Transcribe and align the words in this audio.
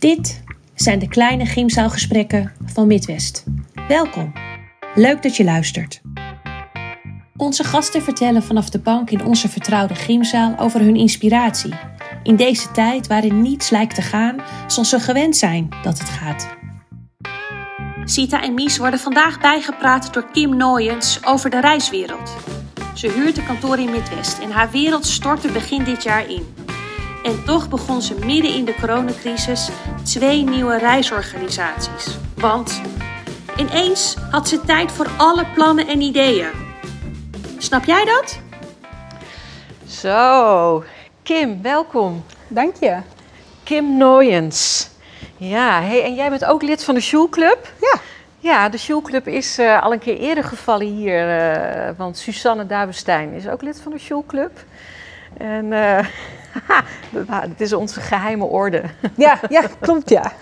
Dit 0.00 0.42
zijn 0.74 0.98
de 0.98 1.08
kleine 1.08 1.46
gymzaalgesprekken 1.46 2.52
van 2.64 2.86
Midwest. 2.86 3.44
Welkom. 3.88 4.32
Leuk 4.94 5.22
dat 5.22 5.36
je 5.36 5.44
luistert. 5.44 6.00
Onze 7.36 7.64
gasten 7.64 8.02
vertellen 8.02 8.42
vanaf 8.42 8.70
de 8.70 8.78
bank 8.78 9.10
in 9.10 9.24
onze 9.24 9.48
vertrouwde 9.48 9.94
gymzaal 9.94 10.58
over 10.58 10.80
hun 10.80 10.96
inspiratie. 10.96 11.74
In 12.22 12.36
deze 12.36 12.70
tijd 12.70 13.06
waarin 13.06 13.42
niets 13.42 13.70
lijkt 13.70 13.94
te 13.94 14.02
gaan 14.02 14.36
zoals 14.66 14.90
we 14.90 15.00
gewend 15.00 15.36
zijn 15.36 15.68
dat 15.82 15.98
het 15.98 16.08
gaat. 16.08 16.48
Sita 18.04 18.42
en 18.42 18.54
Mies 18.54 18.78
worden 18.78 19.00
vandaag 19.00 19.40
bijgepraat 19.40 20.12
door 20.14 20.30
Kim 20.32 20.56
Nooyens 20.56 21.24
over 21.24 21.50
de 21.50 21.60
reiswereld. 21.60 22.36
Ze 22.94 23.08
huurt 23.08 23.38
een 23.38 23.46
kantoor 23.46 23.78
in 23.78 23.90
Midwest 23.90 24.38
en 24.38 24.50
haar 24.50 24.70
wereld 24.70 25.06
stortte 25.06 25.48
begin 25.52 25.84
dit 25.84 26.02
jaar 26.02 26.30
in. 26.30 26.59
En 27.22 27.44
toch 27.44 27.68
begon 27.68 28.02
ze 28.02 28.14
midden 28.14 28.54
in 28.54 28.64
de 28.64 28.74
coronacrisis 28.80 29.70
twee 30.02 30.44
nieuwe 30.44 30.78
reisorganisaties. 30.78 32.18
Want 32.36 32.80
ineens 33.56 34.16
had 34.30 34.48
ze 34.48 34.60
tijd 34.60 34.92
voor 34.92 35.08
alle 35.16 35.46
plannen 35.54 35.86
en 35.86 36.00
ideeën. 36.00 36.50
Snap 37.58 37.84
jij 37.84 38.04
dat? 38.04 38.40
Zo, 39.86 40.84
Kim, 41.22 41.62
welkom. 41.62 42.24
Dank 42.48 42.74
je. 42.76 42.96
Kim 43.64 43.96
Nooyens. 43.96 44.88
Ja, 45.36 45.82
hey, 45.82 46.04
en 46.04 46.14
jij 46.14 46.30
bent 46.30 46.44
ook 46.44 46.62
lid 46.62 46.84
van 46.84 46.94
de 46.94 47.00
Sjoelclub? 47.00 47.72
Ja. 47.80 48.00
Ja, 48.38 48.68
de 48.68 48.78
Sjoelclub 48.78 49.26
is 49.26 49.58
uh, 49.58 49.82
al 49.82 49.92
een 49.92 49.98
keer 49.98 50.18
eerder 50.18 50.44
gevallen 50.44 50.86
hier, 50.86 51.38
uh, 51.38 51.90
want 51.96 52.18
Susanne 52.18 52.66
Duivenstein 52.66 53.32
is 53.32 53.48
ook 53.48 53.62
lid 53.62 53.80
van 53.80 53.92
de 53.92 53.98
Sjoelclub. 53.98 54.64
En 55.36 55.64
uh, 55.64 55.98
het 57.50 57.60
is 57.60 57.72
onze 57.72 58.00
geheime 58.00 58.44
orde. 58.44 58.82
Ja, 59.16 59.40
ja 59.48 59.62
klopt 59.80 60.08
ja. 60.08 60.32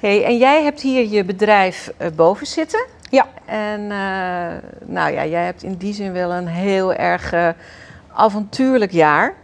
Hey, 0.00 0.24
en 0.24 0.38
jij 0.38 0.62
hebt 0.62 0.80
hier 0.80 1.06
je 1.08 1.24
bedrijf 1.24 1.92
boven 2.14 2.46
zitten. 2.46 2.86
Ja. 3.10 3.26
En 3.44 3.86
nou 4.84 5.12
ja, 5.12 5.26
jij 5.26 5.44
hebt 5.44 5.62
in 5.62 5.74
die 5.74 5.94
zin 5.94 6.12
wel 6.12 6.32
een 6.32 6.46
heel 6.46 6.94
erg 6.94 7.34
avontuurlijk 8.12 8.92
jaar. 8.92 9.34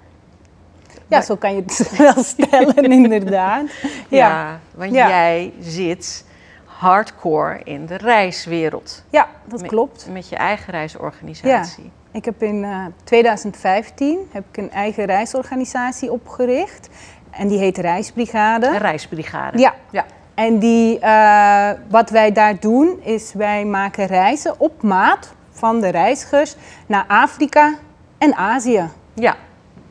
Ja, 1.09 1.21
zo 1.21 1.37
kan 1.37 1.55
je 1.55 1.63
het 1.67 1.91
wel 2.15 2.25
stellen, 2.25 2.85
inderdaad. 3.03 3.71
Ja, 4.09 4.29
ja 4.29 4.61
want 4.75 4.93
ja. 4.93 5.09
jij 5.09 5.53
zit 5.61 6.25
hardcore 6.65 7.61
in 7.65 7.87
de 7.87 7.97
reiswereld. 7.97 9.03
Ja, 9.11 9.29
dat 9.45 9.61
met, 9.61 9.71
klopt. 9.71 10.09
Met 10.11 10.29
je 10.29 10.37
eigen 10.37 10.73
reisorganisatie. 10.73 11.85
Ja. 11.85 12.04
Ik 12.15 12.25
heb 12.25 12.43
in 12.43 12.63
uh, 12.63 12.85
2015 13.05 14.19
heb 14.33 14.45
ik 14.51 14.57
een 14.57 14.71
eigen 14.71 15.05
reisorganisatie 15.05 16.13
opgericht. 16.13 16.89
En 17.31 17.49
die 17.49 17.59
heet 17.59 17.79
Reisbrigade. 17.79 18.67
Een 18.67 18.79
reisbrigade. 18.79 19.59
Ja. 19.59 19.75
ja. 19.91 20.05
En 20.35 20.59
die, 20.59 20.99
uh, 21.01 21.71
wat 21.89 22.11
wij 22.11 22.33
daar 22.33 22.61
doen, 22.61 23.01
is 23.03 23.33
wij 23.33 23.65
maken 23.65 24.07
reizen 24.07 24.61
op 24.61 24.83
maat 24.83 25.35
van 25.51 25.81
de 25.81 25.89
reizigers 25.89 26.57
naar 26.87 27.05
Afrika 27.09 27.75
en 28.19 28.35
Azië. 28.35 28.89
Ja. 29.15 29.37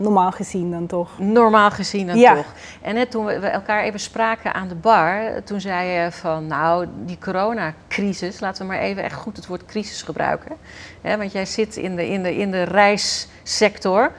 Normaal 0.04 0.32
gezien 0.32 0.72
dan 0.72 0.88
toch? 0.88 1.20
Normaal 1.20 1.72
gezien 1.72 2.08
dan 2.08 2.18
ja. 2.18 2.36
toch. 2.36 2.54
En 2.82 2.94
net 2.94 3.12
toen 3.12 3.26
we 3.26 3.34
elkaar 3.34 3.84
even 3.84 4.00
spraken 4.00 4.54
aan 4.54 4.68
de 4.68 4.76
bar, 4.76 5.44
toen 5.44 5.62
zei 5.62 5.90
je 5.90 6.12
van 6.12 6.48
nou, 6.48 6.88
die 7.06 7.18
coronacrisis, 7.18 8.40
laten 8.40 8.62
we 8.62 8.68
maar 8.72 8.82
even 8.82 9.04
echt 9.04 9.16
goed 9.16 9.36
het 9.36 9.48
woord 9.48 9.66
crisis 9.66 10.02
gebruiken. 10.02 10.56
Hè, 11.02 11.18
want 11.18 11.32
jij 11.32 11.46
zit 11.46 11.76
in 11.76 11.96
de, 11.96 12.10
in 12.10 12.24
de, 12.24 12.38
in 12.38 12.52
de 12.52 12.64
reissector. 12.64 14.12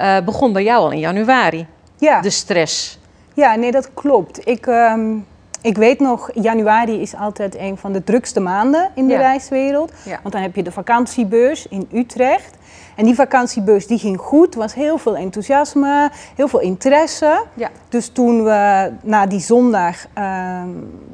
Uh, 0.00 0.18
begon 0.24 0.52
bij 0.52 0.62
jou 0.62 0.80
al 0.80 0.90
in 0.90 0.98
januari. 0.98 1.66
Ja. 1.98 2.20
De 2.20 2.30
stress. 2.30 2.98
Ja, 3.34 3.54
nee, 3.54 3.70
dat 3.70 3.94
klopt. 3.94 4.48
Ik, 4.48 4.66
um, 4.66 5.26
ik 5.60 5.76
weet 5.76 6.00
nog, 6.00 6.30
januari 6.34 7.00
is 7.00 7.14
altijd 7.16 7.56
een 7.56 7.76
van 7.76 7.92
de 7.92 8.04
drukste 8.04 8.40
maanden 8.40 8.90
in 8.94 9.06
de 9.06 9.12
Ja. 9.12 9.20
reiswereld. 9.20 9.92
Ja. 10.04 10.18
Want 10.22 10.34
dan 10.34 10.42
heb 10.42 10.54
je 10.56 10.62
de 10.62 10.72
vakantiebeurs 10.72 11.68
in 11.68 11.88
Utrecht. 11.92 12.56
En 12.96 13.04
die 13.04 13.14
vakantiebeurs 13.14 13.86
die 13.86 13.98
ging 13.98 14.18
goed, 14.20 14.54
er 14.54 14.60
was 14.60 14.74
heel 14.74 14.98
veel 14.98 15.16
enthousiasme, 15.16 16.10
heel 16.36 16.48
veel 16.48 16.60
interesse. 16.60 17.42
Ja. 17.54 17.68
Dus 17.88 18.08
toen 18.08 18.44
we 18.44 18.92
na 19.02 19.26
die 19.26 19.40
zondag 19.40 19.96
ehm, 20.14 20.68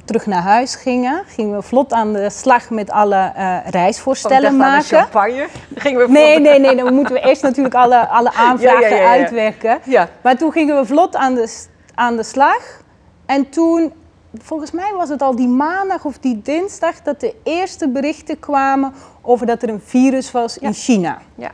terug 0.04 0.26
naar 0.26 0.42
huis 0.42 0.74
gingen, 0.74 1.22
gingen 1.26 1.56
we 1.56 1.62
vlot 1.62 1.92
aan 1.92 2.12
de 2.12 2.30
slag 2.30 2.70
met 2.70 2.90
alle 2.90 3.32
eh, 3.34 3.56
reisvoorstellen 3.70 4.52
Oh, 4.52 4.58
maken. 4.58 4.84
champagne. 4.84 5.48
Gingen 5.74 6.00
we 6.06 6.12
Nee, 6.12 6.40
nee, 6.40 6.58
nee, 6.60 6.76
dan 6.76 6.94
moeten 6.94 7.14
we 7.14 7.20
eerst 7.28 7.42
natuurlijk 7.42 7.74
alle, 7.74 8.08
alle 8.08 8.32
aanvragen 8.32 8.96
Ja, 8.96 9.08
uitwerken. 9.10 9.78
Ja. 9.84 10.08
Maar 10.22 10.36
toen 10.36 10.52
gingen 10.52 10.76
we 10.76 10.86
vlot 10.86 11.16
aan 11.16 11.34
de, 11.34 11.66
aan 11.94 12.16
de 12.16 12.22
slag. 12.22 12.80
En 13.26 13.48
toen, 13.48 13.92
volgens 14.42 14.70
mij 14.70 14.92
was 14.96 15.08
het 15.08 15.22
al 15.22 15.36
die 15.36 15.48
maandag 15.48 16.04
of 16.04 16.18
die 16.18 16.40
dinsdag, 16.42 17.02
dat 17.02 17.20
de 17.20 17.34
eerste 17.44 17.88
berichten 17.88 18.38
kwamen 18.38 18.92
over 19.22 19.46
dat 19.46 19.62
er 19.62 19.68
een 19.68 19.82
virus 19.84 20.30
was 20.30 20.54
Ja. 20.60 20.66
in 20.66 20.74
China. 20.74 21.18
Ja. 21.34 21.50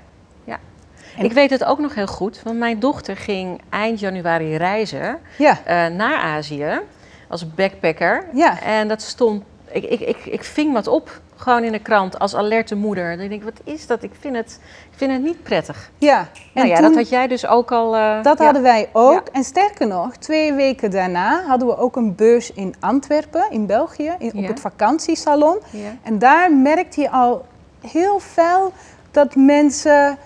En- 1.19 1.25
Ik 1.25 1.33
weet 1.33 1.51
het 1.51 1.65
ook 1.65 1.79
nog 1.79 1.95
heel 1.95 2.07
goed, 2.07 2.41
want 2.45 2.59
mijn 2.59 2.79
dochter 2.81 3.17
ging 3.17 3.61
eind 3.71 4.01
januari 4.01 4.57
reizen 4.57 5.19
Ja, 5.39 5.59
eh, 5.65 5.87
naar 5.87 6.17
Azië 6.19 6.81
als 7.29 7.55
backpacker. 7.55 8.25
Ja. 8.33 8.61
En 8.63 8.89
dat 8.89 9.03
stond, 9.03 9.43
ik, 9.71 9.85
ik, 9.85 10.01
ik, 10.01 10.17
ik 10.27 10.45
ving 10.45 10.73
wat 10.73 10.87
op, 10.87 11.21
gewoon 11.37 11.65
in 11.65 11.73
de 11.73 11.79
krant 11.79 12.19
als 12.19 12.35
alerte 12.35 12.75
moeder. 12.75 13.09
Dan 13.09 13.19
denk 13.29 13.33
ik, 13.33 13.43
wat 13.43 13.61
is 13.75 13.87
dat? 13.87 14.03
Ik 14.03 14.11
vind 14.21 14.37
het, 14.37 14.61
ik 14.93 14.99
vind 14.99 15.13
het 15.13 15.23
niet 15.23 15.43
prettig. 15.43 15.91
ja. 15.99 16.29
Nou 16.55 16.69
ja, 16.69 16.75
toen- 16.75 16.85
dat 16.85 16.95
had 16.95 17.09
jij 17.09 17.27
dus 17.27 17.47
ook 17.47 17.73
al. 17.73 17.97
eh, 17.97 18.23
Dat 18.23 18.39
ja. 18.39 18.45
hadden 18.45 18.63
wij 18.63 18.89
ook. 18.93 19.13
Ja. 19.27 19.33
En 19.33 19.45
sterker 19.45 19.87
nog, 19.87 20.17
twee 20.17 20.53
weken 20.53 20.91
daarna 20.91 21.43
hadden 21.47 21.69
we 21.69 21.77
ook 21.79 21.97
een 21.97 22.15
beurs 22.15 22.53
in 22.53 22.75
Antwerpen, 22.81 23.47
in 23.51 23.67
België, 23.67 24.15
in, 24.19 24.29
op 24.29 24.35
Ja. 24.43 24.47
het 24.49 24.61
vakantiesalon. 24.61 25.59
Ja. 25.71 25.91
En 26.03 26.19
daar 26.19 26.53
merkte 26.53 27.01
je 27.01 27.11
al 27.11 27.45
heel 27.81 28.21
fel 28.21 28.73
dat 29.11 29.35
mensen 29.35 30.19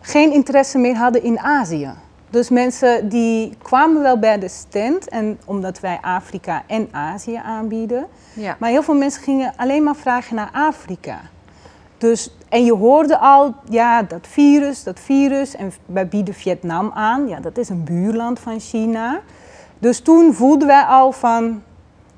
geen 0.00 0.32
interesse 0.32 0.78
meer 0.78 0.96
hadden 0.96 1.22
in 1.22 1.38
Azië. 1.38 1.90
Dus 2.30 2.48
mensen 2.48 3.08
die 3.08 3.56
kwamen 3.62 4.02
wel 4.02 4.18
bij 4.18 4.38
de 4.38 4.48
stand, 4.48 5.08
en 5.08 5.38
omdat 5.44 5.80
wij 5.80 5.98
Afrika 6.00 6.62
en 6.66 6.88
Azië 6.90 7.40
aanbieden. 7.44 8.06
Ja. 8.32 8.56
Maar 8.58 8.70
heel 8.70 8.82
veel 8.82 8.94
mensen 8.94 9.22
gingen 9.22 9.52
alleen 9.56 9.82
maar 9.82 9.96
vragen 9.96 10.36
naar 10.36 10.50
Afrika. 10.52 11.20
Dus, 11.98 12.30
en 12.48 12.64
je 12.64 12.74
hoorde 12.74 13.18
al, 13.18 13.54
ja, 13.68 14.02
dat 14.02 14.26
virus, 14.26 14.82
dat 14.82 15.00
virus. 15.00 15.56
En 15.56 15.72
wij 15.86 16.08
bieden 16.08 16.34
Vietnam 16.34 16.90
aan. 16.94 17.28
Ja, 17.28 17.40
dat 17.40 17.58
is 17.58 17.68
een 17.68 17.84
buurland 17.84 18.38
van 18.38 18.60
China. 18.60 19.20
Dus 19.78 20.00
toen 20.00 20.34
voelden 20.34 20.68
wij 20.68 20.82
al 20.82 21.12
van, 21.12 21.62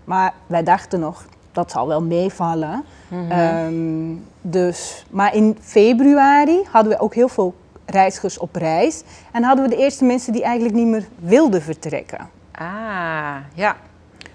maar 0.04 0.34
wij 0.46 0.62
dachten 0.62 1.00
nog, 1.00 1.24
dat 1.52 1.70
zal 1.70 1.86
wel 1.86 2.02
meevallen. 2.02 2.84
Mhm. 3.08 3.30
Ehm, 3.30 4.14
dus, 4.40 5.04
maar 5.10 5.34
in 5.34 5.56
februari 5.60 6.62
hadden 6.70 6.92
we 6.92 7.00
ook 7.00 7.14
heel 7.14 7.28
veel 7.28 7.54
reizigers 7.86 8.38
op 8.38 8.54
reis. 8.54 9.02
En 9.32 9.42
hadden 9.42 9.64
we 9.64 9.70
de 9.70 9.82
eerste 9.82 10.04
mensen 10.04 10.32
die 10.32 10.42
eigenlijk 10.42 10.74
niet 10.74 10.86
meer 10.86 11.04
wilden 11.18 11.62
vertrekken. 11.62 12.28
Ah, 12.52 13.36
ja. 13.54 13.76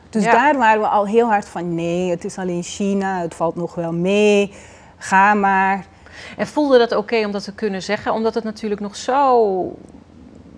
Dus 0.10 0.24
Ja. 0.24 0.32
daar 0.32 0.58
waren 0.58 0.82
we 0.82 0.88
al 0.88 1.08
heel 1.08 1.28
hard 1.28 1.48
van, 1.48 1.76
nee, 1.76 2.10
het 2.10 2.26
is 2.26 2.38
alleen 2.38 2.64
China, 2.64 3.22
het 3.22 3.36
valt 3.36 3.56
nog 3.56 3.76
wel 3.76 3.94
mee, 3.94 4.54
ga 4.98 5.34
maar. 5.34 5.86
En 6.38 6.48
voelde 6.48 6.78
dat 6.78 6.96
oké 6.96 7.26
om 7.26 7.32
dat 7.32 7.44
te 7.44 7.54
kunnen 7.54 7.84
zeggen? 7.84 8.14
Omdat 8.14 8.34
het 8.34 8.44
natuurlijk 8.44 8.82
nog 8.82 8.96
zo. 8.96 9.76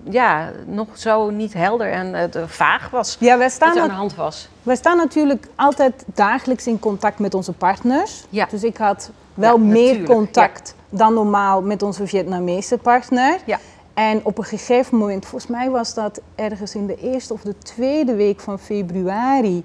Ja, 0.03 0.51
nog 0.65 0.87
zo 0.93 1.29
niet 1.29 1.53
helder 1.53 1.91
en 1.91 2.15
eh, 2.15 2.43
vaag 2.47 2.89
was. 2.89 3.17
Ja, 3.19 3.37
wij 3.37 3.49
staan, 3.49 3.75
er 3.75 3.81
aan 3.81 3.87
de 3.87 3.93
hand 3.93 4.15
was. 4.15 4.49
wij 4.63 4.75
staan 4.75 4.97
natuurlijk 4.97 5.47
altijd 5.55 6.03
dagelijks 6.13 6.67
in 6.67 6.79
contact 6.79 7.19
met 7.19 7.33
onze 7.33 7.53
partners. 7.53 8.25
Ja. 8.29 8.47
Dus 8.49 8.63
ik 8.63 8.77
had 8.77 9.11
wel 9.39 9.57
Ja, 9.57 9.63
meer 9.63 9.83
natuurlijk, 9.83 10.11
contact 10.11 10.75
dan 10.89 11.13
normaal 11.13 11.61
met 11.61 11.83
onze 11.83 12.07
Vietnamese 12.07 12.77
partner. 12.77 13.39
Ja. 13.45 13.59
En 13.93 14.19
op 14.23 14.37
een 14.37 14.43
gegeven 14.43 14.97
moment, 14.97 15.25
volgens 15.25 15.51
mij 15.51 15.69
was 15.69 15.93
dat 15.93 16.21
ergens 16.35 16.75
in 16.75 16.85
de 16.85 16.95
eerste 16.95 17.33
of 17.33 17.41
de 17.41 17.57
tweede 17.57 18.15
week 18.15 18.39
van 18.39 18.59
februari, 18.59 19.63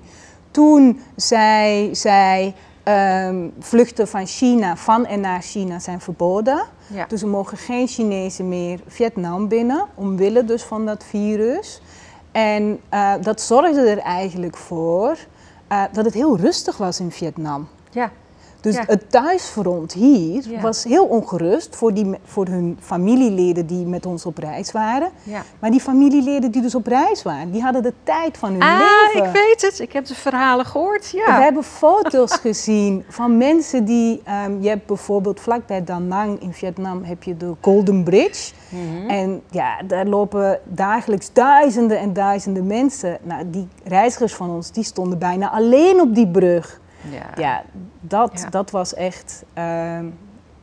toen 0.51 1.01
zei 1.17 1.95
zij 1.95 2.55
ehm, 2.83 3.49
vluchten 3.59 4.09
van 4.09 4.27
China, 4.27 4.77
van 4.77 5.07
en 5.07 5.21
naar 5.21 5.43
China 5.43 5.79
zijn 5.79 6.01
verboden. 6.01 6.63
Ja. 6.87 7.07
Dus 7.09 7.23
er 7.23 7.29
mogen 7.29 7.57
geen 7.57 7.87
Chinezen 7.87 8.49
meer 8.49 8.81
Vietnam 8.87 9.49
binnen, 9.49 9.87
omwille 9.95 10.45
dus 10.45 10.63
van 10.63 10.87
dat 10.87 11.05
virus. 11.05 11.81
En 12.33 12.81
eh, 12.89 13.13
dat 13.21 13.41
zorgde 13.41 13.81
er 13.81 13.99
eigenlijk 13.99 14.57
voor 14.57 15.17
eh, 15.69 15.83
dat 15.93 16.05
het 16.05 16.15
heel 16.15 16.37
rustig 16.37 16.77
was 16.77 17.01
in 17.01 17.11
Vietnam. 17.11 17.69
Ja. 17.91 18.11
Dus 18.65 18.75
Ja. 18.77 18.83
het 18.87 19.11
thuisfront 19.11 19.93
hier 19.93 20.43
Ja. 20.51 20.61
was 20.61 20.85
heel 20.85 21.05
ongerust 21.05 21.77
voor, 21.77 21.95
die, 21.95 22.11
voor 22.25 22.47
hun 22.47 22.79
familieleden 22.81 23.67
die 23.67 23.87
met 23.87 24.07
ons 24.07 24.27
op 24.27 24.39
reis 24.39 24.73
waren. 24.73 25.11
Ja. 25.23 25.43
Maar 25.59 25.71
die 25.71 25.81
familieleden 25.81 26.51
die 26.51 26.63
dus 26.63 26.75
op 26.75 26.87
reis 26.87 27.23
waren, 27.23 27.51
die 27.51 27.63
hadden 27.63 27.83
de 27.83 27.93
tijd 28.03 28.39
van 28.39 28.51
hun 28.53 28.63
Ah, 28.63 28.79
leven. 28.79 29.27
ik 29.29 29.33
weet 29.33 29.63
het. 29.63 29.79
Ik 29.81 29.93
heb 29.93 30.05
de 30.07 30.15
verhalen 30.15 30.67
gehoord. 30.67 31.11
We 31.11 31.19
Ja. 31.19 31.41
hebben 31.41 31.63
foto's 31.65 32.33
gezien 32.47 33.05
van 33.09 33.37
mensen 33.37 33.85
die... 33.85 34.21
ehm, 34.25 34.61
je 34.63 34.69
hebt 34.69 34.87
bijvoorbeeld 34.87 35.41
vlakbij 35.41 35.85
Da 35.85 35.99
Nang 35.99 36.41
in 36.41 36.53
Vietnam 36.53 37.05
heb 37.05 37.23
je 37.23 37.37
de 37.37 37.53
Golden 37.61 38.05
Bridge. 38.05 38.53
Mhm. 38.69 39.09
En 39.11 39.43
ja, 39.51 39.83
daar 39.87 40.07
lopen 40.07 40.61
dagelijks 40.65 41.33
duizenden 41.33 41.99
en 41.99 42.13
duizenden 42.13 42.67
mensen. 42.67 43.19
Nou, 43.23 43.51
die 43.51 43.69
reizigers 43.85 44.35
van 44.35 44.51
ons, 44.51 44.71
die 44.71 44.85
stonden 44.85 45.19
bijna 45.19 45.51
alleen 45.51 46.01
op 46.01 46.15
die 46.15 46.29
brug. 46.29 46.81
Ja. 47.11 47.43
Ja, 47.43 47.63
dat, 48.01 48.41
Ja. 48.45 48.51
dat 48.51 48.71
was 48.71 48.95
echt... 48.95 49.45
ehm, 49.55 50.05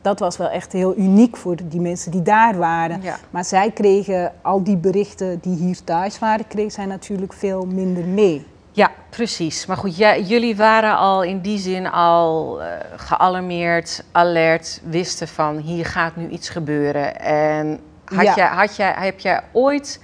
dat 0.02 0.18
was 0.18 0.36
wel 0.36 0.48
echt 0.48 0.72
heel 0.72 0.96
uniek 0.96 1.36
voor 1.36 1.56
die 1.64 1.80
mensen 1.80 2.10
die 2.10 2.22
daar 2.22 2.56
waren. 2.56 3.02
Ja. 3.02 3.16
Maar 3.30 3.44
zij 3.44 3.70
kregen 3.70 4.32
al 4.42 4.62
die 4.64 4.76
berichten 4.76 5.38
die 5.40 5.56
hier 5.56 5.84
thuis 5.84 6.18
waren, 6.18 6.46
kregen 6.46 6.70
zij 6.70 6.86
natuurlijk 6.86 7.32
veel 7.32 7.66
minder 7.66 8.04
mee. 8.04 8.46
Ja, 8.72 8.90
precies. 9.10 9.66
Maar 9.66 9.76
goed, 9.76 9.96
jij- 9.96 10.22
jullie 10.22 10.56
waren 10.56 10.96
al 10.96 11.22
in 11.22 11.40
die 11.40 11.58
zin 11.58 11.90
al 11.90 12.62
eh, 12.62 12.68
gealarmeerd, 12.96 14.04
alert, 14.12 14.80
wisten 14.84 15.28
van 15.28 15.56
hier 15.56 15.86
gaat 15.86 16.16
nu 16.16 16.28
iets 16.28 16.48
gebeuren. 16.48 17.20
En 17.20 17.80
had 18.04 18.24
Ja. 18.24 18.34
jij, 18.34 18.46
had 18.46 18.76
jij, 18.76 18.92
heb 18.96 19.20
jij 19.20 19.40
ooit 19.52 20.00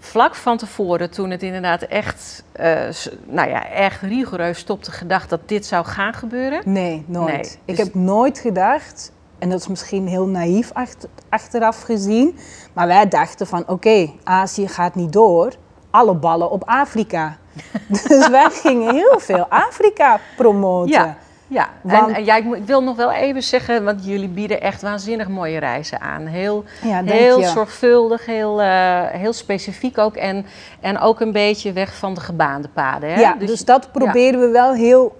vlak 0.00 0.34
van 0.34 0.56
tevoren, 0.56 1.10
toen 1.10 1.30
het 1.30 1.42
inderdaad 1.42 1.82
echt, 1.82 2.44
s- 2.90 3.10
nou 3.26 3.48
ja, 3.48 3.66
echt 3.68 4.00
rigoureus 4.00 4.58
stopte, 4.58 4.90
gedacht 4.92 5.30
dat 5.30 5.40
dit 5.48 5.66
zou 5.66 5.84
gaan 5.84 6.14
gebeuren? 6.14 6.62
Nee, 6.64 7.04
nooit. 7.06 7.32
Nee, 7.32 7.40
Ik 7.64 7.76
dus- 7.76 7.78
heb 7.84 7.94
nooit 7.94 8.38
gedacht, 8.38 9.12
en 9.38 9.50
dat 9.50 9.60
is 9.60 9.68
misschien 9.68 10.06
heel 10.08 10.26
naïef 10.26 10.70
achter- 10.72 11.08
achteraf 11.28 11.82
gezien, 11.82 12.38
maar 12.72 12.86
wij 12.86 13.08
dachten 13.08 13.46
van 13.46 13.64
oké, 13.68 14.10
Azië 14.24 14.68
gaat 14.68 14.94
niet 14.94 15.12
door, 15.12 15.52
alle 15.90 16.14
ballen 16.14 16.50
op 16.50 16.62
Afrika. 16.66 17.36
dus 18.08 18.28
wij 18.28 18.50
gingen 18.50 18.94
heel 18.94 19.18
veel 19.20 19.46
Afrika 19.48 20.20
promoten. 20.36 20.90
Ja, 20.94 21.16
ja. 21.54 21.68
Want- 21.82 22.08
en, 22.08 22.14
en 22.14 22.24
ja, 22.24 22.36
ik, 22.36 22.44
moet- 22.44 22.56
ik 22.56 22.66
wil 22.66 22.82
nog 22.82 22.96
wel 22.96 23.12
even 23.12 23.42
zeggen, 23.42 23.84
want 23.84 24.04
jullie 24.04 24.28
bieden 24.28 24.60
echt 24.60 24.82
waanzinnig 24.82 25.28
mooie 25.28 25.58
reizen 25.58 26.00
aan. 26.00 26.26
Heel, 26.26 26.64
Ja, 26.82 27.02
heel 27.04 27.40
je. 27.40 27.46
zorgvuldig, 27.46 28.26
heel, 28.26 28.60
eh, 28.62 29.02
heel 29.06 29.32
specifiek 29.32 29.98
ook. 29.98 30.16
En, 30.16 30.46
en 30.80 30.98
ook 30.98 31.20
een 31.20 31.32
beetje 31.32 31.72
weg 31.72 31.94
van 31.94 32.14
de 32.14 32.20
gebaande 32.20 32.68
paden. 32.68 33.12
Hè? 33.12 33.20
Ja, 33.20 33.34
dus, 33.38 33.64
dat 33.64 33.92
proberen 33.92 34.40
we 34.40 34.48
wel 34.48 34.72
heel 34.74 35.16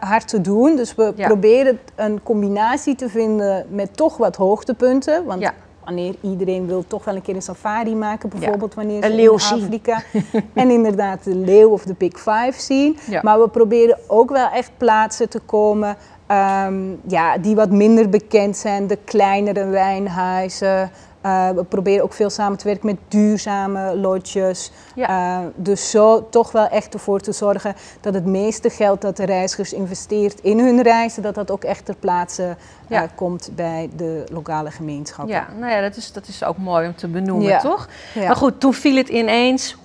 hard 0.00 0.28
te 0.28 0.40
doen. 0.40 0.76
Dus 0.76 0.94
we 0.94 1.12
Ja. 1.16 1.26
proberen 1.26 1.78
een 1.96 2.22
combinatie 2.22 2.94
te 2.94 3.08
vinden 3.08 3.66
met 3.68 3.96
toch 3.96 4.16
wat 4.16 4.36
hoogtepunten. 4.36 5.24
Want 5.24 5.40
Ja. 5.40 5.52
Wanneer 5.88 6.14
iedereen 6.20 6.66
wil 6.66 6.84
toch 6.86 7.04
wel 7.04 7.14
een 7.14 7.22
keer 7.22 7.34
een 7.34 7.42
safari 7.42 7.94
maken, 7.94 8.28
bijvoorbeeld 8.28 8.74
wanneer 8.74 9.02
ze 9.02 9.22
in 9.22 9.38
zien. 9.38 9.62
Afrika. 9.62 10.02
en 10.62 10.70
inderdaad 10.70 11.24
de 11.24 11.34
leeuw 11.34 11.70
of 11.70 11.82
de 11.82 11.94
Big 11.98 12.16
Five 12.16 12.52
zien. 12.56 12.98
Ja. 13.10 13.20
Maar 13.22 13.40
we 13.40 13.48
proberen 13.48 13.98
ook 14.06 14.30
wel 14.30 14.48
echt 14.48 14.70
plaatsen 14.76 15.28
te 15.28 15.38
komen 15.38 15.96
ehm, 16.26 16.74
ja, 17.06 17.38
die 17.38 17.54
wat 17.54 17.70
minder 17.70 18.08
bekend 18.08 18.56
zijn. 18.56 18.86
De 18.86 18.98
kleinere 19.04 19.66
wijnhuizen. 19.66 20.90
Eh, 21.20 21.50
we 21.50 21.64
proberen 21.64 22.04
ook 22.04 22.12
veel 22.12 22.30
samen 22.30 22.58
te 22.58 22.64
werken 22.64 22.86
met 22.86 22.96
duurzame 23.08 23.96
lodges. 23.96 24.70
Ja. 24.94 25.08
Eh, 25.08 25.46
dus 25.54 25.90
zo 25.90 26.28
toch 26.28 26.52
wel 26.52 26.66
echt 26.68 26.94
ervoor 26.94 27.20
te 27.20 27.32
zorgen 27.32 27.74
dat 28.00 28.14
het 28.14 28.24
meeste 28.24 28.70
geld 28.70 29.00
dat 29.00 29.16
de 29.16 29.24
reizigers 29.24 29.72
investeert 29.72 30.40
in 30.40 30.58
hun 30.58 30.82
reizen, 30.82 31.22
dat 31.22 31.34
dat 31.34 31.50
ook 31.50 31.64
echt 31.64 31.84
ter 31.84 31.96
plaatse 31.96 32.56
eh, 32.88 33.02
komt 33.14 33.50
bij 33.54 33.90
de 33.96 34.24
lokale 34.32 34.70
gemeenschap. 34.70 35.28
ja, 35.28 35.46
nou 35.58 35.72
ja, 35.72 35.80
dat 35.80 35.96
is, 35.96 36.12
dat 36.12 36.28
is 36.28 36.44
ook 36.44 36.56
mooi 36.56 36.86
om 36.86 36.94
te 36.94 37.08
benoemen, 37.08 37.46
Ja. 37.46 37.58
toch? 37.58 37.88
Maar 38.14 38.36
goed, 38.36 38.60
toen 38.60 38.74
viel 38.74 38.96
het 38.96 39.08
ineens. 39.08 39.76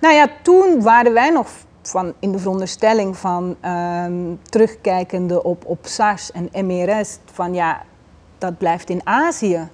Nou 0.00 0.14
ja, 0.14 0.28
toen 0.42 0.82
waren 0.82 1.12
wij 1.12 1.30
nog 1.30 1.48
van, 1.82 2.12
in 2.18 2.32
de 2.32 2.38
veronderstelling 2.38 3.16
van 3.16 3.56
ehm, 3.60 4.34
terugkijkende 4.42 5.42
op, 5.42 5.64
op 5.66 5.78
SARS 5.82 6.32
en 6.32 6.66
MERS, 6.66 7.18
van 7.32 7.54
ja, 7.54 7.82
dat 8.38 8.58
blijft 8.58 8.90
in 8.90 9.00
Azië. 9.04 9.68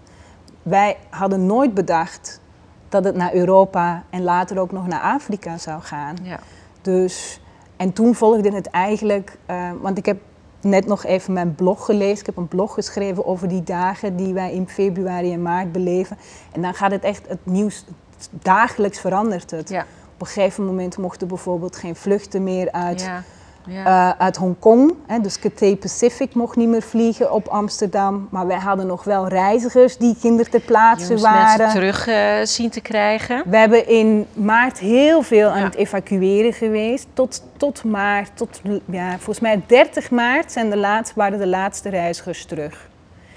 Wij 0.63 0.97
hadden 1.11 1.47
nooit 1.47 1.75
bedacht 1.75 2.41
dat 2.89 3.05
het 3.05 3.15
naar 3.15 3.35
Europa 3.35 4.05
en 4.11 4.23
later 4.23 4.59
ook 4.59 4.73
nog 4.73 4.87
naar 4.87 5.01
Afrika 5.01 5.59
zou 5.59 5.83
gaan. 5.83 6.17
Ja. 6.23 6.41
Dus, 6.83 7.41
en 7.77 7.93
toen 7.93 8.15
volgde 8.15 8.51
het 8.55 8.67
eigenlijk, 8.67 9.39
eh, 9.47 9.71
want 9.81 9.99
ik 9.99 10.07
heb 10.07 10.19
net 10.61 10.87
nog 10.87 11.05
even 11.05 11.33
mijn 11.33 11.55
blog 11.55 11.85
gelezen. 11.85 12.19
Ik 12.19 12.27
heb 12.27 12.37
een 12.37 12.49
blog 12.49 12.75
geschreven 12.75 13.27
over 13.27 13.49
die 13.49 13.63
dagen 13.63 14.17
die 14.17 14.35
wij 14.35 14.53
in 14.53 14.69
februari 14.69 15.33
en 15.33 15.43
maart 15.43 15.73
beleven. 15.73 16.17
En 16.53 16.63
dan 16.63 16.75
gaat 16.75 16.91
het 16.91 17.03
echt, 17.03 17.29
het 17.29 17.47
nieuws, 17.47 17.85
dagelijks 18.31 19.01
verandert 19.01 19.51
het. 19.51 19.69
Ja. 19.69 19.87
Op 20.15 20.21
een 20.21 20.27
gegeven 20.27 20.65
moment 20.67 20.99
mochten 20.99 21.29
bijvoorbeeld 21.29 21.77
geen 21.77 21.97
vluchten 21.97 22.43
meer 22.43 22.73
uit, 22.73 23.01
Ja. 23.01 23.23
Ja. 23.67 23.85
eh, 24.17 24.21
uit 24.25 24.37
Hongkong. 24.37 24.95
Hè, 25.07 25.19
dus 25.21 25.39
Cathay 25.39 25.77
Pacific 25.77 26.35
mocht 26.35 26.57
niet 26.57 26.69
meer 26.69 26.83
vliegen 26.83 27.33
op 27.33 27.49
Amsterdam. 27.49 28.29
Maar 28.31 28.47
wij 28.47 28.59
hadden 28.59 28.87
nog 28.87 29.05
wel 29.05 29.29
reizigers 29.29 29.97
die 29.97 30.17
kinder 30.21 30.49
ter 30.49 30.61
plaatse 30.61 31.11
moest 31.13 31.25
waren. 31.25 31.59
mensen 31.59 31.69
terug 31.81 32.07
eh, 32.07 32.35
zien 32.43 32.71
te 32.71 32.81
krijgen. 32.81 33.43
We 33.47 33.57
hebben 33.57 33.89
in 33.89 34.27
maart 34.33 34.79
heel 34.79 35.23
veel 35.23 35.49
aan 35.49 35.59
Ja. 35.59 35.65
het 35.65 35.75
evacueren 35.75 36.53
geweest. 36.53 37.07
Tot, 37.13 37.43
tot 37.57 37.85
maart, 37.85 38.31
tot 38.35 38.61
ja, 38.85 39.11
volgens 39.11 39.41
mij 39.41 39.63
30 39.67 40.11
maart 40.11 40.53
zijn 40.53 40.71
de 40.71 40.77
laatste, 40.77 41.15
waren 41.17 41.39
de 41.39 41.47
laatste 41.47 41.89
reizigers 41.89 42.45
terug. 42.45 42.89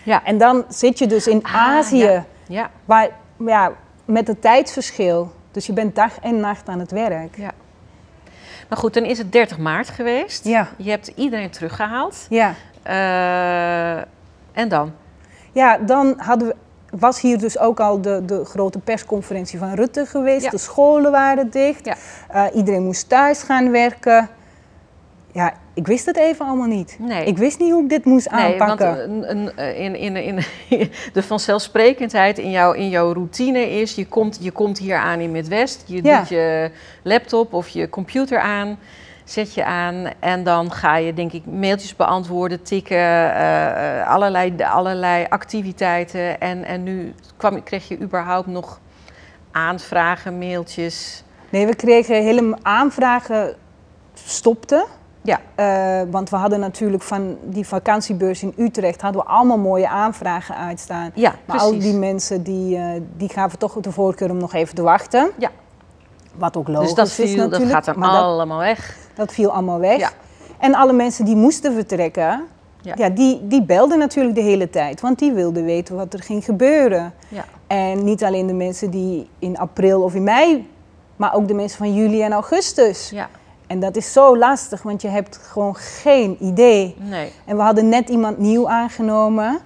Ja. 0.03 0.23
En 0.23 0.37
dan 0.37 0.63
zit 0.69 0.99
je 0.99 1.07
dus 1.07 1.27
in 1.27 1.43
Ah, 1.43 1.55
Azië, 1.55 1.97
ja. 2.03 2.25
Ja. 2.47 2.69
waar, 2.85 3.09
ja, 3.37 3.71
met 4.05 4.27
het 4.27 4.41
tijdsverschil. 4.41 5.31
Dus 5.51 5.65
je 5.65 5.73
bent 5.73 5.95
dag 5.95 6.19
en 6.19 6.39
nacht 6.39 6.67
aan 6.69 6.79
het 6.79 6.91
werk. 6.91 7.37
ja. 7.37 7.51
Maar 8.69 8.77
goed, 8.77 8.93
dan 8.93 9.03
is 9.03 9.17
het 9.17 9.31
30 9.31 9.57
maart 9.57 9.89
geweest. 9.89 10.45
Ja. 10.45 10.67
Je 10.77 10.89
hebt 10.89 11.07
iedereen 11.15 11.49
teruggehaald. 11.49 12.25
Ja, 12.29 12.53
Eh, 12.83 13.97
en 14.51 14.67
dan? 14.69 14.93
ja 15.51 15.77
dan 15.77 16.13
hadden 16.17 16.47
we, 16.47 16.55
was 16.97 17.21
hier 17.21 17.37
dus 17.39 17.57
ook 17.59 17.79
al 17.79 18.01
de, 18.01 18.25
de 18.25 18.45
grote 18.45 18.79
persconferentie 18.79 19.59
van 19.59 19.73
Rutte 19.73 20.05
geweest. 20.05 20.43
Ja. 20.43 20.49
De 20.49 20.57
scholen 20.57 21.11
waren 21.11 21.49
dicht. 21.49 21.85
Ja. 21.85 21.95
Eh, 22.29 22.55
iedereen 22.55 22.83
moest 22.83 23.09
thuis 23.09 23.43
gaan 23.43 23.71
werken. 23.71 24.29
Ja, 25.33 25.53
ik 25.73 25.87
wist 25.87 26.05
het 26.05 26.17
even 26.17 26.45
allemaal 26.45 26.67
niet. 26.67 26.97
Nee. 26.99 27.25
Ik 27.25 27.37
wist 27.37 27.59
niet 27.59 27.71
hoe 27.71 27.83
ik 27.83 27.89
dit 27.89 28.05
moest 28.05 28.31
Nee, 28.31 28.57
want 28.57 28.61
aanpakken. 28.81 29.09
een, 29.09 29.29
een, 29.37 29.57
eh, 29.57 29.79
in, 29.79 29.95
in, 29.95 30.15
in, 30.15 30.43
de 31.13 31.23
vanzelfsprekendheid 31.23 32.37
in, 32.37 32.51
jouw 32.51 32.71
in 32.71 32.89
jouw 32.89 33.13
routine 33.13 33.69
is... 33.69 33.95
Je 33.95 34.07
komt, 34.07 34.37
je 34.41 34.51
komt 34.51 34.77
hier 34.77 34.95
aan 34.97 35.19
in 35.19 35.31
Midwest, 35.31 35.83
je 35.87 36.03
Ja. 36.03 36.17
doet 36.19 36.29
je 36.29 36.71
laptop 37.03 37.53
of 37.53 37.67
je 37.67 37.89
computer 37.89 38.39
aan... 38.39 38.77
Zet 39.23 39.53
je 39.53 39.65
aan 39.65 40.07
en 40.19 40.43
dan 40.43 40.71
ga 40.71 40.97
je, 40.97 41.13
denk 41.13 41.31
ik, 41.31 41.45
mailtjes 41.45 41.95
beantwoorden, 41.95 42.63
tikken, 42.63 42.97
eh, 42.97 43.99
eh, 43.99 44.07
allerlei, 44.07 44.55
allerlei 44.63 45.25
activiteiten. 45.29 46.39
En, 46.39 46.63
en 46.63 46.83
nu 46.83 47.13
kwam, 47.37 47.63
kreeg 47.63 47.87
je 47.87 47.99
überhaupt 47.99 48.47
nog 48.47 48.79
aanvragen, 49.51 50.37
mailtjes. 50.37 51.23
Nee, 51.49 51.65
we 51.65 51.75
kregen 51.75 52.23
hele 52.23 52.57
aanvragen 52.61 53.55
stopten. 54.13 54.85
Ja, 55.25 55.39
Eh, 55.55 56.01
want 56.11 56.29
we 56.29 56.35
hadden 56.35 56.59
natuurlijk 56.59 57.03
van 57.03 57.37
die 57.43 57.67
vakantiebeurs 57.67 58.43
in 58.43 58.53
Utrecht 58.57 59.01
hadden 59.01 59.21
we 59.21 59.27
allemaal 59.27 59.57
mooie 59.57 59.87
aanvragen 59.89 60.55
uitstaan. 60.55 61.11
ja 61.13 61.29
Maar 61.45 61.57
precies. 61.57 61.73
al 61.73 61.79
die 61.79 61.93
mensen 61.93 62.43
die, 62.43 62.77
eh, 62.77 62.83
die 63.17 63.29
gaven 63.29 63.59
toch 63.59 63.73
de 63.73 63.91
voorkeur 63.91 64.29
om 64.29 64.37
nog 64.37 64.53
even 64.53 64.75
te 64.75 64.81
wachten. 64.81 65.29
Ja. 65.37 65.49
Wat 66.35 66.57
ook 66.57 66.67
logisch 66.67 66.87
dus 66.87 66.95
dat, 66.95 67.07
is 67.07 67.13
viel, 67.13 67.35
dat 67.37 67.45
natuurlijk. 67.49 67.71
gaat 67.71 67.85
dan 67.85 67.99
maar 67.99 68.11
dat, 68.11 68.21
allemaal 68.21 68.59
weg. 68.59 68.97
dat 69.15 69.31
viel 69.33 69.51
allemaal 69.51 69.79
weg. 69.79 69.97
Ja. 69.99 70.09
En 70.59 70.75
alle 70.75 70.93
mensen 70.93 71.25
die 71.25 71.35
moesten 71.35 71.73
vertrekken, 71.73 72.43
Ja. 72.81 72.93
ja. 72.97 73.09
die, 73.09 73.47
die 73.47 73.63
belden 73.63 73.97
natuurlijk 73.99 74.35
de 74.35 74.41
hele 74.41 74.69
tijd. 74.69 75.01
Want 75.01 75.19
die 75.19 75.31
wilden 75.31 75.65
weten 75.65 75.95
wat 75.95 76.13
er 76.13 76.23
ging 76.23 76.43
gebeuren. 76.45 77.13
Ja. 77.27 77.45
En 77.67 78.03
niet 78.03 78.23
alleen 78.23 78.47
de 78.47 78.53
mensen 78.53 78.89
die 78.89 79.29
in 79.39 79.57
april 79.57 80.01
of 80.01 80.15
in 80.15 80.23
mei, 80.23 80.69
maar 81.15 81.33
ook 81.35 81.47
de 81.47 81.53
mensen 81.53 81.77
van 81.77 81.93
juli 81.93 82.21
en 82.21 82.31
augustus. 82.33 83.09
Ja, 83.09 83.29
En 83.73 83.79
dat 83.79 83.95
is 83.95 84.13
zo 84.13 84.37
lastig, 84.37 84.81
want 84.81 85.01
je 85.01 85.07
hebt 85.07 85.37
gewoon 85.37 85.75
geen 85.75 86.37
idee. 86.39 86.95
nee. 86.99 87.31
En 87.45 87.55
we 87.55 87.61
hadden 87.61 87.89
net 87.89 88.09
iemand 88.09 88.37
nieuw 88.37 88.69
aangenomen. 88.69 89.59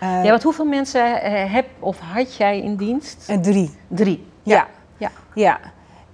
Ja, 0.00 0.22
want 0.30 0.42
hoeveel 0.42 0.64
mensen 0.64 1.22
eh, 1.22 1.52
heb 1.52 1.66
of 1.78 1.98
had 1.98 2.34
jij 2.36 2.60
in 2.60 2.76
dienst? 2.76 3.24
eh, 3.28 3.36
drie. 3.38 3.70
Drie. 3.88 4.26
Ja. 4.42 4.66
Ja. 4.96 5.10
ja. 5.34 5.58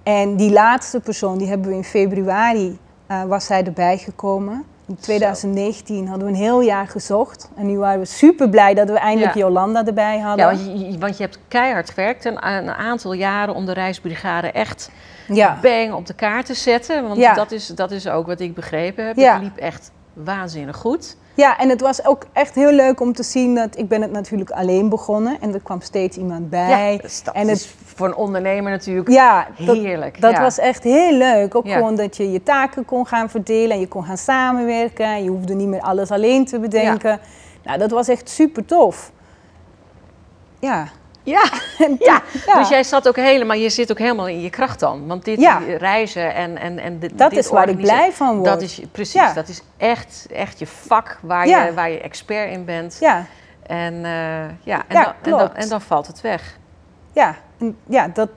En 0.03 0.35
die 0.35 0.51
laatste 0.51 0.99
persoon, 0.99 1.37
die 1.37 1.47
hebben 1.47 1.69
we 1.69 1.75
in 1.75 1.83
februari, 1.83 2.79
eh, 3.07 3.23
was 3.23 3.45
zij 3.45 3.63
erbij 3.63 3.97
gekomen. 3.97 4.63
In 4.87 4.95
2019 4.95 6.07
hadden 6.07 6.27
we 6.27 6.33
een 6.33 6.39
heel 6.39 6.61
jaar 6.61 6.87
gezocht. 6.87 7.49
En 7.55 7.65
nu 7.65 7.77
waren 7.77 7.99
we 7.99 8.05
super 8.05 8.49
blij 8.49 8.73
dat 8.73 8.89
we 8.89 8.97
eindelijk 8.99 9.33
Ja. 9.33 9.39
Jolanda 9.39 9.85
erbij 9.85 10.19
hadden. 10.19 10.45
Ja, 10.45 10.51
want 10.55 10.65
je, 10.79 10.91
je- 10.91 10.97
want 10.97 11.17
je 11.17 11.23
hebt 11.23 11.39
keihard 11.47 11.89
gewerkt 11.89 12.25
een, 12.25 12.47
een 12.47 12.69
aantal 12.69 13.13
jaren 13.13 13.55
om 13.55 13.65
de 13.65 13.73
reisbrigade 13.73 14.51
echt 14.51 14.89
ja. 15.35 15.59
bang 15.61 15.93
op 15.93 16.05
de 16.05 16.13
kaart 16.13 16.45
te 16.45 16.53
zetten. 16.53 17.03
Want 17.03 17.17
Ja. 17.17 17.33
dat, 17.33 17.51
is, 17.51 17.67
dat 17.67 17.91
is 17.91 18.07
ook 18.07 18.27
wat 18.27 18.39
ik 18.39 18.53
begrepen 18.53 19.05
heb. 19.05 19.15
Ja. 19.15 19.33
Het 19.33 19.41
liep 19.41 19.57
echt 19.57 19.91
waanzinnig 20.13 20.77
goed. 20.77 21.17
Ja, 21.33 21.57
en 21.57 21.69
het 21.69 21.81
was 21.81 22.05
ook 22.05 22.25
echt 22.33 22.55
heel 22.55 22.71
leuk 22.71 22.99
om 22.99 23.13
te 23.13 23.23
zien 23.23 23.55
dat 23.55 23.77
ik 23.77 23.87
ben 23.87 24.01
het 24.01 24.11
natuurlijk 24.11 24.51
alleen 24.51 24.89
begonnen 24.89 25.37
en 25.41 25.53
er 25.53 25.59
kwam 25.59 25.81
steeds 25.81 26.17
iemand 26.17 26.49
bij. 26.49 26.69
Ja, 26.93 27.31
en 27.33 27.47
het, 27.47 27.57
is 27.57 27.69
voor 27.85 28.07
een 28.07 28.15
ondernemer 28.15 28.71
natuurlijk 28.71 29.09
ja, 29.09 29.47
dat, 29.57 29.75
heerlijk. 29.75 30.21
dat 30.21 30.31
ja. 30.31 30.41
was 30.41 30.57
echt 30.57 30.83
heel 30.83 31.13
leuk. 31.17 31.55
Ook 31.55 31.65
Ja. 31.65 31.75
gewoon 31.75 31.95
dat 31.95 32.17
je 32.17 32.31
je 32.31 32.43
taken 32.43 32.85
kon 32.85 33.07
gaan 33.07 33.29
verdelen 33.29 33.71
en 33.71 33.79
je 33.79 33.87
kon 33.87 34.03
gaan 34.03 34.17
samenwerken. 34.17 35.05
En 35.05 35.23
je 35.23 35.29
hoefde 35.29 35.53
niet 35.53 35.67
meer 35.67 35.81
alles 35.81 36.11
alleen 36.11 36.45
te 36.45 36.59
bedenken. 36.59 37.19
Nou, 37.63 37.77
dat 37.77 37.91
was 37.91 38.07
echt 38.07 38.29
super 38.29 38.65
tof. 38.65 39.11
Ja. 40.59 40.87
Ja, 41.29 41.43
ja. 41.99 42.21
ja. 42.45 42.53
dus 42.59 42.69
jij 42.69 42.83
zat 42.83 43.07
ook 43.07 43.15
helemaal, 43.15 43.57
je 43.57 43.69
zit 43.69 43.91
ook 43.91 43.97
helemaal 43.97 44.27
in 44.27 44.41
je 44.41 44.49
kracht 44.49 44.79
dan. 44.79 45.07
Want 45.07 45.25
dit 45.25 45.39
Ja. 45.39 45.61
reizen 45.77 46.33
en, 46.33 46.57
en, 46.57 46.79
en 46.79 46.99
dit, 46.99 47.17
Dat 47.17 47.29
dit 47.29 47.39
is 47.39 47.49
waar 47.49 47.69
ik 47.69 47.77
blij 47.77 48.11
van 48.11 48.33
word. 48.35 48.45
Dat 48.45 48.61
is 48.61 48.81
precies, 48.91 49.33
dat 49.33 49.47
is 49.47 49.61
echt, 49.77 50.27
echt 50.33 50.59
je 50.59 50.67
vak 50.67 51.19
waar, 51.21 51.47
je, 51.47 51.73
waar 51.73 51.89
je 51.89 51.99
expert 52.01 52.51
in 52.51 52.65
bent. 52.65 52.97
Ja, 52.99 53.25
En, 53.67 53.93
eh, 53.93 54.11
ja, 54.63 54.83
en, 54.87 54.95
dan, 54.95 55.03
en, 55.03 55.13
dan, 55.21 55.37
klopt. 55.37 55.53
en 55.57 55.69
dan 55.69 55.81
valt 55.81 56.07
het 56.07 56.21
weg. 56.21 56.57
ja. 57.13 57.35
En 57.59 57.77
ja, 57.87 58.07
dat, 58.13 58.29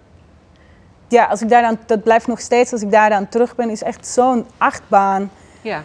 ja, 1.09 1.25
als 1.25 1.43
ik 1.43 1.49
daaraan, 1.49 1.79
dat 1.87 2.03
blijft 2.03 2.27
nog 2.27 2.41
steeds, 2.41 2.73
als 2.73 2.83
ik 2.83 2.91
daaraan 2.91 3.29
terug 3.29 3.55
ben, 3.55 3.71
is 3.71 3.83
echt 3.83 4.07
zo'n 4.07 4.47
achtbaan. 4.59 5.31
Ja, 5.61 5.83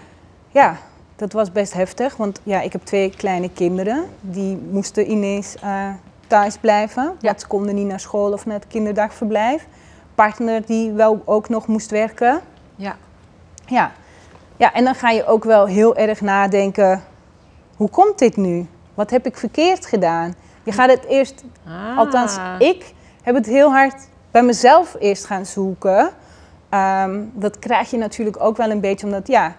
Ja, 0.52 0.78
dat 1.16 1.34
was 1.34 1.52
best 1.52 1.74
heftig, 1.74 2.16
want 2.16 2.40
ja, 2.44 2.62
ik 2.62 2.72
heb 2.72 2.86
twee 2.86 3.10
kleine 3.18 3.50
kinderen. 3.50 4.06
Die 4.22 4.58
moesten 4.72 5.12
ineens 5.12 5.56
eh, 5.62 5.90
thuis 6.27 6.57
blijven, 6.57 7.03
Ja. 7.03 7.12
want 7.22 7.41
ze 7.41 7.48
konden 7.48 7.75
niet 7.75 7.88
naar 7.88 8.00
school 8.00 8.31
of 8.34 8.46
naar 8.46 8.55
het 8.55 8.67
kinderdagverblijf. 8.67 9.67
Partner 10.15 10.65
die 10.65 10.91
wel 10.91 11.22
ook 11.25 11.50
nog 11.50 11.67
moest 11.67 11.91
werken. 11.91 12.41
ja, 12.75 12.96
Ja. 13.65 13.91
ja, 14.57 14.74
en 14.74 14.84
dan 14.84 14.96
ga 14.96 15.10
je 15.10 15.25
ook 15.25 15.43
wel 15.43 15.65
heel 15.65 15.96
erg 15.96 16.22
nadenken, 16.22 17.03
hoe 17.75 17.89
komt 17.89 18.19
dit 18.19 18.38
nu? 18.38 18.67
Wat 18.93 19.10
heb 19.10 19.25
ik 19.25 19.38
verkeerd 19.38 19.86
gedaan? 19.86 20.36
Je 20.63 20.72
gaat 20.72 20.89
het 20.89 21.05
eerst 21.05 21.43
Ah. 21.67 21.98
Althans, 21.98 22.38
ik 22.60 22.93
heb 23.22 23.36
het 23.36 23.46
heel 23.46 23.72
hard 23.72 24.07
bij 24.31 24.43
mezelf 24.43 24.96
eerst 25.00 25.25
gaan 25.25 25.46
zoeken. 25.46 26.10
Ehm, 26.69 27.22
dat 27.34 27.60
krijg 27.60 27.89
je 27.91 27.98
natuurlijk 27.98 28.39
ook 28.43 28.57
wel 28.57 28.69
een 28.72 28.79
beetje 28.79 29.05
omdat, 29.05 29.27
ja, 29.27 29.55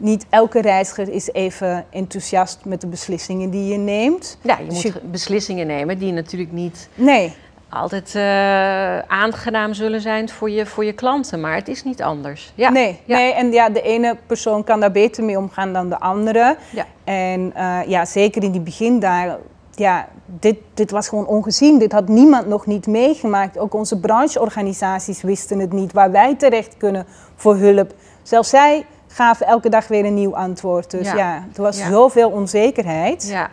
niet 0.00 0.26
elke 0.30 0.60
reiziger 0.60 1.08
is 1.08 1.32
even 1.32 1.84
enthousiast 1.90 2.58
met 2.64 2.80
de 2.80 2.86
beslissingen 2.86 3.50
die 3.50 3.72
je 3.72 3.78
neemt. 3.78 4.38
Ja, 4.42 4.58
je 4.58 4.66
Dus 4.66 4.84
moet 4.84 5.10
beslissingen 5.10 5.66
nemen 5.66 5.98
die 5.98 6.12
natuurlijk 6.12 6.52
niet 6.52 6.88
Nee, 6.94 7.34
altijd 7.70 8.14
eh, 8.14 8.98
aangenaam 8.98 9.74
zullen 9.74 10.00
zijn 10.00 10.28
voor 10.28 10.50
je, 10.50 10.66
voor 10.66 10.84
je 10.84 10.92
klanten. 10.92 11.40
Maar 11.40 11.54
het 11.54 11.68
is 11.68 11.84
niet 11.84 12.02
anders. 12.02 12.52
Ja. 12.54 12.70
nee, 12.70 13.00
ja. 13.04 13.16
nee. 13.16 13.32
En 13.32 13.52
ja, 13.52 13.68
de 13.68 13.82
ene 13.82 14.16
persoon 14.26 14.64
kan 14.64 14.80
daar 14.80 14.92
beter 14.92 15.24
mee 15.24 15.38
omgaan 15.38 15.72
dan 15.72 15.88
de 15.88 15.98
andere. 15.98 16.56
Ja. 16.70 16.86
En 17.04 17.52
eh, 17.54 17.78
ja, 17.86 18.04
zeker 18.04 18.42
in 18.42 18.50
die 18.50 18.60
begin 18.60 19.00
daar, 19.00 19.38
ja, 19.74 20.08
dit, 20.26 20.56
dit 20.74 20.90
was 20.90 21.08
gewoon 21.08 21.26
ongezien. 21.26 21.78
Dit 21.78 21.92
had 21.92 22.08
niemand 22.08 22.46
nog 22.46 22.66
niet 22.66 22.86
meegemaakt. 22.86 23.58
Ook 23.58 23.74
onze 23.74 24.00
brancheorganisaties 24.00 25.22
wisten 25.22 25.58
het 25.58 25.72
niet, 25.72 25.92
waar 25.92 26.10
wij 26.10 26.34
terecht 26.34 26.76
kunnen 26.76 27.06
voor 27.36 27.56
hulp. 27.56 27.94
Zelfs 28.22 28.48
zij 28.48 28.86
gaven 29.12 29.46
elke 29.46 29.68
dag 29.68 29.88
weer 29.88 30.04
een 30.04 30.14
nieuw 30.14 30.36
antwoord. 30.36 30.90
Dus 30.90 31.06
Ja. 31.06 31.16
ja, 31.16 31.34
er 31.56 31.62
was 31.62 31.78
Ja. 31.78 31.88
zoveel 31.90 32.30
onzekerheid. 32.30 33.28
Ja. 33.28 33.50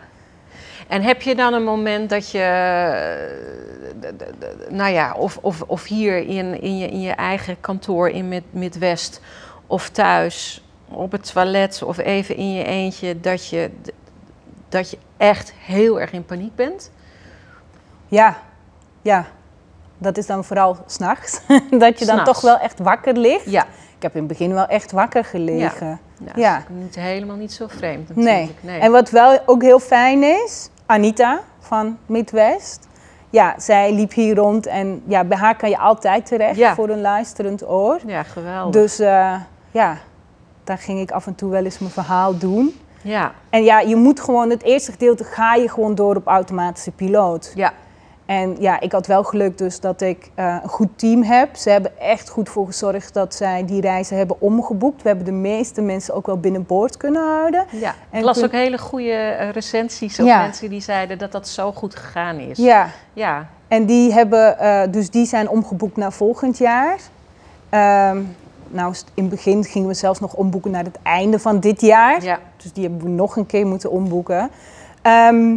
En 0.87 1.01
heb 1.01 1.21
je 1.21 1.35
dan 1.35 1.53
een 1.53 1.63
moment 1.63 2.09
dat 2.09 2.31
je, 2.31 2.39
nou 4.69 4.91
ja, 4.93 5.13
of, 5.13 5.37
of, 5.41 5.61
of 5.61 5.83
hier 5.83 6.17
in, 6.17 6.61
in, 6.61 6.77
je, 6.77 6.87
in 6.87 7.01
je 7.01 7.11
eigen 7.11 7.59
kantoor 7.59 8.09
in 8.09 8.27
Mid- 8.27 8.43
Midwest 8.53 9.21
of 9.67 9.89
thuis 9.89 10.63
op 10.89 11.11
het 11.11 11.31
toilet 11.33 11.81
of 11.83 11.97
even 11.97 12.35
in 12.35 12.53
je 12.53 12.63
eentje, 12.63 13.19
dat 13.19 13.47
je, 13.47 13.71
dat 14.69 14.89
je 14.89 14.97
echt 15.17 15.53
heel 15.65 15.99
erg 16.01 16.11
in 16.11 16.25
paniek 16.25 16.55
bent? 16.55 16.91
Ja, 18.07 18.37
ja. 19.01 19.25
Dat 19.97 20.17
is 20.17 20.25
dan 20.25 20.43
vooral 20.43 20.77
s'nachts. 20.85 21.41
dat 21.79 21.99
je 21.99 22.05
dan 22.05 22.23
toch 22.23 22.41
wel 22.41 22.57
echt 22.57 22.79
wakker 22.79 23.13
ligt. 23.17 23.49
Ja. 23.51 23.65
Ik 23.98 24.04
heb 24.04 24.13
in 24.13 24.20
het 24.20 24.27
begin 24.27 24.54
wel 24.54 24.66
echt 24.66 24.92
wakker 24.92 25.25
gelegen. 25.25 25.88
ja. 25.88 26.25
dat 26.25 26.36
Ja. 26.36 26.58
is 26.58 26.63
niet, 26.70 26.96
helemaal 26.96 27.36
niet 27.36 27.54
zo 27.54 27.68
vreemd 27.68 28.08
natuurlijk. 28.10 28.36
Nee. 28.38 28.56
Nee. 28.62 28.80
En 28.80 28.92
wat 28.92 29.10
wel 29.10 29.39
ook 29.46 29.62
heel 29.62 29.80
fijn 29.80 30.24
is, 30.24 30.70
Anita 30.86 31.39
van 31.60 31.98
Midwest. 32.06 32.88
Ja, 33.30 33.54
zij 33.58 33.94
liep 33.94 34.13
hier 34.13 34.36
rond 34.36 34.66
en 34.66 35.01
ja, 35.08 35.24
bij 35.24 35.38
haar 35.38 35.56
kan 35.56 35.70
je 35.70 35.77
altijd 35.77 36.25
terecht 36.25 36.56
Ja. 36.58 36.74
voor 36.75 36.89
een 36.89 37.01
luisterend 37.01 37.68
oor. 37.70 38.00
Ja, 38.06 38.24
geweldig. 38.24 38.82
Dus 38.82 39.00
eh, 39.00 39.34
ja, 39.72 39.98
daar 40.63 40.77
ging 40.77 41.00
ik 41.00 41.12
af 41.12 41.27
en 41.27 41.36
toe 41.36 41.51
wel 41.51 41.63
eens 41.63 41.80
mijn 41.80 41.92
verhaal 41.92 42.38
doen. 42.38 42.80
Ja, 43.01 43.32
En 43.50 43.63
ja, 43.63 43.80
je 43.80 43.96
moet 43.96 44.20
gewoon, 44.20 44.50
het 44.50 44.63
eerste 44.63 44.92
gedeelte 44.92 45.24
ga 45.24 45.56
je 45.56 45.70
gewoon 45.70 45.96
door 45.96 46.16
op 46.16 46.27
automatische 46.27 46.92
piloot. 46.92 47.51
ja, 47.56 47.74
En 48.27 48.55
ja, 48.60 48.79
ik 48.79 48.91
had 48.91 49.07
wel 49.07 49.24
geluk 49.24 49.57
dus 49.57 49.79
dat 49.79 50.01
ik 50.01 50.31
eh, 50.36 50.55
een 50.63 50.69
goed 50.69 50.88
team 50.96 51.24
heb. 51.24 51.55
Ze 51.55 51.69
hebben 51.69 52.00
echt 52.00 52.29
goed 52.29 52.50
voor 52.50 52.65
gezorgd 52.65 53.13
dat 53.13 53.34
zij 53.36 53.65
die 53.65 53.81
reizen 53.81 54.17
hebben 54.17 54.41
omgeboekt. 54.41 55.01
We 55.01 55.07
hebben 55.07 55.25
de 55.25 55.31
meeste 55.31 55.81
mensen 55.81 56.13
ook 56.13 56.25
wel 56.25 56.39
binnenboord 56.39 56.98
kunnen 56.98 57.22
houden. 57.22 57.65
ja. 57.72 57.96
En 58.10 58.19
ik 58.19 58.25
las 58.25 58.43
ook 58.43 58.51
hele 58.51 58.77
goede 58.77 59.12
eh, 59.13 59.50
recensies 59.50 60.15
Ja. 60.15 60.41
mensen 60.41 60.69
die 60.69 60.81
zeiden 60.81 61.17
dat 61.17 61.31
dat 61.31 61.48
zo 61.48 61.72
goed 61.72 61.96
gegaan 61.96 62.38
is. 62.39 62.57
Ja, 62.57 62.89
Ja, 63.13 63.48
en 63.67 63.86
die 63.86 64.13
hebben, 64.13 64.60
eh, 64.60 64.81
dus 64.91 65.10
die 65.10 65.25
zijn 65.25 65.50
omgeboekt 65.50 65.98
naar 65.98 66.12
volgend 66.13 66.57
jaar. 66.57 66.98
Ehm, 67.69 68.17
nou, 68.67 68.96
in 69.13 69.24
het 69.24 69.29
begin 69.31 69.63
gingen 69.63 69.88
we 69.88 69.93
zelfs 69.93 70.19
nog 70.19 70.34
omboeken 70.34 70.72
naar 70.72 70.84
het 70.84 70.98
einde 71.03 71.39
van 71.39 71.60
dit 71.60 71.81
jaar. 71.81 72.24
ja. 72.24 72.39
Dus 72.57 72.74
die 72.74 72.84
hebben 72.84 73.03
we 73.03 73.10
nog 73.10 73.36
een 73.36 73.46
keer 73.46 73.65
moeten 73.67 73.91
omboeken. 73.91 74.50
Ehm, 75.01 75.55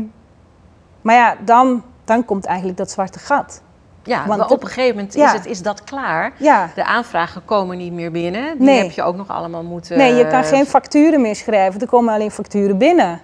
maar 1.00 1.14
ja, 1.14 1.36
dan, 1.44 1.82
dan 2.16 2.24
komt 2.24 2.44
eigenlijk 2.44 2.78
dat 2.78 2.90
zwarte 2.90 3.18
gat. 3.18 3.62
Ja, 4.04 4.26
Want 4.26 4.38
maar 4.40 4.50
op 4.50 4.62
een 4.62 4.68
gegeven 4.68 4.94
moment 4.96 5.14
Ja. 5.14 5.26
is, 5.26 5.32
het, 5.32 5.46
is 5.46 5.62
dat 5.62 5.84
klaar. 5.84 6.32
Ja, 6.36 6.70
De 6.74 6.84
aanvragen 6.84 7.44
komen 7.44 7.78
niet 7.78 7.92
meer 7.92 8.10
binnen. 8.10 8.58
Die 8.58 8.66
Nee. 8.66 8.82
heb 8.82 8.90
je 8.90 9.02
ook 9.02 9.16
nog 9.16 9.28
allemaal 9.28 9.62
moeten... 9.62 9.98
nee, 9.98 10.14
je 10.14 10.26
kan 10.26 10.42
eh, 10.42 10.48
geen 10.48 10.66
facturen 10.66 11.20
meer 11.20 11.36
schrijven. 11.36 11.80
Er 11.80 11.86
komen 11.86 12.14
alleen 12.14 12.30
facturen 12.30 12.78
binnen. 12.78 13.20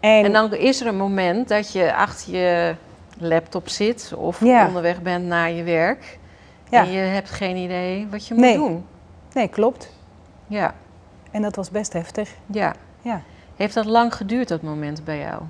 En, 0.00 0.24
En 0.24 0.32
dan 0.32 0.54
is 0.54 0.80
er 0.80 0.86
een 0.86 0.96
moment 0.96 1.48
dat 1.48 1.72
je 1.72 1.94
achter 1.94 2.32
je 2.32 2.74
laptop 3.18 3.68
zit 3.68 4.12
of 4.16 4.44
Ja. 4.44 4.66
onderweg 4.66 5.02
bent 5.02 5.24
naar 5.26 5.50
je 5.50 5.62
werk. 5.62 6.18
Ja. 6.70 6.80
En 6.82 6.90
je 6.90 6.98
hebt 6.98 7.30
geen 7.30 7.56
idee 7.56 8.06
wat 8.10 8.26
je 8.26 8.34
moet 8.34 8.42
Nee. 8.42 8.56
doen. 8.56 8.84
Nee, 9.32 9.48
klopt. 9.48 9.92
Ja, 10.46 10.74
En 11.30 11.42
dat 11.42 11.56
was 11.56 11.70
best 11.70 11.92
heftig. 11.92 12.30
ja. 12.46 12.74
Ja. 13.02 13.20
Heeft 13.56 13.74
dat 13.74 13.84
lang 13.84 14.14
geduurd, 14.14 14.48
dat 14.48 14.62
moment 14.62 15.04
bij 15.04 15.18
jou? 15.18 15.42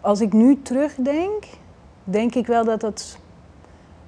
Als 0.00 0.20
ik 0.20 0.32
nu 0.32 0.62
terugdenk, 0.62 1.44
denk 2.10 2.34
ik 2.34 2.46
wel 2.46 2.64
dat 2.64 2.82
het 2.82 3.18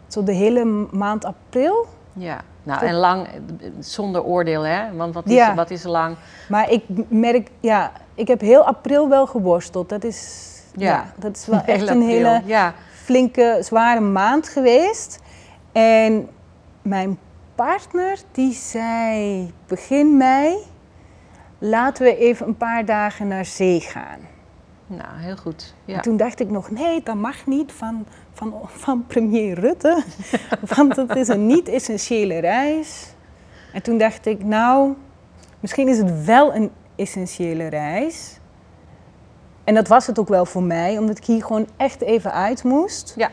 zo 0.08 0.22
de 0.22 0.32
hele 0.32 0.64
maand 0.90 1.24
april. 1.24 1.86
Ja. 2.12 2.40
Nou, 2.62 2.84
en 2.86 2.94
lang, 2.94 3.26
eh, 3.26 3.32
zonder 3.78 4.22
oordeel, 4.24 4.62
hè? 4.62 4.92
Want 4.96 5.14
wat 5.14 5.26
is, 5.26 5.32
Ja. 5.32 5.54
wat 5.54 5.70
is 5.70 5.82
lang? 5.82 6.16
Maar 6.48 6.70
ik 6.70 6.84
merk, 7.08 7.50
ja, 7.60 7.92
ik 8.14 8.28
heb 8.28 8.40
heel 8.40 8.64
april 8.66 9.08
wel 9.08 9.26
geworsteld. 9.26 9.88
Dat 9.88 10.04
is, 10.04 10.48
Ja. 10.76 10.86
ja. 10.90 11.12
dat 11.16 11.36
is 11.36 11.46
wel 11.46 11.60
echt 11.66 11.78
Heel 11.80 11.88
een 11.88 12.02
april. 12.02 12.06
hele 12.08 12.42
Ja, 12.44 12.74
flinke, 12.92 13.58
zware 13.60 14.00
maand 14.00 14.48
geweest. 14.48 15.20
En 15.72 16.28
mijn 16.82 17.18
partner 17.54 18.18
die 18.32 18.52
zei 18.52 19.52
begin 19.66 20.16
mei, 20.16 20.56
laten 21.58 22.04
we 22.04 22.16
even 22.16 22.46
een 22.46 22.56
paar 22.56 22.84
dagen 22.84 23.28
naar 23.28 23.44
zee 23.44 23.80
gaan. 23.80 24.18
Nou, 24.96 25.18
heel 25.18 25.36
goed. 25.36 25.74
Ja. 25.84 25.94
En 25.94 26.02
toen 26.02 26.16
dacht 26.16 26.40
ik 26.40 26.50
nog, 26.50 26.70
nee, 26.70 27.02
dat 27.02 27.14
mag 27.14 27.46
niet 27.46 27.72
van, 27.72 28.06
van, 28.32 28.54
van 28.66 29.06
premier 29.06 29.60
Rutte. 29.60 30.02
want 30.76 30.96
het 30.96 31.16
is 31.16 31.28
een 31.28 31.46
niet-essentiële 31.46 32.38
reis. 32.38 33.14
En 33.72 33.82
toen 33.82 33.98
dacht 33.98 34.26
ik, 34.26 34.44
nou, 34.44 34.94
misschien 35.60 35.88
is 35.88 35.98
het 35.98 36.24
wel 36.24 36.54
een 36.54 36.70
essentiële 36.96 37.66
reis. 37.66 38.38
En 39.64 39.74
dat 39.74 39.88
was 39.88 40.06
het 40.06 40.18
ook 40.18 40.28
wel 40.28 40.46
voor 40.46 40.62
mij, 40.62 40.98
omdat 40.98 41.18
ik 41.18 41.24
hier 41.24 41.44
gewoon 41.44 41.66
echt 41.76 42.00
even 42.00 42.32
uit 42.32 42.64
moest. 42.64 43.14
Ja. 43.16 43.30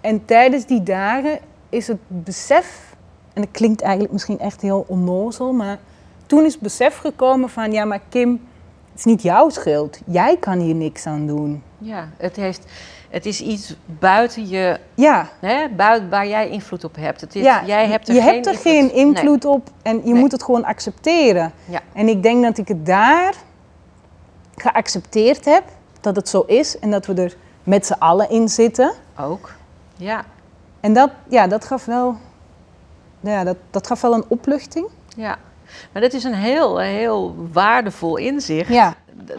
En 0.00 0.24
tijdens 0.24 0.66
die 0.66 0.82
dagen 0.82 1.38
is 1.68 1.88
het 1.88 1.98
besef, 2.06 2.96
en 3.32 3.42
dat 3.42 3.50
klinkt 3.50 3.80
eigenlijk 3.82 4.12
misschien 4.12 4.38
echt 4.38 4.60
heel 4.60 4.84
onnozel, 4.88 5.52
maar 5.52 5.78
toen 6.26 6.44
is 6.44 6.52
het 6.52 6.62
besef 6.62 6.96
gekomen 6.96 7.48
van, 7.48 7.72
ja, 7.72 7.84
maar 7.84 8.00
Kim, 8.08 8.40
het 8.92 8.98
is 8.98 9.04
niet 9.04 9.22
jouw 9.22 9.48
schuld. 9.48 9.98
Jij 10.06 10.36
kan 10.36 10.58
hier 10.58 10.74
niks 10.74 11.06
aan 11.06 11.26
doen. 11.26 11.62
ja, 11.78 12.08
het, 12.16 12.36
heeft, 12.36 12.64
het 13.10 13.26
is 13.26 13.40
iets 13.40 13.76
buiten 13.86 14.48
je, 14.48 14.80
Ja, 14.94 15.28
hè, 15.40 15.68
buiten, 15.76 16.08
waar 16.10 16.26
jij 16.28 16.48
invloed 16.48 16.84
op 16.84 16.96
hebt. 16.96 17.20
Het 17.20 17.34
is, 17.34 17.42
ja 17.42 17.64
jij 17.64 17.86
hebt 17.86 18.08
er 18.08 18.14
je 18.14 18.20
geen 18.20 18.32
hebt 18.34 18.46
er 18.46 18.56
geen 18.56 18.94
invloed 18.94 19.44
op 19.44 19.68
en 19.82 19.96
je 19.96 20.12
Nee. 20.12 20.20
moet 20.20 20.32
het 20.32 20.42
gewoon 20.42 20.64
accepteren. 20.64 21.52
Ja. 21.64 21.80
En 21.92 22.08
ik 22.08 22.22
denk 22.22 22.42
dat 22.42 22.58
ik 22.58 22.68
het 22.68 22.86
daar 22.86 23.34
geaccepteerd 24.56 25.44
heb, 25.44 25.64
dat 26.00 26.16
het 26.16 26.28
zo 26.28 26.40
is 26.40 26.78
en 26.78 26.90
dat 26.90 27.06
we 27.06 27.14
er 27.14 27.36
met 27.64 27.86
z'n 27.86 27.92
allen 27.98 28.30
in 28.30 28.48
zitten. 28.48 28.92
Ook. 29.20 29.52
Ja, 29.96 30.24
En 30.80 30.92
dat, 30.92 31.10
ja, 31.28 31.46
dat 31.46 31.64
gaf 31.64 31.84
wel, 31.84 32.16
ja, 33.20 33.44
dat, 33.44 33.56
dat 33.70 33.86
gaf 33.86 34.00
wel 34.00 34.14
een 34.14 34.24
opluchting. 34.28 34.86
ja. 35.16 35.38
Maar 35.92 36.02
dat 36.02 36.12
is 36.12 36.24
een 36.24 36.34
heel, 36.34 36.78
heel 36.78 37.48
waardevol 37.52 38.16
inzicht. 38.16 38.72
Ja, 38.72 38.94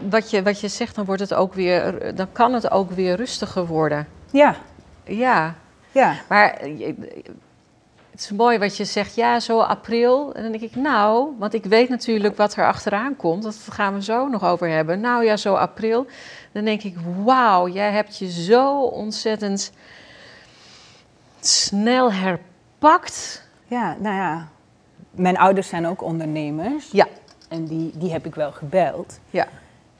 Wat 0.09 0.29
je, 0.29 0.43
wat 0.43 0.59
je 0.59 0.67
zegt, 0.67 0.95
dan, 0.95 1.05
wordt 1.05 1.21
het 1.21 1.33
ook 1.33 1.53
weer, 1.53 2.11
dan 2.15 2.31
kan 2.31 2.53
het 2.53 2.71
ook 2.71 2.91
weer 2.91 3.15
rustiger 3.15 3.65
worden. 3.65 4.07
ja, 4.31 4.55
Ja, 5.05 5.55
ja. 5.91 6.15
maar 6.29 6.59
het 8.13 8.21
is 8.21 8.31
mooi 8.31 8.57
wat 8.57 8.77
je 8.77 8.85
zegt, 8.85 9.15
ja, 9.15 9.39
zo 9.39 9.59
april. 9.59 10.33
En 10.33 10.43
dan 10.43 10.51
denk 10.51 10.63
ik, 10.63 10.75
nou, 10.75 11.35
want 11.37 11.53
ik 11.53 11.65
weet 11.65 11.89
natuurlijk 11.89 12.37
wat 12.37 12.55
er 12.55 12.65
achteraan 12.65 13.15
komt. 13.15 13.43
Dat 13.43 13.57
gaan 13.69 13.93
we 13.93 14.03
zo 14.03 14.27
nog 14.27 14.43
over 14.43 14.69
hebben. 14.69 14.99
Nou 14.99 15.25
ja, 15.25 15.37
zo 15.37 15.53
april. 15.53 16.05
Dan 16.51 16.65
denk 16.65 16.83
ik, 16.83 16.95
wauw, 17.23 17.67
jij 17.67 17.91
hebt 17.91 18.17
je 18.17 18.31
zo 18.31 18.81
ontzettend 18.81 19.71
snel 21.39 22.11
herpakt. 22.11 23.47
Ja, 23.67 23.95
nou 23.99 24.15
ja. 24.15 24.47
Mijn 25.15 25.37
ouders 25.37 25.67
zijn 25.67 25.87
ook 25.87 26.01
ondernemers. 26.01 26.91
Ja. 26.91 27.07
En 27.49 27.65
die, 27.65 27.91
die 27.95 28.11
heb 28.11 28.25
ik 28.25 28.35
wel 28.35 28.51
gebeld. 28.51 29.19
Ja. 29.29 29.47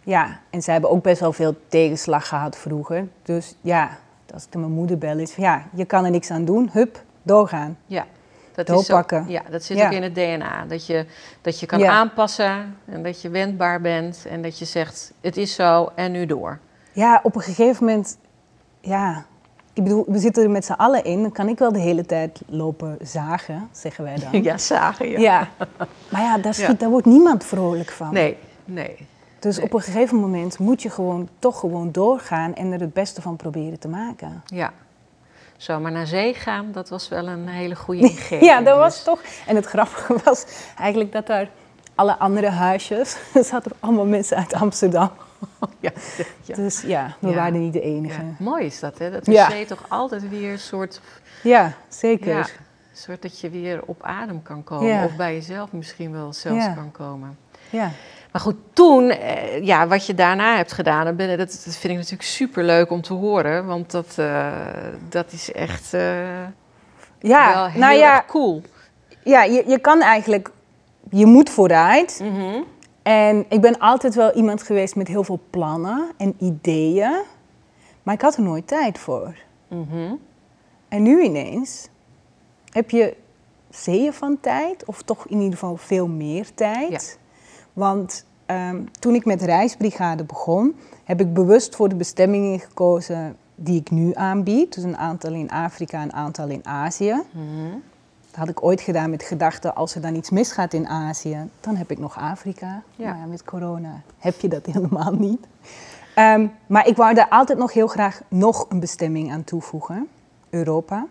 Ja, 0.03 0.39
en 0.49 0.61
zij 0.61 0.73
hebben 0.73 0.91
ook 0.91 1.03
best 1.03 1.19
wel 1.19 1.33
veel 1.33 1.55
tegenslag 1.67 2.27
gehad 2.27 2.57
vroeger. 2.57 3.07
Dus 3.23 3.55
ja, 3.61 3.97
als 4.33 4.45
ik 4.45 4.55
mijn 4.55 4.71
moeder 4.71 4.97
bel, 4.97 5.17
is 5.17 5.31
van, 5.31 5.43
ja, 5.43 5.63
je 5.73 5.85
kan 5.85 6.05
er 6.05 6.11
niks 6.11 6.31
aan 6.31 6.45
doen. 6.45 6.69
Hup, 6.71 7.03
doorgaan. 7.21 7.77
Ja, 7.85 8.05
dat, 8.53 8.69
is 8.69 8.85
zo, 8.85 9.03
ja, 9.27 9.41
dat 9.49 9.63
zit 9.63 9.77
Ja. 9.77 9.85
ook 9.85 9.91
in 9.91 10.03
het 10.03 10.15
DNA. 10.15 10.65
Dat 10.67 10.85
je, 10.85 11.05
dat 11.41 11.59
je 11.59 11.65
kan 11.65 11.79
Ja. 11.79 11.91
aanpassen 11.91 12.77
en 12.85 13.03
dat 13.03 13.21
je 13.21 13.29
wendbaar 13.29 13.81
bent 13.81 14.25
en 14.29 14.41
dat 14.41 14.59
je 14.59 14.65
zegt, 14.65 15.13
het 15.21 15.37
is 15.37 15.55
zo 15.55 15.91
en 15.95 16.11
nu 16.11 16.25
door. 16.25 16.59
Ja, 16.91 17.19
op 17.23 17.35
een 17.35 17.41
gegeven 17.41 17.85
moment, 17.85 18.17
ja, 18.79 19.25
ik 19.73 19.83
bedoel, 19.83 20.05
we 20.07 20.19
zitten 20.19 20.43
er 20.43 20.49
met 20.49 20.65
z'n 20.65 20.71
allen 20.71 21.03
in. 21.03 21.21
Dan 21.21 21.31
kan 21.31 21.47
ik 21.47 21.59
wel 21.59 21.71
de 21.71 21.79
hele 21.79 22.05
tijd 22.05 22.41
lopen 22.45 22.97
zagen, 23.01 23.69
zeggen 23.71 24.03
wij 24.03 24.15
dan. 24.19 24.41
Ja, 24.43 24.57
zagen 24.57 25.09
je. 25.09 25.19
Ja. 25.19 25.47
Maar 26.11 26.21
ja, 26.21 26.37
daar, 26.37 26.53
schiet, 26.53 26.67
Ja. 26.67 26.73
daar 26.73 26.89
wordt 26.89 27.05
niemand 27.07 27.43
vrolijk 27.43 27.91
van. 27.91 28.13
Nee, 28.13 28.37
nee. 28.65 29.07
Dus 29.39 29.55
nee. 29.57 29.65
op 29.65 29.73
een 29.73 29.81
gegeven 29.81 30.17
moment 30.17 30.59
moet 30.59 30.81
je 30.81 30.89
gewoon 30.89 31.29
toch 31.39 31.59
gewoon 31.59 31.91
doorgaan 31.91 32.55
en 32.55 32.71
er 32.71 32.79
het 32.79 32.93
beste 32.93 33.21
van 33.21 33.35
proberen 33.35 33.79
te 33.79 33.87
maken. 33.87 34.43
Ja. 34.45 34.73
Zo, 35.57 35.79
maar 35.79 35.91
naar 35.91 36.07
zee 36.07 36.33
gaan, 36.33 36.71
dat 36.71 36.89
was 36.89 37.09
wel 37.09 37.27
een 37.27 37.47
hele 37.47 37.75
goede 37.75 38.01
ingeving. 38.09 38.41
Ja, 38.41 38.61
dat 38.61 38.77
was 38.77 38.93
dus. 38.93 39.03
toch. 39.03 39.21
En 39.47 39.55
het 39.55 39.65
grappige 39.65 40.15
was 40.23 40.45
eigenlijk 40.77 41.11
dat 41.11 41.27
daar 41.27 41.49
alle 41.95 42.17
andere 42.17 42.49
huisjes, 42.49 43.17
er 43.33 43.43
zaten 43.43 43.71
allemaal 43.79 44.05
mensen 44.05 44.37
uit 44.37 44.53
Amsterdam. 44.53 45.11
Ja, 45.79 45.91
ja. 46.43 46.55
Dus 46.55 46.81
ja, 46.81 47.15
we 47.19 47.27
Ja. 47.29 47.35
waren 47.35 47.59
niet 47.59 47.73
de 47.73 47.81
enige. 47.81 48.21
Mooi 48.39 48.65
is 48.65 48.79
dat, 48.79 48.97
hè? 48.97 49.11
Dat 49.11 49.25
zee 49.25 49.65
toch 49.65 49.85
altijd 49.87 50.29
weer 50.29 50.51
een 50.51 50.59
soort, 50.59 51.01
zeker. 51.87 52.27
ja, 52.27 52.37
een 52.39 52.45
soort 52.93 53.21
dat 53.21 53.39
je 53.39 53.49
weer 53.49 53.81
op 53.85 54.03
adem 54.03 54.43
kan 54.43 54.63
komen. 54.63 55.03
Of 55.03 55.15
bij 55.15 55.33
jezelf 55.33 55.71
misschien 55.71 56.11
wel 56.11 56.33
zelfs 56.33 56.65
kan 56.75 56.91
komen. 56.91 57.37
Ja. 57.69 57.91
Maar 58.31 58.41
goed, 58.41 58.55
toen, 58.73 59.09
eh, 59.09 59.63
ja, 59.65 59.87
wat 59.87 60.05
je 60.05 60.13
daarna 60.13 60.55
hebt 60.55 60.71
gedaan, 60.71 61.17
dat, 61.37 61.57
vind 61.61 61.83
ik 61.83 61.95
natuurlijk 61.95 62.21
super 62.23 62.63
leuk 62.63 62.89
om 62.91 63.01
te 63.01 63.13
horen. 63.13 63.65
Want 63.65 63.91
dat, 63.91 64.13
eh, 64.17 64.51
dat 65.09 65.31
is 65.31 65.51
echt 65.51 65.93
eh, 65.93 66.43
Ja, 67.19 67.53
wel 67.53 67.65
heel 67.67 67.79
nou 67.79 67.93
ja, 67.93 68.23
cool. 68.27 68.61
ja 69.23 69.43
je, 69.43 69.63
je 69.67 69.79
kan 69.79 70.01
eigenlijk, 70.01 70.49
je 71.09 71.25
moet 71.25 71.49
vooruit. 71.49 72.23
En 73.03 73.45
ik 73.49 73.61
ben 73.61 73.79
altijd 73.79 74.15
wel 74.15 74.33
iemand 74.33 74.63
geweest 74.63 74.95
met 74.95 75.07
heel 75.07 75.23
veel 75.23 75.39
plannen 75.49 76.11
en 76.17 76.35
ideeën. 76.39 77.21
Maar 78.03 78.13
ik 78.13 78.21
had 78.21 78.35
er 78.35 78.43
nooit 78.43 78.67
tijd 78.67 78.99
voor. 78.99 79.35
Mhm. 79.67 80.15
En 80.87 81.03
nu 81.03 81.21
ineens 81.21 81.89
heb 82.69 82.89
je 82.89 83.15
zeeën 83.69 84.13
van 84.13 84.37
tijd, 84.39 84.85
of 84.85 85.01
toch 85.01 85.27
in 85.27 85.37
ieder 85.37 85.53
geval 85.53 85.77
veel 85.77 86.07
meer 86.07 86.53
tijd. 86.53 87.19
Want 87.73 88.25
ehm, 88.45 88.81
toen 88.99 89.15
ik 89.15 89.25
met 89.25 89.41
reisbrigade 89.41 90.23
begon, 90.23 90.75
heb 91.03 91.19
ik 91.19 91.33
bewust 91.33 91.75
voor 91.75 91.89
de 91.89 91.95
bestemmingen 91.95 92.59
gekozen 92.59 93.37
die 93.55 93.79
ik 93.79 93.91
nu 93.91 94.11
aanbied. 94.13 94.73
Dus 94.73 94.83
een 94.83 94.97
aantal 94.97 95.33
in 95.33 95.49
Afrika, 95.49 96.01
een 96.01 96.13
aantal 96.13 96.47
in 96.49 96.65
Azië. 96.65 97.21
Mhm. 97.31 97.77
Dat 98.33 98.41
had 98.41 98.49
ik 98.49 98.63
ooit 98.63 98.81
gedaan 98.81 99.09
met 99.09 99.19
de 99.19 99.25
gedachte, 99.25 99.73
als 99.73 99.95
er 99.95 100.01
dan 100.01 100.15
iets 100.15 100.29
misgaat 100.29 100.73
in 100.73 100.87
Azië, 100.87 101.49
dan 101.59 101.75
heb 101.75 101.91
ik 101.91 101.99
nog 101.99 102.17
Afrika. 102.17 102.81
Ja. 102.95 103.13
Maar 103.13 103.27
met 103.27 103.43
corona 103.43 104.01
heb 104.17 104.39
je 104.39 104.47
dat 104.47 104.65
helemaal 104.71 105.11
niet. 105.11 105.47
Ehm, 106.15 106.47
maar 106.67 106.87
ik 106.87 106.95
wou 106.95 107.13
daar 107.13 107.29
altijd 107.29 107.57
nog 107.57 107.73
heel 107.73 107.87
graag 107.87 108.21
nog 108.27 108.65
een 108.69 108.79
bestemming 108.79 109.31
aan 109.31 109.43
toevoegen. 109.43 110.07
Europa. 110.49 111.07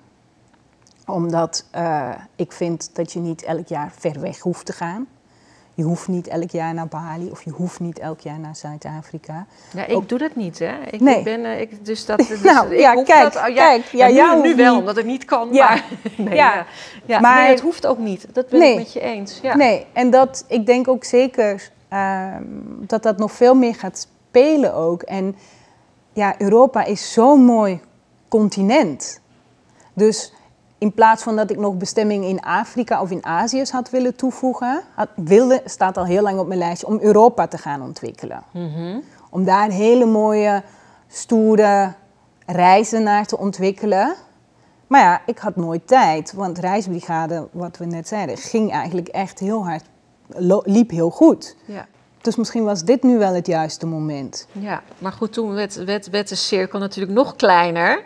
Omdat 1.07 1.67
eh, 1.71 2.11
ik 2.37 2.53
vind 2.53 2.91
dat 2.95 3.13
je 3.13 3.21
niet 3.21 3.43
elk 3.43 3.69
jaar 3.69 3.93
ver 3.97 4.21
weg 4.21 4.39
hoeft 4.39 4.67
te 4.67 4.73
gaan. 4.73 5.07
Je 5.75 5.83
hoeft 5.83 6.09
niet 6.09 6.27
elk 6.29 6.51
jaar 6.51 6.75
naar 6.75 6.89
Bali 6.89 7.31
of 7.31 7.43
je 7.43 7.51
hoeft 7.51 7.81
niet 7.81 7.99
elk 7.99 8.21
jaar 8.21 8.39
naar 8.39 8.57
Zuid-Afrika. 8.57 9.47
Ja, 9.75 9.87
ik 9.87 10.09
doe 10.09 10.19
dat 10.19 10.37
niet, 10.37 10.59
hè? 10.59 10.73
Ik, 10.91 11.01
Nee. 11.01 11.19
ik 11.19 11.25
ben, 11.25 11.45
eh, 11.45 11.61
ik, 11.61 11.85
dus 11.85 12.07
dat, 12.07 12.19
dus 12.29 12.41
Nou, 12.41 12.75
ik 12.75 12.81
ja, 12.81 12.95
hoef 12.95 13.05
kijk, 13.05 13.33
dat, 13.33 13.37
oh, 13.49 13.55
kijk, 13.55 13.85
ja, 13.85 14.07
nu- 14.07 14.15
jou 14.15 14.43
nu, 14.43 14.55
wel, 14.57 14.71
niet. 14.73 14.81
omdat 14.81 14.97
het 14.97 15.07
niet 15.07 15.25
kan, 15.25 15.49
Ja. 15.53 15.69
maar... 15.69 15.85
Nee, 16.17 16.35
Ja. 16.35 16.55
ja. 16.55 16.67
Ja, 17.07 17.21
Maar- 17.21 17.43
nee, 17.43 17.51
het 17.51 17.61
hoeft 17.61 17.87
ook 17.87 17.99
niet. 17.99 18.27
Dat 18.33 18.49
ben 18.49 18.59
Nee. 18.59 18.71
ik 18.73 18.77
met 18.79 18.93
je 18.93 19.01
eens. 19.01 19.39
Ja. 19.43 19.57
Nee, 19.57 19.87
en 19.93 20.11
dat, 20.11 20.45
ik 20.49 20.67
denk 20.67 20.89
ook 20.89 21.05
zeker 21.05 21.71
ehm, 21.89 22.43
dat 22.81 23.03
dat 23.03 23.19
nog 23.19 23.33
veel 23.33 23.55
meer 23.55 23.75
gaat 23.75 24.09
spelen 24.31 24.75
ook. 24.75 25.03
En 25.03 25.37
ja, 26.13 26.35
Europa 26.39 26.85
is 26.85 27.13
zo'n 27.13 27.45
mooi 27.45 27.81
continent. 28.29 29.21
Dus 29.95 30.33
in 30.83 30.93
plaats 30.93 31.23
van 31.23 31.37
dat 31.37 31.51
ik 31.51 31.59
nog 31.59 31.77
bestemmingen 31.77 32.29
in 32.29 32.41
Afrika 32.41 33.03
of 33.03 33.11
in 33.11 33.25
Azië 33.25 33.65
had 33.71 33.91
willen 33.91 34.17
toevoegen, 34.17 34.83
had, 34.95 35.09
wilde, 35.15 35.63
staat 35.65 35.97
al 35.97 36.05
heel 36.05 36.23
lang 36.23 36.39
op 36.39 36.47
mijn 36.47 36.59
lijstje, 36.59 36.87
om 36.87 36.99
Europa 37.01 37.47
te 37.47 37.59
gaan 37.59 37.83
ontwikkelen. 37.83 38.43
Mhm. 38.51 38.99
Om 39.31 39.45
daar 39.45 39.71
hele 39.71 40.05
mooie, 40.05 40.63
stoere 41.09 41.93
reizen 42.47 43.03
naar 43.03 43.27
te 43.27 43.39
ontwikkelen. 43.39 44.15
Maar 44.87 45.01
ja, 45.01 45.23
ik 45.27 45.39
had 45.39 45.57
nooit 45.57 45.87
tijd, 45.87 46.33
want 46.33 46.59
reisbrigade, 46.59 47.49
wat 47.53 47.77
we 47.77 47.85
net 47.85 48.09
zeiden, 48.09 48.37
ging 48.37 48.73
eigenlijk 48.73 49.09
echt 49.09 49.39
heel 49.39 49.65
hard, 49.65 49.85
liep 50.65 50.91
heel 50.91 51.11
goed. 51.11 51.57
Ja. 51.65 51.87
Dus 52.21 52.37
misschien 52.37 52.65
was 52.65 52.85
dit 52.85 53.03
nu 53.03 53.19
wel 53.19 53.35
het 53.35 53.47
juiste 53.47 53.87
moment. 53.87 54.47
ja, 54.53 54.83
maar 54.99 55.13
goed, 55.13 55.33
toen 55.33 55.53
werd, 55.55 55.85
werd, 55.85 56.11
werd 56.11 56.29
de 56.29 56.35
cirkel 56.35 56.79
natuurlijk 56.79 57.15
nog 57.15 57.37
kleiner. 57.37 58.05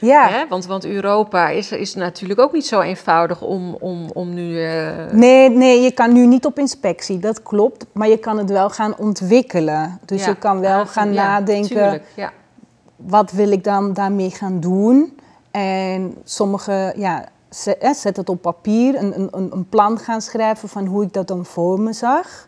Ja, 0.00 0.28
Hè? 0.28 0.46
Want, 0.48 0.66
want 0.66 0.84
Europa 0.84 1.48
is, 1.48 1.72
is 1.72 1.94
natuurlijk 1.94 2.40
ook 2.40 2.52
niet 2.52 2.66
zo 2.66 2.80
eenvoudig 2.80 3.42
om, 3.42 3.74
om, 3.80 4.10
om 4.12 4.34
nu... 4.34 4.64
eh, 4.64 4.90
nee, 5.12 5.50
nee, 5.50 5.80
je 5.82 5.90
kan 5.90 6.12
nu 6.12 6.26
niet 6.26 6.44
op 6.46 6.58
inspectie, 6.58 7.18
dat 7.18 7.42
klopt. 7.42 7.86
Maar 7.92 8.08
je 8.08 8.16
kan 8.18 8.38
het 8.38 8.50
wel 8.50 8.70
gaan 8.70 8.96
ontwikkelen. 8.96 9.98
Dus 10.04 10.20
ja, 10.24 10.28
je 10.28 10.36
kan 10.36 10.60
wel 10.60 10.80
ah, 10.80 10.86
gaan 10.88 11.12
ja, 11.12 11.26
nadenken, 11.26 11.68
tuurlijk, 11.68 12.04
ja. 12.16 12.32
wat 12.96 13.30
wil 13.30 13.50
ik 13.50 13.64
dan 13.64 13.92
daarmee 13.92 14.30
gaan 14.30 14.60
doen? 14.60 15.18
En 15.50 16.14
sommige, 16.24 16.92
ja, 16.96 17.24
zet, 17.48 18.16
het 18.16 18.28
op 18.28 18.42
papier, 18.42 18.94
een- 19.02 19.28
een, 19.32 19.48
een 19.52 19.68
plan 19.68 19.98
gaan 19.98 20.20
schrijven 20.22 20.68
van 20.68 20.86
hoe 20.86 21.02
ik 21.02 21.12
dat 21.12 21.28
dan 21.28 21.44
voor 21.44 21.80
me 21.80 21.92
zag. 21.92 22.47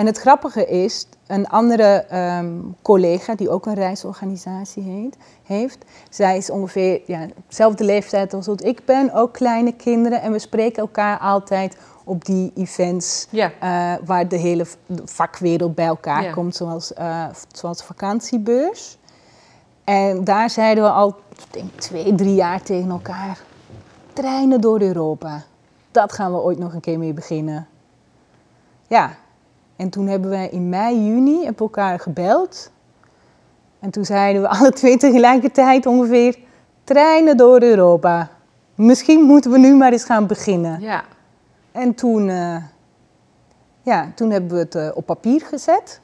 En 0.00 0.06
het 0.06 0.18
grappige 0.18 0.66
is, 0.66 1.06
een 1.26 1.48
andere 1.48 1.84
ehm, 2.08 2.52
collega 2.82 3.34
die 3.34 3.50
ook 3.50 3.66
een 3.66 3.74
reisorganisatie 3.74 4.82
heet, 4.82 5.16
heeft, 5.42 5.84
zij 6.10 6.36
is 6.36 6.50
ongeveer 6.50 7.00
ja, 7.06 7.26
dezelfde 7.48 7.84
leeftijd 7.84 8.34
als 8.34 8.46
wat 8.46 8.64
ik 8.64 8.84
ben, 8.84 9.12
ook 9.12 9.32
kleine 9.32 9.72
kinderen. 9.72 10.22
En 10.22 10.32
we 10.32 10.38
spreken 10.38 10.82
elkaar 10.82 11.18
altijd 11.18 11.76
op 12.04 12.24
die 12.24 12.52
events 12.54 13.26
Ja. 13.30 13.52
eh, 13.60 14.06
waar 14.06 14.28
de 14.28 14.36
hele 14.36 14.66
vakwereld 15.04 15.74
bij 15.74 15.86
elkaar 15.86 16.22
Ja. 16.22 16.32
komt, 16.32 16.56
zoals, 16.56 16.94
eh, 16.94 17.26
zoals 17.52 17.82
vakantiebeurs. 17.82 18.98
En 19.84 20.24
daar 20.24 20.50
zeiden 20.50 20.84
we 20.84 20.90
al, 20.90 21.08
ik 21.08 21.44
denk 21.50 21.70
twee, 21.80 22.14
drie 22.14 22.34
jaar 22.34 22.62
tegen 22.62 22.90
elkaar, 22.90 23.38
treinen 24.12 24.60
door 24.60 24.80
Europa. 24.80 25.42
Dat 25.90 26.12
gaan 26.12 26.32
we 26.32 26.38
ooit 26.38 26.58
nog 26.58 26.72
een 26.74 26.80
keer 26.80 26.98
mee 26.98 27.12
beginnen. 27.12 27.66
Ja, 28.86 29.10
en 29.80 29.90
toen 29.90 30.06
hebben 30.06 30.30
we 30.30 30.48
in 30.50 30.68
mei, 30.68 31.04
juni 31.06 31.46
we 31.46 31.60
elkaar 31.60 31.98
gebeld. 31.98 32.70
En 33.78 33.90
toen 33.90 34.04
zeiden 34.04 34.42
we 34.42 34.48
alle 34.58 34.72
twee 34.72 34.96
tegelijkertijd 34.96 35.86
ongeveer, 35.86 36.38
treinen 36.84 37.36
door 37.36 37.62
Europa. 37.62 38.30
Misschien 38.74 39.20
moeten 39.20 39.50
we 39.50 39.58
nu 39.58 39.74
maar 39.74 39.92
eens 39.92 40.04
gaan 40.04 40.26
beginnen. 40.26 40.80
ja. 40.80 41.04
En 41.72 41.94
toen, 41.94 42.28
eh, 42.28 42.56
ja, 43.82 44.12
toen 44.14 44.30
hebben 44.30 44.50
we 44.50 44.58
het 44.58 44.74
eh, 44.74 44.88
op 44.94 45.06
papier 45.06 45.40
gezet. 45.40 46.00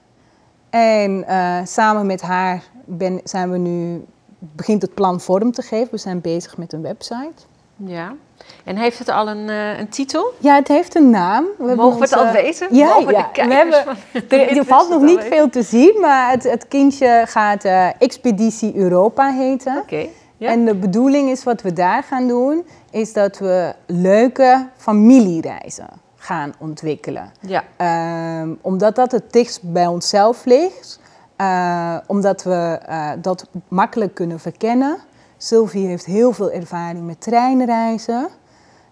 En 0.71 1.27
eh, 1.27 1.59
samen 1.65 2.07
met 2.07 2.21
haar 2.21 2.63
ben, 2.85 3.21
zijn 3.25 3.51
we 3.51 3.59
nu, 3.59 4.05
begint 4.39 4.83
het 4.83 4.95
plan 4.95 5.21
vorm 5.21 5.53
te 5.53 5.63
geven. 5.63 5.91
We 5.91 5.99
zijn 5.99 6.21
bezig 6.21 6.57
met 6.57 6.73
een 6.73 6.83
website. 6.83 7.43
Ja. 7.77 8.15
En 8.65 8.77
heeft 8.77 8.99
het 8.99 9.09
al 9.09 9.29
een, 9.29 9.49
eh, 9.49 9.79
een 9.79 9.89
titel? 9.89 10.33
Ja, 10.39 10.55
het 10.55 10.69
heeft 10.69 10.95
een 10.95 11.11
naam. 11.11 11.45
We 11.59 11.75
Mogen 11.75 11.99
we 11.99 12.05
het 12.05 12.17
al 12.17 12.33
weten? 12.33 12.75
Ja, 12.75 12.87
Mogen 12.87 13.13
ja. 13.13 13.29
de 13.33 13.47
we 13.47 13.55
hebben, 13.55 13.85
er, 14.29 14.57
er 14.57 14.65
valt 14.75 14.89
nog 14.89 15.03
niet 15.03 15.23
veel 15.23 15.49
te 15.49 15.63
zien, 15.63 15.97
maar 16.01 16.31
het, 16.31 16.43
het 16.43 16.69
kindje 16.69 17.23
gaat 17.27 17.65
eh, 17.65 17.89
Expeditie 17.99 18.77
Europa 18.77 19.33
heten. 19.33 19.77
Oké. 19.77 20.07
Ja? 20.37 20.49
En 20.49 20.65
de 20.65 20.75
bedoeling 20.75 21.31
is 21.31 21.45
wat 21.45 21.63
we 21.63 21.73
daar 21.73 22.03
gaan 22.03 22.29
doen, 22.29 22.67
is 22.91 23.13
dat 23.13 23.39
we 23.39 23.75
leuke 23.87 24.69
familiereizen 24.77 25.89
gaan 26.17 26.55
ontwikkelen. 26.59 27.33
Ja. 27.41 27.65
Ehm, 27.77 28.51
omdat 28.61 28.95
dat 28.95 29.13
het 29.13 29.33
dichtst 29.33 29.61
bij 29.63 29.87
onszelf 29.87 30.45
ligt. 30.45 31.01
Eh, 31.37 31.97
omdat 32.07 32.43
we 32.43 32.79
dat 33.21 33.47
makkelijk 33.69 34.15
kunnen 34.15 34.41
verkennen. 34.41 34.99
Sylvie 35.37 35.87
heeft 35.87 36.05
heel 36.05 36.33
veel 36.33 36.51
ervaring 36.51 37.07
met 37.07 37.21
treinreizen. 37.21 38.29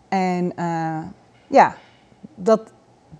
En 0.08 0.56
eh, 0.56 0.98
ja, 1.46 1.74
dat 2.34 2.72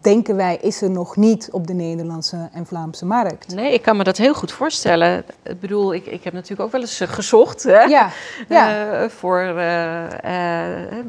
denken 0.05 0.37
wij 0.37 0.59
is 0.61 0.83
er 0.83 0.91
nog 0.91 1.17
niet 1.17 1.49
op 1.53 1.67
de 1.67 1.73
Nederlandse 1.73 2.49
en 2.53 2.67
Vlaamse 2.67 3.07
markt. 3.07 3.55
Nee, 3.55 3.73
ik 3.73 3.83
kan 3.83 3.97
me 3.97 4.05
dat 4.05 4.17
heel 4.17 4.35
goed 4.35 4.53
voorstellen. 4.53 5.25
Ik 5.43 5.61
bedoel, 5.61 5.95
ik, 5.95 6.07
ik 6.07 6.25
heb 6.25 6.33
natuurlijk 6.33 6.61
ook 6.61 6.73
wel 6.73 6.81
eens 6.81 7.01
eh, 7.01 7.09
gezocht 7.09 7.63
hè? 7.63 7.83
Ja, 7.83 8.11
ja. 8.49 8.93
Eh, 9.03 9.09
voor, 9.09 9.41
eh, 9.41 10.03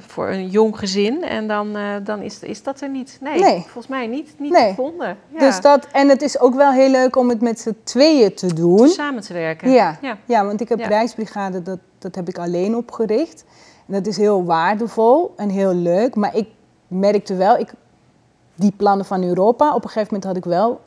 voor 0.08 0.28
een 0.30 0.48
jong 0.48 0.80
gezin. 0.80 1.24
En 1.24 1.48
dan, 1.48 1.78
dan 2.04 2.22
is, 2.22 2.40
is 2.40 2.64
dat 2.64 2.82
er 2.82 2.90
niet. 2.90 3.18
Nee, 3.22 3.40
Nee. 3.40 3.60
volgens 3.62 3.88
mij 3.88 4.08
niet, 4.08 4.34
niet 4.38 4.52
Nee. 4.52 4.70
gevonden. 4.70 5.18
Ja. 5.34 5.40
Dus 5.40 5.62
dat, 5.62 5.88
en 5.92 6.10
het 6.10 6.22
is 6.22 6.40
ook 6.40 6.56
wel 6.56 6.72
heel 6.72 6.90
leuk 6.90 7.16
om 7.16 7.30
het 7.30 7.42
met 7.42 7.60
z'n 7.60 7.76
tweeën 7.84 8.34
te 8.34 8.54
doen. 8.54 8.88
Samen 8.88 9.22
te 9.22 9.34
werken. 9.34 9.72
Ja, 9.72 9.98
ja. 10.02 10.18
ja. 10.26 10.46
want 10.46 10.62
ik 10.62 10.70
heb 10.70 10.80
Ja. 10.80 10.88
reisbrigade, 10.88 11.62
dat, 11.62 11.80
dat 12.00 12.16
heb 12.16 12.28
ik 12.30 12.38
alleen 12.38 12.76
opgericht. 12.76 13.44
En 13.88 13.94
dat 13.94 14.08
is 14.08 14.18
heel 14.18 14.44
waardevol 14.46 15.34
en 15.38 15.50
heel 15.50 15.74
leuk. 15.76 16.16
Maar 16.16 16.36
ik 16.36 16.48
merkte 16.88 17.36
wel, 17.36 17.58
ik, 17.58 17.74
die 18.56 18.72
plannen 18.72 19.06
van 19.06 19.24
Europa, 19.24 19.68
op 19.76 19.84
een 19.84 19.90
gegeven 19.90 20.14
moment 20.14 20.24
had 20.24 20.38
ik 20.38 20.46
wel 20.46 20.82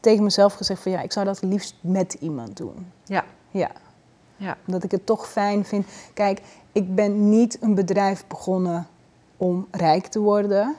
tegen 0.00 0.22
mezelf 0.24 0.54
gezegd 0.54 0.82
van 0.82 0.92
ja, 0.92 1.00
ik 1.00 1.12
zou 1.12 1.26
dat 1.26 1.42
liefst 1.42 1.74
met 1.80 2.16
iemand 2.20 2.56
doen. 2.56 2.86
Ja. 3.04 3.24
Ja, 3.50 3.70
Ja. 4.36 4.56
omdat 4.66 4.84
ik 4.84 4.90
het 4.90 5.06
toch 5.06 5.28
fijn 5.28 5.64
vind. 5.64 5.86
Kijk, 6.14 6.42
ik 6.72 6.94
ben 6.94 7.28
niet 7.28 7.58
een 7.60 7.74
bedrijf 7.74 8.24
begonnen 8.26 8.86
om 9.36 9.66
rijk 9.70 10.06
te 10.06 10.18
worden. 10.20 10.74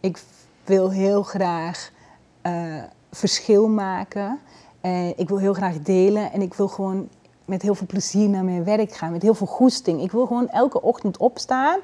Ik 0.00 0.22
wil 0.64 0.90
heel 0.90 1.22
graag 1.22 1.90
eh, 2.42 2.82
verschil 3.10 3.68
maken. 3.68 4.38
En 4.80 5.18
ik 5.18 5.28
wil 5.28 5.38
heel 5.38 5.54
graag 5.54 5.82
delen. 5.82 6.32
En 6.32 6.42
ik 6.42 6.54
wil 6.54 6.68
gewoon 6.68 7.08
met 7.44 7.62
heel 7.62 7.74
veel 7.74 7.86
plezier 7.86 8.28
naar 8.28 8.44
mijn 8.44 8.64
werk 8.64 8.92
gaan. 8.92 9.12
Met 9.12 9.22
heel 9.22 9.34
veel 9.34 9.46
goesting. 9.46 10.02
Ik 10.02 10.12
wil 10.12 10.26
gewoon 10.26 10.48
elke 10.48 10.82
ochtend 10.82 11.16
opstaan. 11.16 11.78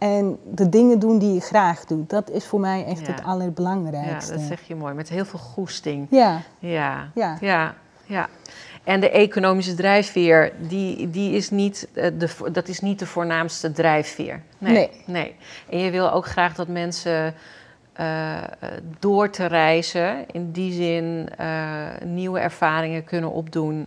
En 0.00 0.38
de 0.44 0.68
dingen 0.68 0.98
doen 0.98 1.18
die 1.18 1.34
je 1.34 1.40
graag 1.40 1.84
doet. 1.84 2.10
Dat 2.10 2.30
is 2.30 2.46
voor 2.46 2.60
mij 2.60 2.84
echt 2.84 3.00
Ja. 3.00 3.06
het 3.06 3.18
ja, 3.18 3.24
allerbelangrijkste. 3.24 4.32
dat 4.32 4.42
zeg 4.42 4.60
je 4.66 4.74
mooi. 4.74 4.94
Met 4.94 5.08
heel 5.08 5.24
veel 5.24 5.38
goesting. 5.38 6.06
Ja, 6.10 6.40
Ja. 6.58 7.10
Ja. 7.14 7.36
ja. 7.40 7.74
ja. 8.06 8.28
En 8.84 9.00
de 9.00 9.10
economische 9.10 9.74
drijfveer, 9.74 10.52
die, 10.68 11.10
die 11.10 11.34
is 11.34 11.50
niet, 11.50 11.88
eh, 11.92 12.10
de, 12.18 12.28
dat 12.52 12.68
is 12.68 12.80
niet 12.80 12.98
de 12.98 13.06
voornaamste 13.06 13.72
drijfveer. 13.72 14.42
Nee. 14.58 14.90
nee. 15.06 15.36
En 15.70 15.78
je 15.78 15.90
wil 15.90 16.12
ook 16.12 16.26
graag 16.26 16.54
dat 16.54 16.68
mensen 16.68 17.34
eh, 17.92 18.36
eh, 18.36 18.42
door 18.98 19.30
te 19.30 19.46
reizen, 19.46 20.24
in 20.32 20.50
die 20.52 20.72
zin 20.72 21.28
nieuwe 22.04 22.38
ervaringen 22.38 23.04
kunnen 23.04 23.32
opdoen. 23.32 23.86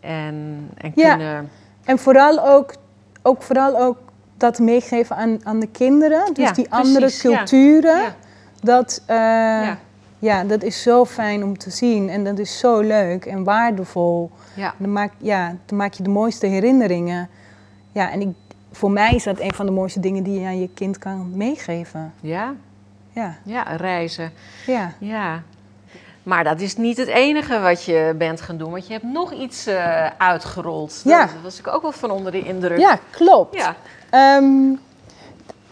En, 0.00 0.68
en 0.76 0.92
Ja. 0.94 1.16
kunnen. 1.16 1.50
En 1.84 1.98
vooral 1.98 2.46
ook, 2.46 2.74
ook, 3.22 3.42
vooral 3.42 3.78
ook 3.80 3.98
dat 4.36 4.58
meegeven 4.58 5.16
aan, 5.16 5.40
aan 5.42 5.60
de 5.60 5.66
kinderen. 5.68 6.34
Dus 6.34 6.44
Ja, 6.48 6.52
die 6.52 6.72
andere 6.72 7.16
culturen. 7.18 7.96
Ja. 8.02 8.14
Dat, 8.60 9.02
eh, 9.06 9.16
Ja. 9.16 9.78
ja. 10.18 10.44
dat 10.44 10.62
is 10.62 10.82
zo 10.82 11.04
fijn 11.04 11.42
om 11.44 11.58
te 11.58 11.70
zien. 11.70 12.08
En 12.08 12.24
dat 12.24 12.38
is 12.38 12.58
zo 12.58 12.80
leuk 12.80 13.24
en 13.26 13.44
waardevol. 13.44 14.30
Ja. 14.54 14.74
Dan 14.78 14.92
maak, 14.92 15.12
ja, 15.18 15.56
dan 15.66 15.78
maak 15.78 15.92
je 15.92 16.02
de 16.02 16.08
mooiste 16.10 16.46
herinneringen. 16.46 17.28
Ja, 17.92 18.10
en 18.10 18.20
ik, 18.20 18.28
voor 18.72 18.90
mij 18.90 19.14
is 19.14 19.24
dat 19.24 19.40
een 19.40 19.54
van 19.54 19.66
de 19.66 19.72
mooiste 19.72 20.00
dingen 20.00 20.22
die 20.22 20.40
je 20.40 20.46
aan 20.46 20.60
je 20.60 20.68
kind 20.74 20.98
kan 20.98 21.30
meegeven. 21.36 22.12
Ja, 22.20 22.54
Ja, 23.12 23.36
ja, 23.42 23.62
reizen. 23.62 24.32
ja. 24.66 24.92
Ja. 24.98 25.42
Maar 26.22 26.44
dat 26.44 26.60
is 26.60 26.76
niet 26.76 26.96
het 26.96 27.08
enige 27.08 27.60
wat 27.60 27.84
je 27.84 28.14
bent 28.18 28.40
gaan 28.40 28.56
doen, 28.56 28.70
want 28.70 28.86
je 28.86 28.92
hebt 28.92 29.04
nog 29.04 29.32
iets 29.32 29.66
eh, 29.66 30.06
uitgerold. 30.18 31.00
Ja. 31.04 31.18
Daar 31.18 31.34
was 31.42 31.58
ik 31.58 31.68
ook 31.68 31.82
wel 31.82 31.92
van 31.92 32.10
onder 32.10 32.32
de 32.32 32.42
indruk. 32.42 32.78
ja 32.78 32.98
klopt. 33.10 33.54
Ja. 33.56 33.74
Ehm, 34.14 34.66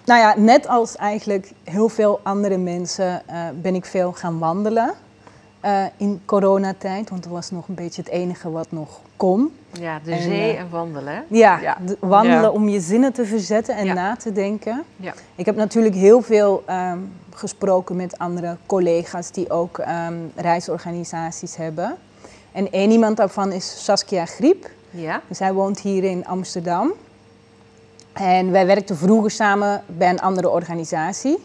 nou 0.05 0.21
ja, 0.21 0.35
net 0.37 0.69
als 0.69 0.97
eigenlijk 0.97 1.53
heel 1.65 1.89
veel 1.89 2.21
andere 2.23 2.57
mensen 2.59 3.23
eh, 3.29 3.37
ben 3.63 3.75
ik 3.75 3.85
veel 3.85 4.13
gaan 4.13 4.39
wandelen 4.39 4.93
eh, 5.61 5.85
in 5.97 6.21
coronatijd. 6.25 7.11
Want 7.11 7.23
dat 7.23 7.33
was 7.33 7.51
nog 7.51 7.69
een 7.69 7.75
beetje 7.75 8.03
het 8.03 8.11
enige 8.11 8.51
wat 8.51 8.67
nog 8.73 9.01
kon. 9.17 9.55
Ja, 9.81 10.01
de 10.05 10.11
En, 10.13 10.23
zee 10.23 10.53
eh, 10.53 10.61
en 10.61 10.71
wandelen. 10.71 11.25
Ja, 11.29 11.59
Ja. 11.61 11.77
de- 11.87 11.97
wandelen 12.01 12.41
Ja. 12.43 12.51
om 12.51 12.69
je 12.69 12.81
zinnen 12.81 13.13
te 13.13 13.25
verzetten 13.27 13.77
en 13.77 13.85
Ja. 13.85 13.93
na 13.93 14.17
te 14.17 14.33
denken. 14.33 14.83
Ja. 14.97 15.13
Ik 15.35 15.47
heb 15.47 15.57
natuurlijk 15.57 15.95
heel 15.95 16.23
veel 16.23 16.63
ehm, 16.67 16.99
gesproken 17.35 17.97
met 17.97 18.19
andere 18.19 18.57
collega's 18.67 19.31
die 19.31 19.51
ook 19.51 19.79
ehm, 19.79 20.15
reisorganisaties 20.37 21.57
hebben. 21.57 21.97
En 22.53 22.71
één 22.73 22.91
iemand 22.91 23.17
daarvan 23.17 23.53
is 23.53 23.85
Saskia 23.85 24.25
Griep. 24.27 24.71
Ja. 24.91 25.21
Hij 25.39 25.53
woont 25.53 25.81
hier 25.81 26.05
in 26.05 26.27
Amsterdam. 26.27 26.93
En 28.13 28.51
wij 28.51 28.67
werkten 28.67 28.97
vroeger 28.97 29.31
samen 29.31 29.85
bij 29.87 30.11
een 30.11 30.21
andere 30.21 30.51
organisatie. 30.51 31.39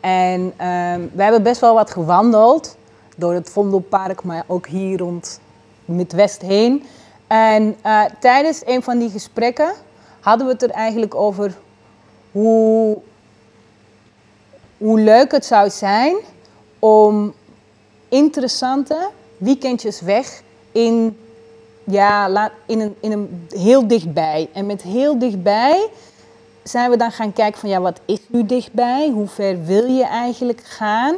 En 0.00 0.52
ehm 0.56 1.00
we 1.12 1.22
hebben 1.22 1.42
best 1.42 1.60
wel 1.60 1.74
wat 1.74 1.90
gewandeld 1.90 2.76
door 3.16 3.32
het 3.34 3.50
Vondelpark, 3.50 4.22
maar 4.22 4.44
ook 4.46 4.66
hier 4.66 4.98
rond 4.98 5.40
Midwest 5.84 6.42
heen. 6.42 6.84
En 7.26 7.76
eh, 7.82 8.04
tijdens 8.20 8.62
een 8.66 8.82
van 8.82 8.98
die 8.98 9.10
gesprekken 9.10 9.72
hadden 10.20 10.46
we 10.46 10.52
het 10.52 10.62
er 10.62 10.70
eigenlijk 10.70 11.14
over 11.14 11.56
hoe, 12.32 12.98
hoe 14.78 15.00
leuk 15.00 15.32
het 15.32 15.44
zou 15.44 15.70
zijn 15.70 16.16
om 16.78 17.34
interessante 18.08 19.10
weekendjes 19.36 20.00
weg 20.00 20.42
in 20.72 21.18
ja, 21.90 22.28
laat, 22.28 22.52
in, 22.66 22.80
een, 22.80 22.94
in 23.00 23.12
een 23.12 23.46
heel 23.50 23.86
dichtbij. 23.88 24.48
En 24.52 24.66
met 24.66 24.82
heel 24.82 25.18
dichtbij 25.18 25.88
zijn 26.62 26.90
we 26.90 26.96
dan 26.96 27.10
gaan 27.12 27.32
kijken 27.32 27.60
van 27.60 27.68
ja, 27.68 27.80
wat 27.80 28.00
is 28.04 28.18
nu 28.26 28.46
dichtbij? 28.46 29.10
Hoe 29.14 29.26
ver 29.28 29.64
wil 29.64 29.84
je 29.86 30.04
eigenlijk 30.04 30.60
gaan? 30.64 31.16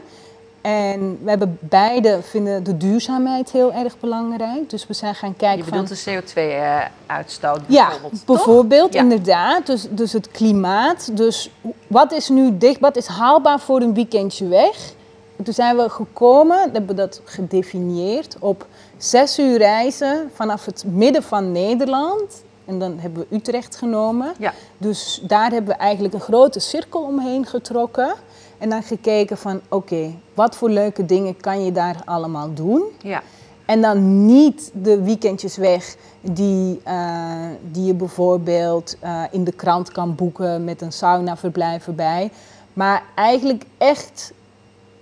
En 0.60 1.18
we 1.22 1.28
hebben 1.30 1.58
beide 1.60 2.18
vinden 2.22 2.64
de 2.64 2.76
duurzaamheid 2.76 3.50
heel 3.50 3.72
erg 3.72 3.98
belangrijk. 4.00 4.70
Dus 4.70 4.86
we 4.86 4.94
zijn 4.94 5.14
gaan 5.14 5.36
kijken 5.36 5.64
Je 5.64 5.70
van... 5.70 5.80
bedoelt 5.80 6.04
de 6.04 6.12
CO2-uitstoot 6.22 7.60
Ja, 7.66 7.86
bijvoorbeeld, 7.88 8.26
toch? 8.26 8.36
bijvoorbeeld, 8.36 8.92
Ja. 8.92 9.00
inderdaad. 9.00 9.66
Dus, 9.66 9.86
dus 9.90 10.12
het 10.12 10.30
klimaat. 10.30 11.16
Dus 11.16 11.50
wat 11.86 12.12
is 12.12 12.28
nu 12.28 12.58
dicht, 12.58 12.80
wat 12.80 12.96
is 12.96 13.06
haalbaar 13.06 13.60
voor 13.60 13.80
een 13.80 13.94
weekendje 13.94 14.48
weg? 14.48 14.92
En 15.40 15.46
Toen 15.46 15.54
zijn 15.54 15.76
we 15.76 15.88
gekomen, 15.88 16.58
hebben 16.58 16.86
we 16.86 16.94
dat 16.94 17.20
gedefinieerd 17.24 18.36
op 18.40 18.66
zes 18.96 19.38
uur 19.38 19.58
reizen 19.58 20.30
vanaf 20.34 20.64
het 20.64 20.84
midden 20.86 21.22
van 21.22 21.52
Nederland. 21.52 22.42
En 22.64 22.78
dan 22.78 22.98
hebben 22.98 23.26
we 23.28 23.36
Utrecht 23.36 23.76
genomen. 23.76 24.32
Ja. 24.38 24.52
Dus 24.78 25.20
daar 25.22 25.50
hebben 25.50 25.74
we 25.74 25.80
eigenlijk 25.80 26.14
een 26.14 26.20
grote 26.20 26.60
cirkel 26.60 27.02
omheen 27.02 27.46
getrokken. 27.46 28.14
En 28.58 28.70
dan 28.70 28.82
gekeken 28.82 29.38
van, 29.38 29.60
oké, 29.68 30.14
wat 30.34 30.56
voor 30.56 30.70
leuke 30.70 31.04
dingen 31.04 31.36
kan 31.36 31.64
je 31.64 31.72
daar 31.72 31.96
allemaal 32.04 32.54
doen? 32.54 32.82
Ja. 33.02 33.22
En 33.64 33.80
dan 33.80 34.26
niet 34.26 34.70
de 34.74 35.02
weekendjes 35.02 35.56
weg 35.56 35.96
die, 36.20 36.80
eh, 36.84 37.46
die 37.70 37.84
je 37.84 37.94
bijvoorbeeld 37.94 38.96
eh, 39.00 39.22
in 39.30 39.44
de 39.44 39.52
krant 39.52 39.92
kan 39.92 40.14
boeken 40.14 40.64
met 40.64 40.80
een 40.80 40.92
saunaverblijf 40.92 41.86
erbij. 41.86 42.30
Maar 42.72 43.02
eigenlijk 43.14 43.64
echt 43.78 44.32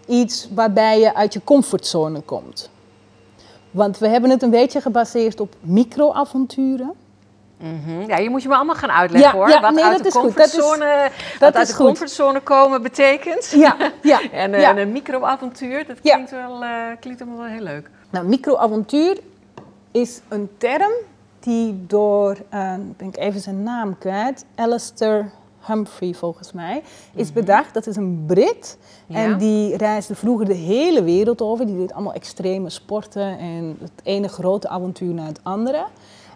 iets 0.08 0.48
waarbij 0.54 1.00
je 1.00 1.14
uit 1.14 1.32
je 1.32 1.40
comfortzone 1.44 2.20
komt. 2.20 2.70
Want 3.70 3.98
we 3.98 4.08
hebben 4.08 4.30
het 4.30 4.42
een 4.42 4.50
beetje 4.50 4.80
gebaseerd 4.80 5.40
op 5.40 5.54
microavonturen. 5.60 6.92
Mhm. 7.56 8.00
ja, 8.08 8.16
je 8.16 8.30
moet 8.30 8.42
je 8.42 8.48
me 8.48 8.54
allemaal 8.54 8.74
gaan 8.74 8.90
uitleggen 8.90 9.30
Ja, 9.30 9.36
hoor. 9.36 9.48
ja, 9.48 9.60
wat 9.60 9.72
nee, 9.74 9.84
uit 9.84 9.98
de 10.02 10.08
is 10.08 10.14
is- 10.14 10.20
comfortzone, 10.20 11.10
dat 11.32 11.40
wat 11.40 11.54
uit 11.54 11.68
is 11.68 11.76
de 11.76 11.82
comfortzone 11.82 12.40
komen 12.40 12.82
betekent. 12.82 13.50
Ja, 13.50 13.76
ja. 14.02 14.20
En, 14.32 14.54
eh, 14.54 14.60
ja. 14.60 14.70
en 14.70 14.78
een 14.78 14.92
microavontuur, 14.92 15.86
dat 15.86 16.00
klinkt, 16.00 16.30
wel, 16.30 16.62
eh, 16.62 16.70
klinkt 17.00 17.20
allemaal 17.20 17.38
wel 17.38 17.48
heel 17.48 17.62
leuk. 17.62 17.90
Nou, 18.10 18.26
microavontuur 18.26 19.18
is 19.90 20.20
een 20.28 20.48
term 20.58 20.92
die 21.40 21.84
door, 21.86 22.36
eh, 22.48 22.74
ben 22.96 23.06
ik 23.08 23.16
even 23.16 23.40
zijn 23.40 23.62
naam 23.62 23.98
kwijt, 23.98 24.44
Alistair 24.54 25.30
Humphrey 25.68 26.14
volgens 26.14 26.52
mij, 26.52 26.82
is 27.14 27.32
bedacht. 27.32 27.74
Dat 27.74 27.86
is 27.86 27.96
een 27.96 28.24
Brit 28.26 28.78
Ja. 29.06 29.16
en 29.16 29.38
die 29.38 29.76
reisde 29.76 30.14
vroeger 30.14 30.46
de 30.46 30.54
hele 30.54 31.02
wereld 31.02 31.42
over. 31.42 31.66
Die 31.66 31.76
deed 31.76 31.92
allemaal 31.92 32.12
extreme 32.12 32.70
sporten 32.70 33.38
en 33.38 33.76
het 33.80 33.90
ene 34.02 34.28
grote 34.28 34.68
avontuur 34.68 35.14
na 35.14 35.26
het 35.26 35.40
andere. 35.42 35.84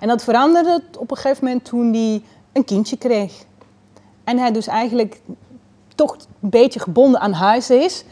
En 0.01 0.09
dat 0.09 0.25
veranderde 0.25 0.83
op 0.99 1.11
een 1.11 1.17
gegeven 1.17 1.45
moment 1.45 1.65
toen 1.65 1.93
hij 1.93 2.23
een 2.53 2.65
kindje 2.65 2.97
kreeg. 2.97 3.45
En 4.25 4.39
hij 4.39 4.53
dus 4.53 4.67
eigenlijk 4.67 5.21
toch 5.95 6.17
een 6.41 6.51
beetje 6.51 6.81
gebonden 6.81 7.21
aan 7.21 7.33
huis 7.33 7.71
is. 7.71 8.05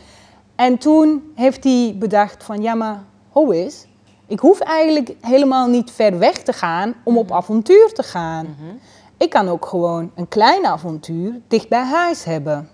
En 0.54 0.78
toen 0.78 1.32
heeft 1.34 1.64
hij 1.64 1.96
bedacht 1.98 2.44
van, 2.44 2.62
ja 2.62 2.74
maar, 2.74 3.02
hoe 3.28 3.64
is? 3.64 3.86
Ik 4.26 4.40
hoef 4.40 4.60
eigenlijk 4.60 5.14
helemaal 5.20 5.68
niet 5.68 5.90
ver 5.90 6.18
weg 6.18 6.42
te 6.42 6.52
gaan 6.52 6.94
om 7.02 7.18
op 7.18 7.32
avontuur 7.32 7.92
te 7.92 8.02
gaan. 8.02 8.56
Ik 9.20 9.30
kan 9.30 9.48
ook 9.48 9.66
gewoon 9.66 10.10
een 10.14 10.28
klein 10.28 10.66
avontuur 10.66 11.40
dicht 11.48 11.68
bij 11.68 11.84
huis 11.84 12.24
hebben. 12.24 12.68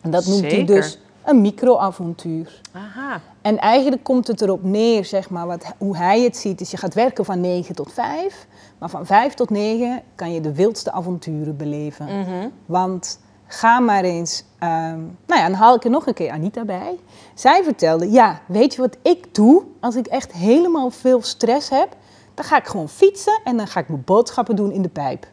En 0.00 0.10
dat 0.10 0.26
noemt 0.26 0.52
hij 0.52 0.64
dus 0.64 0.98
een 1.24 1.40
microavontuur. 1.40 2.60
Aha. 2.72 3.20
En 3.42 3.58
eigenlijk 3.58 4.04
komt 4.04 4.26
het 4.26 4.40
erop 4.40 4.62
neer, 4.62 5.04
zeg 5.04 5.30
maar, 5.30 5.46
wat, 5.46 5.74
hoe 5.78 5.96
hij 5.96 6.20
het 6.20 6.36
ziet, 6.36 6.60
is 6.60 6.70
je 6.70 6.76
gaat 6.76 6.94
werken 6.94 7.24
van 7.24 7.40
9 7.40 7.74
tot 7.74 7.92
5. 7.92 8.46
Maar 8.78 8.90
van 8.90 9.06
5 9.06 9.34
tot 9.34 9.50
9 9.50 10.02
kan 10.14 10.32
je 10.32 10.40
de 10.40 10.54
wildste 10.54 10.92
avonturen 10.92 11.56
beleven. 11.56 12.06
Mhm. 12.06 12.48
Want 12.66 13.18
ga 13.46 13.80
maar 13.80 14.04
eens, 14.04 14.44
ehm, 14.58 15.00
nou 15.26 15.40
ja, 15.40 15.48
dan 15.48 15.58
haal 15.58 15.74
ik 15.74 15.84
er 15.84 15.90
nog 15.90 16.06
een 16.06 16.14
keer 16.14 16.30
Anita 16.30 16.64
bij. 16.64 16.98
Zij 17.34 17.64
vertelde, 17.64 18.10
ja, 18.10 18.40
weet 18.46 18.74
je 18.74 18.80
wat 18.80 18.96
ik 19.02 19.34
doe 19.34 19.62
als 19.80 19.96
ik 19.96 20.06
echt 20.06 20.32
helemaal 20.32 20.90
veel 20.90 21.22
stress 21.22 21.70
heb? 21.70 21.96
Dan 22.34 22.44
ga 22.44 22.56
ik 22.56 22.66
gewoon 22.66 22.88
fietsen 22.88 23.40
en 23.44 23.56
dan 23.56 23.66
ga 23.66 23.80
ik 23.80 23.88
mijn 23.88 24.04
boodschappen 24.04 24.56
doen 24.56 24.72
in 24.72 24.82
de 24.82 24.88
pijp. 24.88 25.26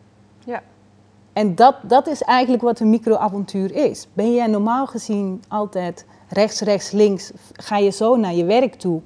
En 1.34 1.56
dat, 1.56 1.76
dat 1.82 2.08
is 2.08 2.22
eigenlijk 2.22 2.64
wat 2.64 2.80
een 2.80 2.90
microavontuur 2.90 3.76
is. 3.76 4.08
Ben 4.14 4.34
jij 4.34 4.48
normaal 4.48 4.88
gezien 4.88 5.44
altijd 5.48 6.06
rechts, 6.30 6.62
rechts, 6.62 6.92
links, 6.92 7.32
ga 7.54 7.78
je 7.78 7.92
zo 7.92 8.16
naar 8.16 8.34
je 8.34 8.46
werk 8.46 8.74
toe? 8.76 9.02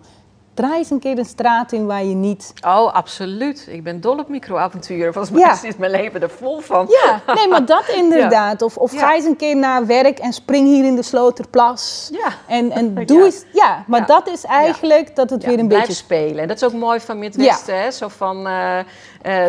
Draai 0.57 0.77
eens 0.77 0.89
een 0.89 0.99
keer 0.99 1.17
een 1.17 1.25
straat 1.25 1.71
in 1.71 1.85
waar 1.85 2.03
je 2.03 2.15
niet... 2.15 2.53
Oh, 2.65 2.93
absoluut. 2.93 3.67
Ik 3.69 3.83
ben 3.83 4.01
dol 4.01 4.17
op 4.17 4.29
microavonturen. 4.29 5.13
Volgens 5.13 5.33
mij 5.33 5.43
Ja. 5.43 5.59
is 5.63 5.75
mijn 5.77 5.91
leven 5.91 6.21
er 6.21 6.29
vol 6.29 6.59
van. 6.59 6.87
Ja, 7.03 7.33
nee, 7.35 7.47
maar 7.47 7.65
dat 7.65 7.87
inderdaad. 8.03 8.61
Of, 8.61 8.77
of 8.77 8.93
Ja. 8.93 8.99
ga 8.99 9.15
eens 9.15 9.25
een 9.25 9.35
keer 9.35 9.55
naar 9.57 9.85
werk 9.85 10.19
en 10.19 10.33
spring 10.33 10.67
hier 10.67 10.85
in 10.85 10.95
de 10.95 11.03
Sloterplas. 11.03 12.09
Ja. 12.11 12.27
En, 12.47 12.71
en 12.71 12.93
doe 13.05 13.17
Ja. 13.17 13.25
eens... 13.25 13.43
Ja, 13.53 13.83
maar 13.87 14.05
dat 14.05 14.27
is 14.29 14.43
eigenlijk 14.45 15.15
dat 15.15 15.29
het 15.29 15.45
weer 15.45 15.59
een 15.59 15.67
blijf 15.67 15.81
beetje... 15.85 15.97
spelen. 16.03 16.37
En 16.41 16.47
dat 16.47 16.57
is 16.57 16.63
ook 16.63 16.73
mooi 16.73 16.99
van 16.99 17.19
Midwesten, 17.19 17.81
hè? 17.81 17.91
Zo 17.91 18.07
van... 18.07 18.47
eh, 18.47 18.79
eh, 18.79 18.85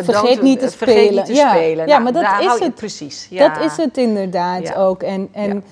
Vergeet 0.03 0.41
niet 0.41 0.59
te 0.59 0.65
eh, 0.65 0.71
vergeet 0.71 0.95
spelen. 1.05 1.15
niet 1.15 1.25
te 1.25 1.33
Ja. 1.33 1.49
spelen. 1.49 1.87
Ja, 1.87 1.99
Nou, 1.99 2.03
maar 2.13 2.23
dat 2.39 2.53
is 2.53 2.59
het. 2.65 2.75
Precies. 2.75 3.27
Ja. 3.29 3.47
Dat 3.47 3.65
is 3.65 3.77
het 3.77 3.97
inderdaad 3.97 4.75
ook. 4.75 5.03
En, 5.03 5.29
en. 5.31 5.63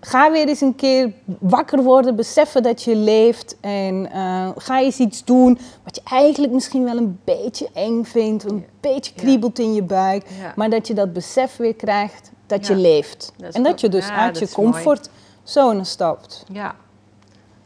Ga 0.00 0.32
weer 0.32 0.48
eens 0.48 0.60
een 0.60 0.74
keer 0.74 1.12
wakker 1.38 1.82
worden, 1.82 2.16
beseffen 2.16 2.62
dat 2.62 2.82
je 2.82 2.96
leeft. 2.96 3.56
En 3.60 4.10
eh, 4.12 4.48
ga 4.56 4.80
eens 4.80 4.98
iets 4.98 5.24
doen 5.24 5.58
wat 5.84 5.96
je 5.96 6.02
eigenlijk 6.04 6.52
misschien 6.52 6.84
wel 6.84 6.96
een 6.96 7.18
beetje 7.24 7.68
eng 7.74 8.04
vindt. 8.04 8.50
Een 8.50 8.66
beetje 8.80 9.14
kriebelt 9.14 9.58
in 9.58 9.74
je 9.74 9.82
buik. 9.82 10.24
Maar 10.56 10.70
dat 10.70 10.86
je 10.86 10.94
dat 10.94 11.12
besef 11.12 11.56
weer 11.56 11.74
krijgt 11.74 12.30
dat 12.46 12.66
je 12.66 12.76
leeft. 12.76 13.32
Dat 13.36 13.54
en 13.54 13.62
dat 13.62 13.80
je 13.80 13.88
dus 13.88 14.08
uit 14.08 14.38
je 14.38 14.52
comfortzone 14.52 15.84
stapt. 15.84 16.44
Ja. 16.52 16.74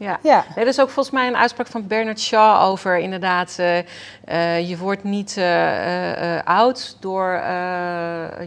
Ja. 0.03 0.19
Ja. 0.23 0.45
Nee, 0.55 0.65
dat 0.65 0.73
is 0.73 0.79
ook 0.79 0.89
volgens 0.89 1.15
mij 1.15 1.27
een 1.27 1.37
uitspraak 1.37 1.67
van 1.67 1.87
Bernard 1.87 2.19
Shaw 2.19 2.69
over 2.69 2.97
inderdaad, 2.97 3.55
eh, 3.59 3.77
eh, 4.25 4.69
je 4.69 4.77
wordt 4.77 5.03
niet 5.03 5.37
eh, 5.37 6.39
oud 6.43 6.97
door, 6.99 7.29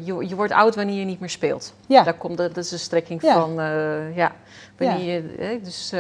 je, 0.04 0.24
je 0.28 0.34
wordt 0.34 0.52
oud 0.52 0.74
wanneer 0.74 0.98
je 0.98 1.04
niet 1.04 1.20
meer 1.20 1.30
speelt. 1.30 1.74
Ja. 1.86 2.02
Daar 2.02 2.14
komt, 2.14 2.36
dat 2.36 2.56
is 2.56 2.72
een 2.72 2.78
strekking 2.78 3.22
Ja. 3.22 3.34
van, 3.34 3.54
ja, 4.14 4.32
wanneer 4.78 5.14
je, 5.14 5.60
dus 5.62 5.92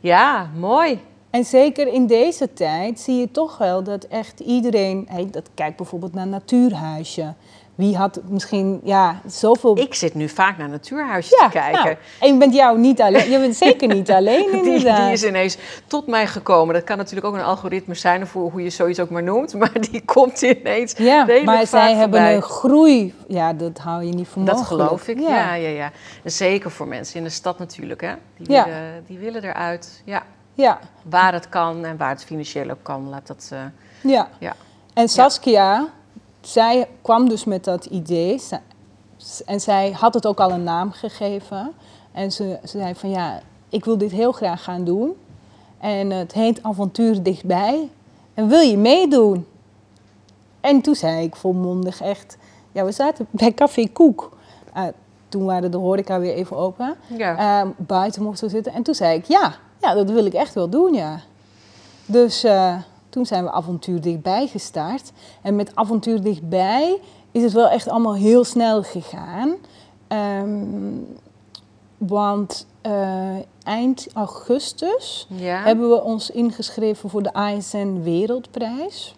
ja, 0.00 0.50
mooi. 0.56 1.00
En 1.30 1.44
zeker 1.44 1.86
in 1.86 2.06
deze 2.06 2.52
tijd 2.52 3.00
zie 3.00 3.16
je 3.16 3.30
toch 3.30 3.58
wel 3.58 3.82
dat 3.82 4.04
echt 4.04 4.40
iedereen... 4.40 5.06
Hey, 5.10 5.28
dat, 5.30 5.48
kijk 5.54 5.76
bijvoorbeeld 5.76 6.14
naar 6.14 6.26
Natuurhuisje. 6.26 7.34
Wie 7.74 7.96
had 7.96 8.20
misschien 8.28 8.80
ja, 8.82 9.20
zoveel... 9.26 9.78
Ik 9.78 9.94
zit 9.94 10.14
nu 10.14 10.28
vaak 10.28 10.58
naar 10.58 10.68
Natuurhuisje 10.68 11.30
te 11.30 11.46
kijken. 11.50 11.82
nou, 11.82 11.96
en 12.20 12.32
je 12.32 12.38
bent 12.38 12.54
jou 12.54 12.78
niet 12.78 13.00
alleen. 13.00 13.30
Je 13.30 13.38
bent 13.38 13.56
zeker 13.56 13.88
niet 13.88 14.10
alleen 14.18 14.50
Die, 14.50 14.62
inderdaad. 14.62 14.96
die 15.04 15.12
is 15.12 15.24
ineens 15.24 15.56
tot 15.86 16.06
mij 16.06 16.26
gekomen. 16.26 16.74
Dat 16.74 16.84
kan 16.84 16.96
natuurlijk 16.96 17.26
ook 17.26 17.34
een 17.34 17.42
algoritme 17.42 17.94
zijn, 17.94 18.22
of 18.22 18.32
hoe 18.32 18.62
je 18.62 18.70
zoiets 18.70 19.00
ook 19.00 19.10
maar 19.10 19.22
noemt. 19.22 19.54
Maar 19.54 19.80
die 19.90 20.02
komt 20.04 20.42
ineens 20.42 20.92
ja, 20.96 21.26
maar 21.44 21.66
zij 21.66 21.94
hebben 21.94 22.18
voorbij. 22.20 22.34
een 22.36 22.42
groei. 22.42 23.14
Ja, 23.28 23.52
dat 23.52 23.78
hou 23.78 24.04
je 24.04 24.12
niet 24.12 24.28
voor 24.28 24.44
Dat 24.44 24.56
mogelijk. 24.56 24.82
geloof 24.88 25.08
ik, 25.08 25.18
ja. 25.20 25.54
ja, 25.54 25.68
ja, 25.68 25.90
zeker 26.24 26.70
voor 26.70 26.88
mensen 26.88 27.16
in 27.18 27.24
de 27.24 27.30
stad 27.30 27.58
natuurlijk, 27.58 28.00
hè. 28.00 28.12
Die, 28.36 28.50
Ja. 28.50 28.64
willen, 28.64 29.04
die 29.06 29.18
willen 29.18 29.44
eruit, 29.44 30.02
ja. 30.04 30.22
ja, 30.54 30.78
Waar 31.02 31.32
het 31.32 31.48
kan 31.48 31.84
en 31.84 31.96
waar 31.96 32.10
het 32.10 32.24
financieel 32.24 32.70
ook 32.70 32.82
kan, 32.82 33.08
laat 33.08 33.26
dat... 33.26 33.48
eh, 33.52 33.58
ja. 34.12 34.28
ja. 34.38 34.52
En 34.94 35.08
Saskia, 35.08 35.86
zij 36.46 36.88
kwam 37.02 37.28
dus 37.28 37.44
met 37.44 37.64
dat 37.64 37.84
idee. 37.84 38.42
En 39.46 39.60
zij 39.60 39.90
had 39.90 40.14
het 40.14 40.26
ook 40.26 40.40
al 40.40 40.50
een 40.50 40.62
naam 40.62 40.92
gegeven. 40.92 41.72
En 42.12 42.32
ze, 42.32 42.58
ze 42.62 42.78
zei 42.78 42.94
van 42.94 43.10
ja, 43.10 43.40
ik 43.68 43.84
wil 43.84 43.98
dit 43.98 44.10
heel 44.10 44.32
graag 44.32 44.64
gaan 44.64 44.84
doen. 44.84 45.16
En 45.78 46.10
het 46.10 46.32
heet 46.32 46.62
Avontuur 46.62 47.22
Dichtbij. 47.22 47.88
En 48.34 48.48
wil 48.48 48.60
je 48.60 48.76
meedoen? 48.76 49.46
En 50.60 50.80
toen 50.80 50.94
zei 50.94 51.24
ik 51.24 51.36
volmondig 51.36 52.00
echt... 52.00 52.36
Ja, 52.72 52.84
we 52.84 52.92
zaten 52.92 53.26
bij 53.30 53.52
Café 53.52 53.88
Koek. 53.92 54.36
Eh, 54.72 54.82
toen 55.28 55.44
waren 55.44 55.70
de 55.70 55.76
horeca 55.76 56.18
weer 56.20 56.34
even 56.34 56.56
open. 56.56 56.94
Ja. 57.16 57.36
Ehm, 57.36 57.68
buiten 57.76 58.22
mochten 58.22 58.44
we 58.44 58.50
zitten. 58.50 58.72
En 58.72 58.82
toen 58.82 58.94
zei 58.94 59.18
ik, 59.18 59.24
ja, 59.24 59.54
ja, 59.80 59.94
dat 59.94 60.10
wil 60.10 60.24
ik 60.24 60.32
echt 60.32 60.54
wel 60.54 60.68
doen, 60.68 60.94
ja. 60.94 61.20
Dus 62.06 62.44
eh, 62.44 62.76
toen 63.14 63.26
zijn 63.26 63.44
we 63.44 63.50
avontuur 63.50 64.00
dichtbij 64.00 64.46
gestart. 64.46 65.12
En 65.42 65.56
met 65.56 65.70
avontuur 65.76 66.22
dichtbij 66.22 67.00
is 67.30 67.42
het 67.42 67.52
wel 67.52 67.68
echt 67.68 67.88
allemaal 67.88 68.14
heel 68.14 68.44
snel 68.44 68.82
gegaan. 68.82 69.54
Ehm, 70.08 70.62
want 71.98 72.66
eh, 72.80 73.36
eind 73.62 74.06
augustus 74.14 75.26
ja. 75.30 75.62
hebben 75.62 75.88
we 75.88 76.02
ons 76.02 76.30
ingeschreven 76.30 77.10
voor 77.10 77.22
de 77.22 77.32
ASN 77.32 78.00
Wereldprijs. 78.02 79.16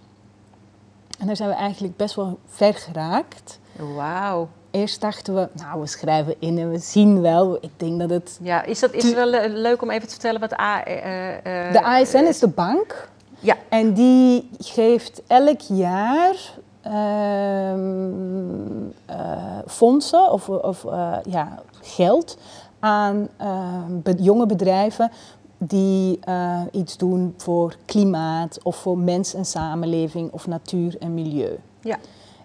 En 1.18 1.26
daar 1.26 1.36
zijn 1.36 1.48
we 1.48 1.54
eigenlijk 1.54 1.96
best 1.96 2.14
wel 2.14 2.38
ver 2.46 2.74
geraakt. 2.74 3.58
Wauw. 3.96 4.48
Eerst 4.70 5.00
dachten 5.00 5.34
we, 5.34 5.48
nou, 5.52 5.80
we 5.80 5.86
schrijven 5.86 6.34
in 6.38 6.58
en 6.58 6.70
we 6.70 6.78
zien 6.78 7.20
wel. 7.20 7.56
Ik 7.60 7.70
denk 7.76 7.98
dat 7.98 8.10
het 8.10 8.38
Ja, 8.42 8.62
is, 8.62 8.80
dat, 8.80 8.92
is 8.92 9.04
het 9.04 9.14
wel 9.14 9.26
le- 9.26 9.46
leuk 9.48 9.82
om 9.82 9.90
even 9.90 10.06
te 10.06 10.12
vertellen 10.12 10.40
wat 10.40 10.60
A... 10.60 10.84
eh, 10.84 11.66
eh, 11.66 11.72
De 11.72 11.82
ASN 11.84 12.16
eh, 12.16 12.28
is 12.28 12.38
de 12.38 12.48
bank 12.48 13.08
Ja. 13.46 13.56
en 13.68 13.92
die 13.94 14.48
geeft 14.58 15.22
elk 15.26 15.60
jaar 15.60 16.34
ehm, 16.80 18.88
eh, 19.06 19.58
fondsen 19.66 20.32
of, 20.32 20.48
of 20.48 20.84
eh, 20.84 21.12
ja, 21.28 21.58
geld 21.80 22.36
aan 22.80 23.28
ehm, 23.36 24.00
be- 24.02 24.14
jonge 24.18 24.46
bedrijven 24.46 25.10
die 25.58 26.18
eh, 26.20 26.60
iets 26.72 26.96
doen 26.96 27.34
voor 27.36 27.76
klimaat 27.84 28.58
of 28.62 28.76
voor 28.76 28.98
mens 28.98 29.34
en 29.34 29.44
samenleving 29.44 30.32
of 30.32 30.46
natuur 30.46 30.96
en 30.98 31.14
milieu. 31.14 31.58
Ja. 31.80 31.96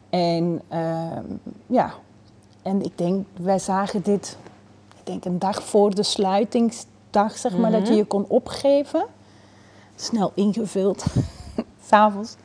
En 0.10 0.62
ehm, 0.68 1.24
ja, 1.68 1.94
en 2.62 2.82
ik 2.84 2.98
denk, 2.98 3.26
wij 3.42 3.60
zagen 3.60 4.02
dit, 4.02 4.38
ik 5.00 5.06
denk 5.06 5.26
een 5.26 5.40
dag 5.40 5.64
voor 5.64 5.96
de 5.96 6.04
sluitingsdag, 6.04 7.38
zeg 7.38 7.58
maar, 7.58 7.72
dat 7.72 7.82
je 7.82 7.88
Mhm. 7.88 7.96
je 7.98 8.06
kon 8.06 8.26
opgeven. 8.28 9.06
Snel 10.02 10.32
ingevuld, 10.36 11.04
s'avonds. 11.90 12.36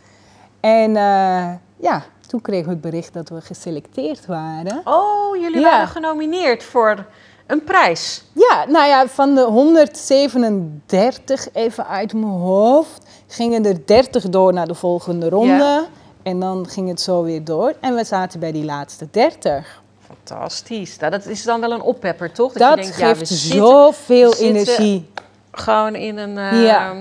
En 0.61 0.97
eh, 0.97 1.49
ja, 1.77 2.03
toen 2.27 2.41
kregen 2.41 2.65
we 2.67 2.71
het 2.73 2.81
bericht 2.81 3.13
dat 3.13 3.29
we 3.29 3.41
geselecteerd 3.41 4.27
waren. 4.27 4.81
Oh, 4.85 5.37
jullie 5.41 5.61
Ja. 5.61 5.71
waren 5.71 5.89
genomineerd 5.89 6.65
voor 6.65 7.07
een 7.47 7.65
prijs. 7.65 8.25
Ja, 8.33 8.65
nou 8.69 8.87
ja, 8.89 9.07
van 9.07 9.35
de 9.35 9.43
137, 9.45 11.49
even 11.53 11.87
uit 11.87 12.13
mijn 12.13 12.33
hoofd, 12.33 13.07
gingen 13.27 13.65
er 13.67 13.87
30 13.87 14.29
door 14.29 14.53
naar 14.53 14.67
de 14.67 14.75
volgende 14.75 15.29
ronde. 15.29 15.53
Ja. 15.65 15.85
En 16.23 16.41
dan 16.41 16.69
ging 16.69 16.89
het 16.89 17.01
zo 17.01 17.23
weer 17.23 17.45
door. 17.45 17.75
En 17.81 17.95
we 17.95 18.05
zaten 18.05 18.41
bij 18.41 18.53
die 18.53 18.65
laatste 18.65 19.09
30. 19.11 19.83
Fantastisch. 20.07 20.97
Nou, 20.99 21.11
dat 21.13 21.27
is 21.27 21.43
dan 21.43 21.61
wel 21.61 21.73
een 21.73 21.81
oppepper, 21.81 22.33
toch? 22.33 22.53
Dat, 22.53 22.75
je 22.77 22.83
denkt, 22.83 22.99
ja, 22.99 23.07
geeft 23.07 23.29
we 23.29 23.35
zoveel 23.37 24.33
zitten- 24.33 24.47
energie. 24.47 25.11
gewoon 25.51 25.95
in 25.95 26.19
een... 26.19 26.39
eh, 26.39 26.63
Ja. 26.65 26.95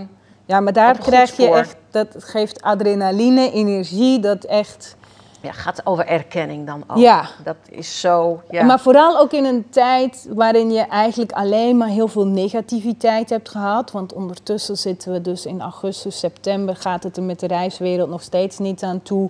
Ja, 0.46 0.60
maar 0.60 0.74
daar 0.74 0.98
krijg 0.98 1.38
je 1.38 1.50
echt, 1.50 1.76
dat 1.92 2.08
geeft 2.18 2.62
adrenaline, 2.62 3.52
energie, 3.52 4.20
dat 4.20 4.44
echt. 4.44 4.96
ja, 5.42 5.52
gaat 5.52 5.82
over 5.86 6.06
erkenning 6.08 6.66
dan 6.68 6.84
ook. 6.88 6.98
Ja. 6.98 7.26
Dat 7.44 7.56
is 7.70 8.00
zo... 8.00 8.42
Ja. 8.50 8.64
Maar 8.64 8.80
vooral 8.80 9.20
ook 9.20 9.32
in 9.32 9.46
een 9.46 9.70
tijd 9.70 10.28
waarin 10.30 10.72
je 10.72 10.82
eigenlijk 10.82 11.32
alleen 11.32 11.78
maar 11.78 11.88
heel 11.88 12.08
veel 12.08 12.26
negativiteit 12.28 13.30
hebt 13.30 13.50
gehad. 13.50 13.92
Want 13.92 14.14
ondertussen 14.14 14.78
zitten 14.78 15.12
we 15.12 15.22
dus 15.22 15.46
in 15.46 15.62
augustus, 15.62 16.20
september, 16.20 16.76
gaat 16.76 17.04
het 17.04 17.18
er 17.18 17.24
met 17.24 17.40
de 17.40 17.48
reiswereld 17.48 18.10
nog 18.10 18.22
steeds 18.22 18.58
niet 18.58 18.84
aan 18.84 19.02
toe. 19.02 19.30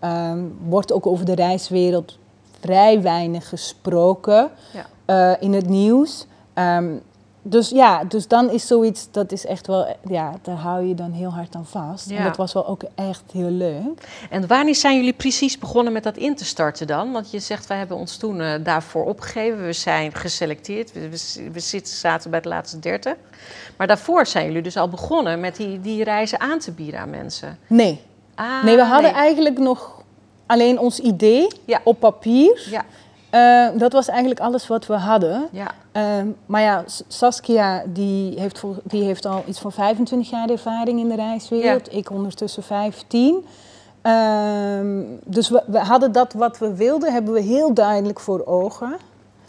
Ehm, 0.00 0.38
wordt 0.66 0.92
ook 0.92 1.06
over 1.06 1.24
de 1.24 1.34
reiswereld 1.34 2.18
vrij 2.60 3.02
weinig 3.02 3.48
gesproken 3.48 4.50
Ja. 4.72 4.86
eh, 5.04 5.42
in 5.42 5.52
het 5.52 5.68
nieuws. 5.68 6.26
Ehm, 6.54 6.92
dus 7.46 7.68
ja, 7.68 8.04
dus 8.04 8.28
dan 8.28 8.50
is 8.50 8.66
zoiets, 8.66 9.08
dat 9.10 9.32
is 9.32 9.46
echt 9.46 9.66
wel, 9.66 9.96
ja, 10.08 10.32
daar 10.42 10.56
hou 10.56 10.84
je 10.84 10.94
dan 10.94 11.12
heel 11.12 11.30
hard 11.30 11.54
aan 11.54 11.66
vast. 11.66 12.10
En 12.10 12.24
dat 12.24 12.36
was 12.36 12.52
wel 12.52 12.66
ook 12.66 12.82
echt 12.94 13.22
heel 13.32 13.50
leuk. 13.50 14.08
En 14.30 14.46
wanneer 14.46 14.74
zijn 14.74 14.96
jullie 14.96 15.12
precies 15.12 15.58
begonnen 15.58 15.92
met 15.92 16.02
dat 16.02 16.16
in 16.16 16.36
te 16.36 16.44
starten 16.44 16.86
dan? 16.86 17.12
Want 17.12 17.30
je 17.30 17.38
zegt, 17.40 17.66
wij 17.66 17.78
hebben 17.78 17.96
ons 17.96 18.16
toen 18.16 18.40
eh, 18.40 18.52
daarvoor 18.64 19.04
opgegeven. 19.04 19.64
We 19.66 19.72
zijn 19.72 20.14
geselecteerd. 20.14 20.92
We, 20.92 21.00
we, 21.08 21.50
we 21.52 21.60
zitten, 21.60 21.94
zaten 21.94 22.30
bij 22.30 22.40
de 22.40 22.48
laatste 22.48 22.78
30. 22.78 23.14
Maar 23.76 23.86
daarvoor 23.86 24.26
zijn 24.26 24.46
jullie 24.46 24.62
dus 24.62 24.76
al 24.76 24.88
begonnen 24.88 25.40
met 25.40 25.56
die, 25.56 25.80
die 25.80 26.04
reizen 26.04 26.40
aan 26.40 26.58
te 26.58 26.72
bieden 26.72 27.00
aan 27.00 27.10
mensen. 27.10 27.58
Nee, 27.66 28.00
Ah, 28.36 28.64
nee, 28.64 28.76
we 28.76 28.82
hadden 28.84 29.12
nee. 29.12 29.20
eigenlijk 29.20 29.58
nog 29.58 30.02
alleen 30.46 30.78
ons 30.78 30.98
idee 30.98 31.46
Ja. 31.64 31.80
op 31.84 32.00
papier. 32.00 32.66
Ja, 32.70 32.84
Eh, 33.34 33.68
dat 33.78 33.92
was 33.92 34.08
eigenlijk 34.08 34.40
alles 34.40 34.66
wat 34.66 34.86
we 34.86 34.94
hadden. 34.94 35.48
Ja. 35.50 35.74
Ehm, 35.92 36.28
maar 36.46 36.60
ja, 36.60 36.84
Saskia 37.08 37.82
die 37.86 38.40
heeft, 38.40 38.62
die 38.82 39.02
heeft 39.02 39.26
al 39.26 39.42
iets 39.46 39.58
van 39.58 39.72
25 39.72 40.30
jaar 40.30 40.50
ervaring 40.50 41.00
in 41.00 41.08
de 41.08 41.14
reiswereld. 41.14 41.94
Ik 41.94 42.10
ondertussen 42.10 42.62
15. 42.62 43.44
Ehm, 44.02 45.02
dus 45.24 45.48
we, 45.48 45.62
we 45.66 45.78
hadden 45.78 46.12
dat 46.12 46.32
wat 46.32 46.58
we 46.58 46.74
wilden, 46.74 47.12
hebben 47.12 47.32
we 47.32 47.40
heel 47.40 47.74
duidelijk 47.74 48.20
voor 48.20 48.46
ogen. 48.46 48.96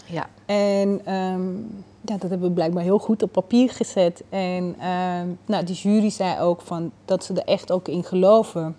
Ja. 0.06 0.26
En 0.45 1.02
ehm, 1.04 1.56
ja, 2.02 2.17
dat 2.17 2.30
hebben 2.30 2.48
we 2.48 2.54
blijkbaar 2.54 2.84
heel 2.84 3.00
goed 3.00 3.24
op 3.24 3.32
papier 3.32 3.69
gezet. 3.69 4.24
En 4.30 4.76
ehm, 4.80 5.28
nou, 5.45 5.63
die 5.63 5.76
jury 5.76 6.10
zei 6.10 6.39
ook 6.39 6.62
van, 6.62 6.91
dat 7.06 7.24
ze 7.24 7.34
er 7.34 7.48
echt 7.48 7.71
ook 7.71 7.88
in 7.88 8.04
geloven. 8.04 8.78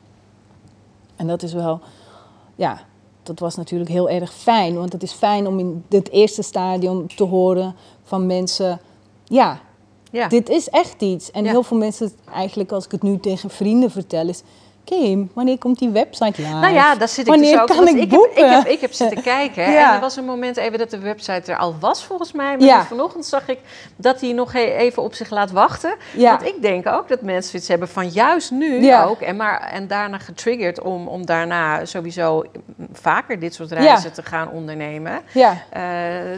En 1.16 1.26
dat 1.26 1.42
is 1.42 1.52
wel, 1.52 1.80
ja, 2.54 2.80
dat 3.26 3.38
was 3.38 3.56
natuurlijk 3.56 3.90
heel 3.90 4.08
erg 4.08 4.32
fijn. 4.34 4.74
Want 4.76 4.92
het 4.92 5.02
is 5.02 5.12
fijn 5.12 5.46
om 5.46 5.58
in 5.58 5.84
het 5.88 6.10
eerste 6.10 6.42
stadium 6.42 7.06
te 7.16 7.24
horen 7.24 7.74
van 8.02 8.26
mensen, 8.26 8.80
ja, 9.24 9.60
Ja. 10.10 10.28
dit 10.28 10.48
is 10.48 10.68
echt 10.68 11.02
iets. 11.02 11.30
En 11.30 11.44
Ja. 11.44 11.50
heel 11.50 11.62
veel 11.62 11.76
mensen, 11.76 12.12
eigenlijk 12.32 12.72
als 12.72 12.84
ik 12.84 12.90
het 12.90 13.02
nu 13.02 13.18
tegen 13.18 13.50
vrienden 13.50 13.90
vertel, 13.90 14.28
is... 14.28 14.42
Kim, 14.86 15.30
wanneer 15.34 15.58
komt 15.58 15.78
die 15.78 15.88
website 15.88 16.40
live? 16.42 16.52
Nou 16.54 16.74
ja, 16.74 16.94
daar 16.94 17.08
zit 17.08 17.24
ik 17.26 17.30
Wanneer 17.32 17.52
dus 17.52 17.60
ook. 17.60 17.66
kan 17.66 17.88
ik 17.88 17.94
ik, 17.94 18.00
heb, 18.00 18.02
ik, 18.02 18.16
boeken? 18.16 18.50
heb, 18.52 18.66
ik 18.66 18.80
heb 18.80 18.92
zitten 18.92 19.22
kijken 19.34 19.70
Ja. 19.72 19.88
en 19.88 19.94
er 19.94 20.00
was 20.00 20.16
een 20.16 20.24
moment 20.24 20.56
even 20.56 20.78
dat 20.78 20.90
de 20.90 20.98
website 20.98 21.52
er 21.52 21.58
al 21.58 21.74
was 21.80 22.04
volgens 22.04 22.32
mij. 22.32 22.56
Maar 22.56 22.66
Ja. 22.66 22.84
vanochtend 22.84 23.26
zag 23.26 23.48
ik 23.48 23.58
dat 23.96 24.20
hij 24.20 24.32
nog 24.32 24.54
even 24.54 25.02
op 25.02 25.14
zich 25.14 25.30
laat 25.30 25.50
wachten. 25.50 25.94
Ja. 26.16 26.30
Want 26.30 26.46
ik 26.46 26.62
denk 26.62 26.86
ook 26.86 27.08
dat 27.08 27.22
mensen 27.22 27.58
iets 27.58 27.68
hebben 27.68 27.88
van 27.88 28.08
juist 28.08 28.50
nu 28.50 28.94
ook. 28.94 29.20
En, 29.20 29.36
maar, 29.36 29.60
en 29.72 29.86
daarna 29.86 30.18
getriggerd 30.18 30.80
om, 30.82 31.08
om 31.08 31.26
daarna 31.26 31.84
sowieso 31.84 32.44
vaker 32.92 33.38
dit 33.38 33.54
soort 33.54 33.72
reizen 33.72 34.12
te 34.12 34.22
gaan 34.22 34.48
ondernemen. 34.50 35.20
Ja. 35.32 35.56
Eh, 35.70 35.82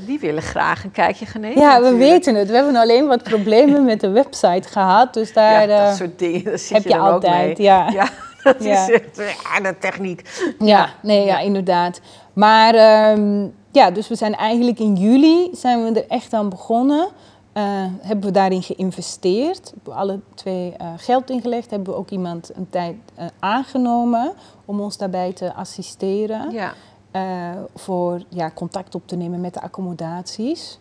die 0.06 0.18
willen 0.18 0.42
graag 0.42 0.84
een 0.84 0.90
kijkje 0.92 1.26
gaan 1.26 1.40
nemen. 1.40 1.60
Ja, 1.62 1.80
we 1.82 1.94
weten 1.96 2.34
het. 2.34 2.48
We 2.48 2.54
hebben 2.54 2.76
alleen 2.76 3.06
wat 3.06 3.22
problemen 3.22 3.84
met 3.92 4.00
de 4.00 4.10
website 4.10 4.68
gehad. 4.68 5.14
Dus 5.14 5.28
Ja, 5.28 5.34
daar 5.34 5.66
dat 5.66 5.78
eh, 5.78 5.94
soort 5.94 6.18
dingen 6.18 6.58
zit 6.58 6.68
heb 6.72 6.82
je 6.82 6.88
dan 6.88 7.00
ook 7.06 7.12
altijd. 7.12 7.58
mee. 7.58 7.66
Ja. 7.66 8.08
Ja, 8.48 8.52
dat 8.52 8.64
Ja. 8.64 8.82
is 8.82 8.90
echt 8.90 9.16
ja, 9.42 9.60
de 9.60 9.78
techniek. 9.78 10.54
Ja, 10.58 10.88
nee, 11.02 11.24
ja, 11.24 11.38
inderdaad. 11.38 12.00
Maar 12.32 12.74
ehm, 12.74 13.46
ja, 13.72 13.90
dus 13.90 14.08
we 14.08 14.14
zijn 14.14 14.34
eigenlijk 14.34 14.78
in 14.78 14.96
juli 14.96 15.48
zijn 15.52 15.84
we 15.84 16.00
er 16.00 16.08
echt 16.08 16.32
aan 16.32 16.48
begonnen. 16.48 17.08
Eh, 17.52 17.64
hebben 18.00 18.24
we 18.24 18.30
daarin 18.30 18.62
geïnvesteerd. 18.62 19.70
Hebben 19.74 19.92
we 19.92 19.98
alle 19.98 20.20
twee 20.34 20.72
eh, 20.76 20.92
geld 20.96 21.30
ingelegd. 21.30 21.70
Hebben 21.70 21.92
we 21.92 21.98
ook 21.98 22.10
iemand 22.10 22.50
een 22.56 22.70
tijd 22.70 22.96
eh, 23.14 23.26
aangenomen 23.38 24.32
om 24.64 24.80
ons 24.80 24.96
daarbij 24.96 25.32
te 25.32 25.54
assisteren. 25.54 26.50
Ja. 26.50 26.74
voor 27.74 28.22
ja, 28.28 28.50
contact 28.54 28.94
op 28.94 29.02
te 29.06 29.16
nemen 29.16 29.40
met 29.40 29.54
de 29.54 29.60
accommodaties. 29.60 30.78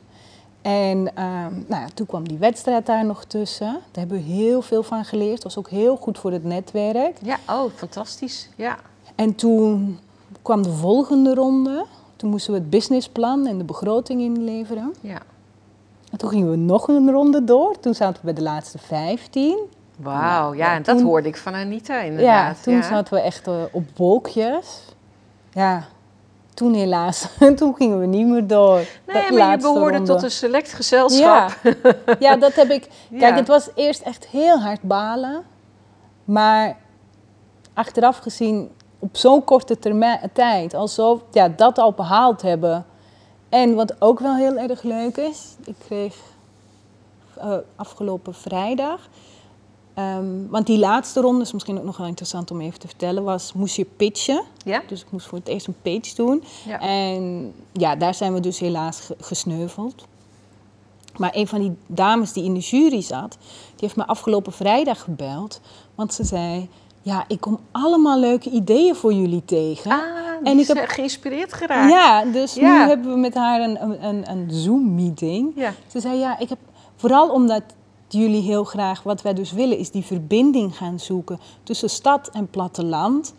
En 0.72 1.16
ehm, 1.16 1.54
nou 1.68 1.82
ja, 1.82 1.86
toen 1.94 2.06
kwam 2.06 2.28
die 2.28 2.38
wedstrijd 2.38 2.86
daar 2.86 3.06
nog 3.06 3.24
tussen. 3.26 3.68
Daar 3.72 3.80
hebben 4.06 4.18
we 4.18 4.24
heel 4.24 4.62
veel 4.62 4.84
van 4.84 5.06
geleerd. 5.06 5.34
Dat 5.42 5.44
was 5.44 5.58
ook 5.58 5.70
heel 5.70 5.96
goed 5.96 6.18
voor 6.20 6.32
het 6.32 6.44
netwerk. 6.44 7.18
ja, 7.22 7.38
oh, 7.50 7.72
fantastisch. 7.76 8.50
Ja. 8.56 8.78
En 9.16 9.36
toen 9.36 10.00
kwam 10.42 10.62
de 10.64 10.72
volgende 10.72 11.34
ronde. 11.34 11.86
Toen 12.16 12.30
moesten 12.30 12.54
we 12.54 12.60
het 12.60 12.70
businessplan 12.70 13.46
en 13.48 13.58
de 13.58 13.64
begroting 13.64 14.22
inleveren. 14.22 14.94
ja. 15.02 15.20
En 16.12 16.18
toen 16.18 16.30
gingen 16.30 16.50
we 16.52 16.56
nog 16.58 16.88
een 16.88 17.12
ronde 17.12 17.44
door. 17.44 17.80
Toen 17.80 17.94
zaten 17.94 18.16
we 18.16 18.22
bij 18.26 18.34
de 18.34 18.42
laatste 18.42 18.78
15. 18.78 19.58
Wauw, 19.98 20.54
ja, 20.54 20.66
Ja, 20.66 20.76
en 20.76 20.84
dat 20.84 20.98
toen- 20.98 21.06
hoorde 21.06 21.28
ik 21.28 21.38
van 21.38 21.54
Anita 21.54 21.96
Ja, 21.96 22.02
inderdaad. 22.02 22.64
toen 22.64 22.84
zaten 22.84 23.14
we 23.14 23.20
echt 23.22 23.48
eh, 23.48 23.54
op 23.72 23.84
wolkjes. 23.96 24.84
Ja, 25.54 25.88
toen 26.58 26.74
helaas. 26.74 27.28
toen 27.56 27.76
gingen 27.76 28.00
we 28.00 28.06
niet 28.06 28.28
meer 28.28 28.48
door. 28.48 28.80
Nee, 29.08 29.32
maar 29.32 29.52
je 29.52 29.58
behoorde 29.58 29.98
ronde. 29.98 30.14
tot 30.14 30.24
een 30.24 30.32
select 30.32 30.74
gezelschap. 30.74 31.52
Ja. 31.64 31.74
ja, 32.20 32.36
dat 32.36 32.54
heb 32.54 32.70
ik. 32.70 32.82
Kijk, 33.20 33.32
Ja. 33.32 33.36
het 33.36 33.48
was 33.48 33.70
eerst 33.76 34.02
echt 34.02 34.28
heel 34.28 34.60
hard 34.60 34.82
balen. 34.82 35.44
Maar 36.26 36.78
achteraf 37.74 38.18
gezien, 38.18 38.72
op 39.00 39.18
zo'n 39.18 39.44
korte 39.44 39.80
termijn, 39.80 40.20
tijd, 40.34 40.74
al 40.74 40.88
zo, 40.88 41.22
ja, 41.32 41.50
dat 41.50 41.78
al 41.78 41.94
behaald 41.94 42.42
hebben. 42.42 42.86
En 43.50 43.76
wat 43.76 44.02
ook 44.02 44.20
wel 44.20 44.36
heel 44.36 44.58
erg 44.58 44.82
leuk 44.84 45.18
is, 45.18 45.56
ik 45.66 45.76
kreeg 45.88 46.16
eh, 47.38 47.54
afgelopen 47.76 48.34
vrijdag. 48.34 49.08
Ehm, 49.98 50.48
want 50.50 50.66
die 50.66 50.78
laatste 50.80 51.22
ronde 51.22 51.42
is 51.42 51.52
misschien 51.54 51.78
ook 51.78 51.84
nog 51.84 51.98
wel 51.98 52.08
interessant 52.08 52.52
om 52.52 52.62
even 52.62 52.80
te 52.80 52.88
vertellen, 52.88 53.24
was 53.24 53.54
moest 53.54 53.76
je 53.76 53.86
pitchen. 53.98 54.44
Ja? 54.66 54.82
Dus 54.88 55.02
ik 55.02 55.12
moest 55.12 55.26
voor 55.28 55.38
het 55.38 55.48
eerst 55.48 55.68
een 55.68 55.76
pitch 55.82 56.14
doen. 56.14 56.44
Ja. 56.68 56.80
En 56.80 57.54
ja, 57.72 57.96
daar 57.96 58.14
zijn 58.14 58.34
we 58.34 58.40
dus 58.40 58.60
helaas 58.60 59.00
ge- 59.00 59.16
gesneuveld. 59.20 60.06
Maar 61.18 61.32
een 61.34 61.48
van 61.48 61.60
die 61.62 61.78
dames 61.88 62.34
die 62.34 62.44
in 62.44 62.54
de 62.54 62.60
jury 62.60 63.02
zat, 63.02 63.38
die 63.50 63.76
heeft 63.80 63.96
me 63.96 64.06
afgelopen 64.08 64.54
vrijdag 64.54 65.02
gebeld. 65.02 65.62
Want 65.96 66.14
ze 66.14 66.24
zei, 66.24 66.70
ja, 67.02 67.26
ik 67.28 67.40
kom 67.42 67.60
allemaal 67.72 68.20
leuke 68.20 68.50
ideeën 68.50 68.96
voor 68.96 69.14
jullie 69.14 69.46
tegen. 69.46 69.92
Ah, 69.92 70.00
En 70.44 70.60
ik 70.60 70.68
heb- 70.68 70.88
geïnspireerd 70.88 71.54
geraakt. 71.54 71.92
ja, 71.92 72.26
dus 72.26 72.54
Ja. 72.54 72.62
nu 72.84 72.88
hebben 72.90 73.12
we 73.14 73.18
met 73.20 73.34
haar 73.34 73.62
een, 73.62 73.82
een- 73.84 74.04
een, 74.06 74.30
een 74.32 74.48
Zoom-meeting. 74.52 75.52
Ja. 75.56 75.74
Ze 75.88 76.00
zei, 76.00 76.18
ja, 76.18 76.40
ik 76.40 76.50
heb 76.50 76.58
vooral 76.96 77.30
omdat 77.30 77.62
jullie 78.08 78.42
heel 78.42 78.64
graag, 78.64 79.04
wat 79.04 79.22
wij 79.22 79.34
dus 79.34 79.52
willen, 79.52 79.78
is 79.78 79.92
die 79.92 80.04
verbinding 80.06 80.78
gaan 80.78 81.00
zoeken 81.00 81.40
tussen 81.64 81.90
stad 81.90 82.30
en 82.34 82.48
platteland. 82.50 83.34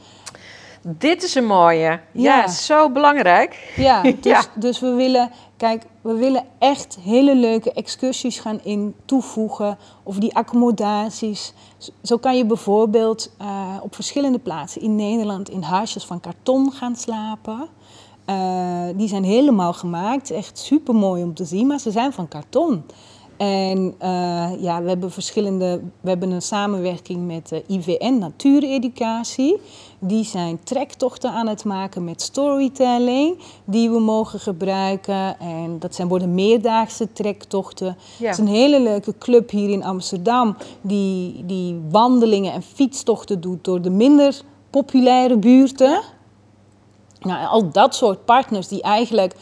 Dit 0.82 1.22
is 1.22 1.34
een 1.34 1.46
mooie. 1.46 1.80
Ja, 1.80 2.00
Ja. 2.12 2.48
zo 2.48 2.90
belangrijk. 2.90 3.72
Ja, 3.76 4.02
dus, 4.02 4.14
Ja. 4.22 4.42
dus 4.54 4.80
we 4.80 4.90
willen, 4.90 5.30
kijk, 5.56 5.84
we 6.00 6.12
willen 6.14 6.44
echt 6.58 6.98
hele 7.02 7.34
leuke 7.34 7.72
excursies 7.72 8.38
gaan 8.40 8.60
in 8.62 8.94
toevoegen. 9.04 9.78
Of 10.02 10.16
die 10.16 10.34
accommodaties. 10.36 11.52
Zo 12.02 12.16
kan 12.16 12.36
je 12.36 12.44
bijvoorbeeld 12.46 13.30
eh, 13.38 13.76
op 13.82 13.94
verschillende 13.94 14.38
plaatsen 14.38 14.82
in 14.82 14.96
Nederland 14.96 15.48
in 15.50 15.62
huisjes 15.62 16.04
van 16.04 16.20
karton 16.20 16.72
gaan 16.72 16.96
slapen. 16.96 17.68
Eh, 18.24 18.82
die 18.94 19.08
zijn 19.08 19.24
helemaal 19.24 19.72
gemaakt, 19.72 20.30
echt 20.30 20.58
super 20.58 20.94
mooi 20.94 21.22
om 21.22 21.34
te 21.34 21.44
zien, 21.44 21.66
maar 21.66 21.78
ze 21.80 21.90
zijn 21.90 22.12
van 22.12 22.28
karton. 22.28 22.84
En 23.38 23.94
eh, 23.98 24.50
ja, 24.60 24.82
we 24.82 24.88
hebben 24.88 25.10
verschillende, 25.10 25.80
we 26.00 26.08
hebben 26.08 26.30
een 26.30 26.42
samenwerking 26.42 27.26
met 27.26 27.48
de 27.48 27.64
IVN 27.66 28.18
Natuureducatie. 28.18 29.60
Die 29.98 30.24
zijn 30.24 30.62
trektochten 30.64 31.30
aan 31.30 31.46
het 31.46 31.64
maken 31.64 32.04
met 32.04 32.22
storytelling, 32.22 33.38
die 33.64 33.90
we 33.90 34.00
mogen 34.00 34.40
gebruiken. 34.40 35.38
En 35.40 35.78
dat 35.78 35.94
zijn, 35.94 36.08
worden 36.08 36.34
meerdaagse 36.34 37.12
trektochten. 37.12 37.96
Ja. 38.18 38.26
Het 38.26 38.38
is 38.38 38.44
een 38.44 38.54
hele 38.54 38.80
leuke 38.80 39.18
club 39.18 39.50
hier 39.50 39.70
in 39.70 39.84
Amsterdam, 39.84 40.56
die, 40.80 41.46
die 41.46 41.80
wandelingen 41.90 42.52
en 42.52 42.62
fietstochten 42.62 43.40
doet 43.40 43.64
door 43.64 43.82
de 43.82 43.90
minder 43.90 44.42
populaire 44.70 45.36
buurten. 45.36 46.00
Nou, 47.20 47.46
al 47.46 47.70
dat 47.70 47.94
soort 47.94 48.24
partners 48.24 48.68
die 48.68 48.82
eigenlijk 48.82 49.34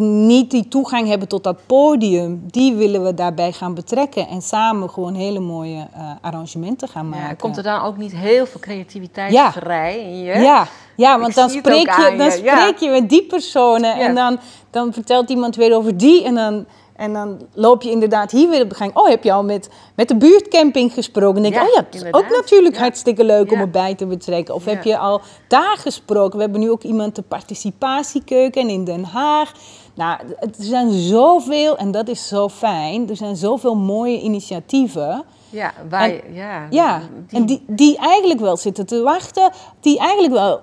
niet 0.00 0.50
die 0.50 0.68
toegang 0.68 1.08
hebben 1.08 1.28
tot 1.28 1.44
dat 1.44 1.56
podium, 1.66 2.42
die 2.46 2.74
willen 2.74 3.04
we 3.04 3.14
daarbij 3.14 3.52
gaan 3.52 3.74
betrekken 3.74 4.28
en 4.28 4.42
samen 4.42 4.90
gewoon 4.90 5.14
hele 5.14 5.40
mooie 5.40 5.86
eh, 5.94 6.10
arrangementen 6.20 6.88
gaan 6.88 7.08
maken. 7.08 7.26
Ja, 7.28 7.34
komt 7.34 7.56
er 7.56 7.62
dan 7.62 7.82
ook 7.82 7.96
niet 7.96 8.12
heel 8.12 8.46
veel 8.46 8.60
creativiteit 8.60 9.32
Ja. 9.32 9.52
vrij 9.52 10.00
in 10.00 10.18
je? 10.18 10.38
Ja, 10.38 10.66
ja 10.96 11.16
want 11.18 11.28
Ik 11.30 11.34
dan 11.34 11.50
spreek, 11.50 11.90
je, 11.96 12.14
dan 12.16 12.30
je, 12.30 12.42
ja. 12.42 12.58
spreek 12.60 12.78
je 12.78 12.90
met 12.90 13.08
die 13.08 13.22
personen 13.26 13.94
en 13.94 14.14
dan, 14.14 14.38
dan 14.70 14.92
vertelt 14.92 15.30
iemand 15.30 15.56
weer 15.56 15.76
over 15.76 15.96
die 15.96 16.24
en 16.24 16.34
dan, 16.34 16.64
en 16.96 17.12
dan 17.12 17.38
loop 17.54 17.82
je 17.82 17.90
inderdaad 17.90 18.30
hier 18.30 18.48
weer 18.48 18.62
op 18.62 18.68
de 18.68 18.74
gang. 18.74 18.96
Oh, 18.96 19.08
heb 19.08 19.24
je 19.24 19.32
al 19.32 19.44
met, 19.44 19.68
met 19.94 20.08
de 20.08 20.16
buurtcamping 20.16 20.92
gesproken? 20.92 21.42
Dan 21.42 21.52
denk 21.52 21.54
je, 21.54 21.60
Ja, 21.60 21.66
oh 21.66 21.74
ja, 21.74 21.86
dat 21.90 21.94
is 22.02 22.12
ook 22.12 22.36
natuurlijk 22.36 22.74
Ja. 22.74 22.80
hartstikke 22.80 23.24
leuk 23.24 23.52
om 23.52 23.58
erbij 23.58 23.94
te 23.94 24.06
betrekken. 24.06 24.54
Of 24.54 24.64
heb 24.64 24.84
je 24.84 24.98
al 24.98 25.20
daar 25.48 25.76
gesproken? 25.78 26.36
We 26.36 26.42
hebben 26.42 26.60
nu 26.60 26.70
ook 26.70 26.82
iemand 26.82 27.14
de 27.16 27.22
participatiekeuken 27.22 28.68
in 28.68 28.84
Den 28.84 29.04
Haag. 29.04 29.52
Nou, 30.00 30.18
er 30.38 30.48
zijn 30.58 30.92
zoveel, 30.92 31.76
en 31.76 31.90
dat 31.90 32.08
is 32.08 32.28
zo 32.28 32.48
fijn, 32.48 33.08
er 33.08 33.16
zijn 33.16 33.36
zoveel 33.36 33.76
mooie 33.76 34.20
initiatieven. 34.20 35.24
Ja, 35.50 35.72
wij, 35.88 36.22
ja, 36.32 36.66
Ja, 36.70 37.00
en 37.28 37.46
die, 37.46 37.62
die 37.66 37.96
eigenlijk 37.98 38.40
wel 38.40 38.56
zitten 38.56 38.86
te 38.86 39.02
wachten, 39.02 39.50
die 39.80 39.98
eigenlijk 39.98 40.32
wel 40.32 40.60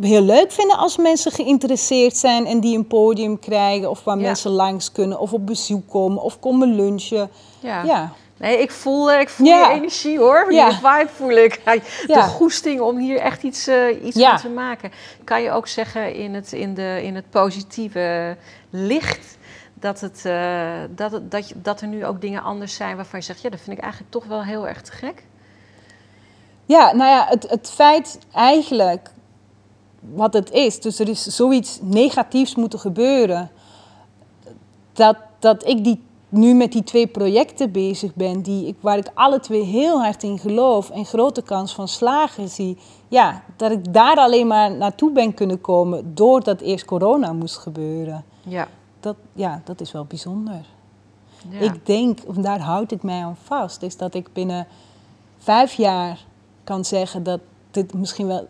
heel 0.00 0.22
leuk 0.22 0.52
vinden 0.52 0.76
als 0.78 0.96
mensen 0.96 1.32
geïnteresseerd 1.32 2.16
zijn 2.16 2.46
en 2.46 2.60
die 2.60 2.76
een 2.76 2.86
podium 2.86 3.38
krijgen 3.38 3.90
of 3.90 4.04
waar 4.04 4.16
Ja. 4.18 4.22
mensen 4.22 4.50
langs 4.50 4.92
kunnen 4.92 5.20
of 5.20 5.32
op 5.32 5.46
bezoek 5.46 5.88
komen 5.90 6.22
of 6.22 6.38
komen 6.40 6.74
lunchen. 6.74 7.30
ja. 7.60 7.84
Ja, 7.84 8.12
Nee, 8.38 8.58
ik 8.58 8.70
voel, 8.70 9.12
eh, 9.12 9.20
ik 9.20 9.28
voel 9.28 9.46
Ja. 9.46 9.68
je 9.70 9.74
energie 9.76 10.18
hoor. 10.18 10.52
Ja. 10.52 10.68
Die 10.68 10.76
vibe 10.78 11.08
voel 11.14 11.30
ik. 11.30 11.60
De 12.06 12.22
goesting 12.22 12.80
om 12.80 12.98
hier 12.98 13.18
echt 13.18 13.42
iets, 13.42 13.66
eh, 13.66 14.04
iets 14.04 14.20
van 14.20 14.36
te 14.36 14.48
maken. 14.48 14.92
Kan 15.24 15.42
je 15.42 15.50
ook 15.50 15.66
zeggen 15.66 16.14
in 16.14 16.34
het, 16.34 16.52
in 16.52 16.74
de, 16.74 17.00
in 17.02 17.14
het 17.14 17.30
positieve 17.30 18.36
licht... 18.70 19.36
Dat, 19.74 20.00
het, 20.00 20.24
eh, 20.24 20.72
dat, 20.90 21.12
het, 21.12 21.30
dat, 21.30 21.48
je, 21.48 21.54
dat 21.60 21.80
er 21.80 21.86
nu 21.86 22.06
ook 22.06 22.20
dingen 22.20 22.42
anders 22.42 22.74
zijn 22.74 22.96
waarvan 22.96 23.18
je 23.18 23.24
zegt... 23.24 23.42
ja, 23.42 23.50
dat 23.50 23.60
vind 23.60 23.76
ik 23.76 23.82
eigenlijk 23.82 24.12
toch 24.12 24.24
wel 24.24 24.42
heel 24.44 24.68
erg 24.68 24.82
te 24.82 24.92
gek. 24.92 25.24
ja 26.66 26.92
nou 26.92 27.10
ja, 27.10 27.26
het, 27.28 27.50
het 27.50 27.70
feit 27.70 28.18
eigenlijk 28.32 29.10
wat 30.00 30.34
het 30.34 30.50
is. 30.50 30.80
Dus 30.80 30.98
er 30.98 31.08
is 31.08 31.22
zoiets 31.22 31.78
negatiefs 31.82 32.54
moeten 32.54 32.78
gebeuren. 32.78 33.50
Dat, 34.92 35.16
dat 35.38 35.66
ik 35.66 35.84
die, 35.84 36.02
nu 36.36 36.54
met 36.54 36.72
die 36.72 36.82
twee 36.82 37.06
projecten 37.06 37.72
bezig 37.72 38.14
ben, 38.14 38.42
die, 38.42 38.66
ik, 38.66 38.76
waar 38.80 38.98
ik 38.98 39.10
alle 39.14 39.40
twee 39.40 39.62
heel 39.62 40.02
hard 40.02 40.22
in 40.22 40.38
geloof 40.38 40.90
en 40.90 41.04
grote 41.04 41.42
kans 41.42 41.74
van 41.74 41.88
slagen 41.88 42.48
zie. 42.48 42.78
Ja, 43.08 43.42
dat 43.56 43.70
ik 43.70 43.92
daar 43.92 44.16
alleen 44.16 44.46
maar 44.46 44.76
naartoe 44.76 45.12
ben 45.12 45.34
kunnen 45.34 45.60
komen 45.60 46.14
doordat 46.14 46.60
eerst 46.60 46.84
corona 46.84 47.32
moest 47.32 47.56
gebeuren. 47.56 48.24
Ja. 48.42 48.68
Dat, 49.00 49.16
ja, 49.32 49.60
dat 49.64 49.80
is 49.80 49.92
wel 49.92 50.04
bijzonder. 50.04 50.66
ja. 51.48 51.58
Ik 51.58 51.86
denk, 51.86 52.18
of 52.26 52.34
daar 52.36 52.60
houd 52.60 52.92
ik 52.92 53.02
mij 53.02 53.22
aan 53.24 53.36
vast, 53.42 53.82
is 53.82 53.96
dat 53.96 54.14
ik 54.14 54.32
binnen 54.32 54.66
vijf 55.38 55.72
jaar 55.72 56.24
kan 56.64 56.84
zeggen 56.84 57.22
dat 57.22 57.40
dit 57.70 57.94
misschien 57.94 58.26
wel 58.26 58.46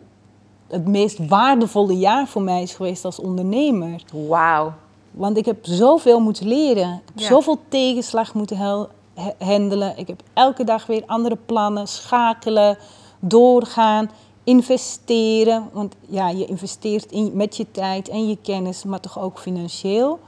het 0.67 0.87
meest 0.87 1.27
waardevolle 1.27 1.97
jaar 1.97 2.27
voor 2.27 2.41
mij 2.41 2.61
is 2.61 2.73
geweest 2.73 3.05
als 3.05 3.19
ondernemer. 3.19 4.03
Wauw. 4.27 4.73
Want 5.15 5.37
ik 5.37 5.45
heb 5.45 5.57
zoveel 5.65 6.19
moeten 6.19 6.47
leren. 6.47 6.93
Ik 6.93 7.01
heb 7.05 7.19
Ja. 7.19 7.27
zoveel 7.27 7.59
tegenslag 7.67 8.33
moeten 8.33 8.57
hel- 8.57 8.89
ha- 9.15 9.33
handelen. 9.39 9.97
Ik 9.97 10.07
heb 10.07 10.23
elke 10.33 10.63
dag 10.63 10.85
weer 10.85 11.03
andere 11.05 11.37
plannen, 11.45 11.87
schakelen, 11.87 12.77
doorgaan, 13.19 14.09
investeren. 14.43 15.69
Want 15.73 15.95
ja, 16.07 16.29
je 16.29 16.45
investeert 16.45 17.11
in, 17.11 17.31
met 17.33 17.57
je 17.57 17.71
tijd 17.71 18.09
en 18.09 18.27
je 18.27 18.37
kennis, 18.41 18.83
maar 18.83 18.99
toch 18.99 19.19
ook 19.19 19.39
financieel. 19.39 20.19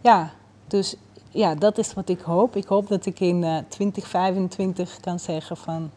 Ja, 0.00 0.30
dus 0.68 0.94
ja, 1.30 1.54
dat 1.54 1.78
is 1.78 1.94
wat 1.94 2.08
ik 2.08 2.20
hoop. 2.20 2.56
Ik 2.56 2.66
hoop 2.66 2.88
dat 2.88 3.06
ik 3.06 3.20
in 3.20 3.44
eh 3.44 3.56
2025 3.68 5.00
kan 5.00 5.18
zeggen 5.18 5.56
van... 5.56 5.90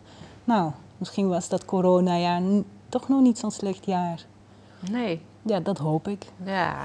Nou, 0.43 0.71
misschien 0.97 1.27
was 1.29 1.49
dat 1.49 1.65
coronajaar 1.65 2.41
n- 2.41 2.65
toch 2.89 3.07
nog 3.07 3.21
niet 3.21 3.37
zo'n 3.39 3.51
slecht 3.51 3.85
jaar. 3.85 4.25
Nee. 4.91 5.21
Ja, 5.47 5.59
dat 5.59 5.77
hoop 5.77 6.07
ik. 6.07 6.25
Ja. 6.45 6.75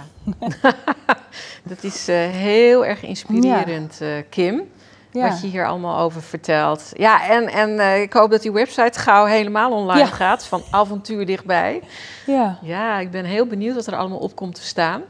dat 1.70 1.82
is 1.84 2.08
eh, 2.08 2.16
heel 2.30 2.86
erg 2.86 3.02
inspirerend, 3.02 4.00
eh, 4.00 4.08
Kim. 4.28 4.62
Ja. 5.10 5.28
Wat 5.28 5.40
je 5.40 5.46
hier 5.46 5.66
allemaal 5.66 5.98
over 5.98 6.22
vertelt. 6.22 6.90
Ja, 6.96 7.28
en, 7.28 7.48
en 7.48 7.78
eh, 7.78 8.02
ik 8.02 8.12
hoop 8.12 8.30
dat 8.30 8.42
die 8.42 8.52
website 8.52 8.98
gauw 8.98 9.24
helemaal 9.24 9.70
online 9.72 9.98
Ja. 9.98 10.06
gaat. 10.06 10.46
Van 10.46 10.62
avontuur 10.70 11.26
dichtbij. 11.26 11.82
Ja. 12.26 12.58
Ja, 12.62 12.98
ik 12.98 13.10
ben 13.10 13.24
heel 13.24 13.46
benieuwd 13.46 13.74
wat 13.74 13.86
er 13.86 13.96
allemaal 13.96 14.18
op 14.18 14.36
komt 14.36 14.54
te 14.54 14.62
staan. 14.64 15.02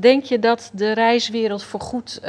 Denk 0.00 0.24
je 0.24 0.38
dat 0.38 0.70
de 0.72 0.92
reiswereld 0.92 1.62
voorgoed 1.62 2.20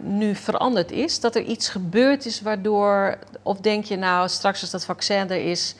nu 0.00 0.34
veranderd 0.34 0.90
is? 0.90 1.20
Dat 1.20 1.36
er 1.36 1.42
iets 1.42 1.68
gebeurd 1.68 2.26
is 2.26 2.40
waardoor... 2.40 3.18
Of 3.42 3.60
denk 3.60 3.84
je 3.84 3.96
nou, 3.96 4.28
straks 4.28 4.60
als 4.60 4.70
dat 4.70 4.84
vaccin 4.84 5.30
er 5.30 5.50
is... 5.50 5.74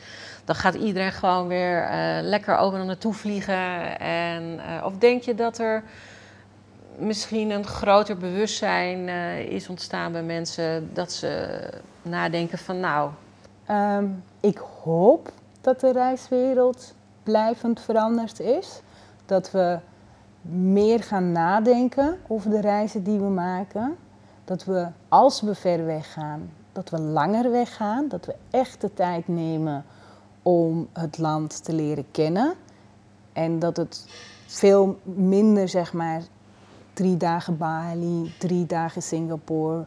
dan 0.47 0.55
gaat 0.55 0.73
iedereen 0.73 1.11
gewoon 1.11 1.47
weer 1.47 1.83
eh, 1.83 2.17
lekker 2.21 2.57
over 2.57 2.85
naartoe 2.85 3.13
vliegen? 3.13 3.99
En, 3.99 4.59
eh, 4.59 4.85
of 4.85 4.97
denk 4.97 5.21
je 5.21 5.35
dat 5.35 5.57
er 5.57 5.83
misschien 6.97 7.49
een 7.49 7.65
groter 7.65 8.17
bewustzijn 8.17 9.09
eh, 9.09 9.39
is 9.39 9.69
ontstaan 9.69 10.11
bij 10.11 10.23
mensen... 10.23 10.89
dat 10.93 11.11
ze 11.11 11.59
nadenken 12.01 12.57
van 12.57 12.79
nou, 12.79 13.09
Ehm, 13.67 14.05
ik 14.39 14.57
hoop 14.83 15.31
dat 15.61 15.79
de 15.79 15.91
reiswereld 15.91 16.93
blijvend 17.23 17.81
veranderd 17.81 18.39
is. 18.39 18.81
Dat 19.25 19.51
we 19.51 19.79
meer 20.41 21.03
gaan 21.03 21.31
nadenken 21.31 22.17
over 22.27 22.49
de 22.49 22.61
reizen 22.61 23.03
die 23.03 23.19
we 23.19 23.29
maken. 23.29 23.95
Dat 24.45 24.63
we, 24.63 24.87
als 25.07 25.41
we 25.41 25.55
ver 25.55 25.85
weg 25.85 26.13
gaan, 26.13 26.51
dat 26.71 26.89
we 26.89 26.99
langer 26.99 27.51
weggaan. 27.51 28.07
Dat 28.07 28.25
we 28.25 28.35
echt 28.49 28.81
de 28.81 28.93
tijd 28.93 29.27
nemen 29.27 29.85
om 30.47 30.87
het 30.93 31.17
land 31.17 31.63
te 31.63 31.73
leren 31.73 32.05
kennen. 32.11 32.53
En 33.33 33.59
dat 33.59 33.77
het 33.77 34.05
veel 34.45 34.99
minder, 35.03 35.69
zeg 35.69 35.93
maar, 35.93 36.21
drie 36.93 37.17
dagen 37.17 37.57
Bali, 37.57 38.33
drie 38.37 38.65
dagen 38.65 39.01
Singapore, 39.01 39.85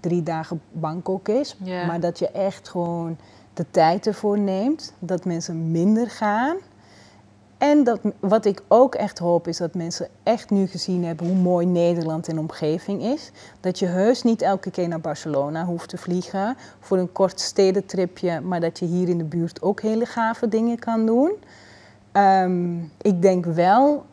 drie 0.00 0.22
dagen 0.22 0.62
Bangkok 0.72 1.28
is. 1.28 1.56
Maar 1.86 2.00
dat 2.00 2.18
je 2.18 2.28
echt 2.28 2.68
gewoon 2.68 3.16
de 3.54 3.64
tijd 3.70 4.06
ervoor 4.06 4.38
neemt. 4.38 4.92
Dat 4.98 5.24
mensen 5.24 5.70
minder 5.70 6.10
gaan. 6.10 6.56
En 7.62 7.84
dat, 7.84 8.00
wat 8.20 8.44
ik 8.44 8.62
ook 8.68 8.94
echt 8.94 9.18
hoop 9.18 9.48
is 9.48 9.56
dat 9.56 9.74
mensen 9.74 10.08
echt 10.22 10.50
nu 10.50 10.66
gezien 10.66 11.04
hebben 11.04 11.26
hoe 11.26 11.36
mooi 11.36 11.66
Nederland 11.66 12.28
en 12.28 12.38
omgeving 12.38 13.02
is. 13.02 13.30
Dat 13.60 13.78
je 13.78 13.86
heus 13.86 14.22
niet 14.22 14.42
elke 14.42 14.70
keer 14.70 14.88
naar 14.88 15.00
Barcelona 15.00 15.64
hoeft 15.64 15.88
te 15.88 15.98
vliegen 15.98 16.56
voor 16.80 16.98
een 16.98 17.12
kort 17.12 17.40
stedentripje, 17.40 18.40
maar 18.40 18.60
dat 18.60 18.78
je 18.78 18.84
hier 18.84 19.08
in 19.08 19.18
de 19.18 19.24
buurt 19.24 19.62
ook 19.62 19.80
hele 19.80 20.06
gave 20.06 20.48
dingen 20.48 20.78
kan 20.78 21.06
doen. 21.06 21.32
Ehm, 22.12 22.78
ik 23.00 23.22
denk 23.22 23.44
wel 23.44 24.04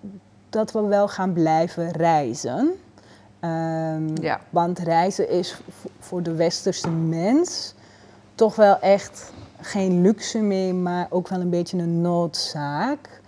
dat 0.49 0.71
we 0.71 0.81
wel 0.81 1.07
gaan 1.07 1.33
blijven 1.33 1.91
reizen. 1.91 2.71
Ehm, 3.39 4.21
Ja. 4.21 4.39
Want 4.49 4.79
reizen 4.79 5.29
is 5.29 5.61
voor 5.99 6.23
de 6.23 6.33
westerse 6.35 6.89
mens 6.89 7.73
toch 8.35 8.55
wel 8.55 8.79
echt 8.79 9.33
geen 9.61 10.01
luxe 10.01 10.39
meer, 10.39 10.75
maar 10.75 11.07
ook 11.09 11.27
wel 11.27 11.39
een 11.39 11.49
beetje 11.49 11.77
een 11.77 12.01
noodzaak. 12.01 13.18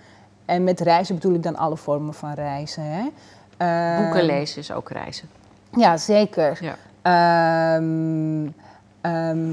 En 0.52 0.64
met 0.64 0.80
reizen 0.80 1.16
bedoel 1.16 1.34
ik 1.34 1.44
dan 1.44 1.56
alle 1.56 1.78
vormen 1.78 2.14
van 2.14 2.34
reizen. 2.34 2.84
Hè? 2.84 3.08
Ehm, 3.58 4.04
boeken 4.04 4.24
lezen 4.24 4.60
is 4.60 4.72
ook 4.72 4.90
reizen. 4.90 5.30
Ja, 5.78 5.98
zeker. 5.98 6.60
Ja. 6.62 6.76
Ehm, 7.02 8.48
ehm, 9.02 9.50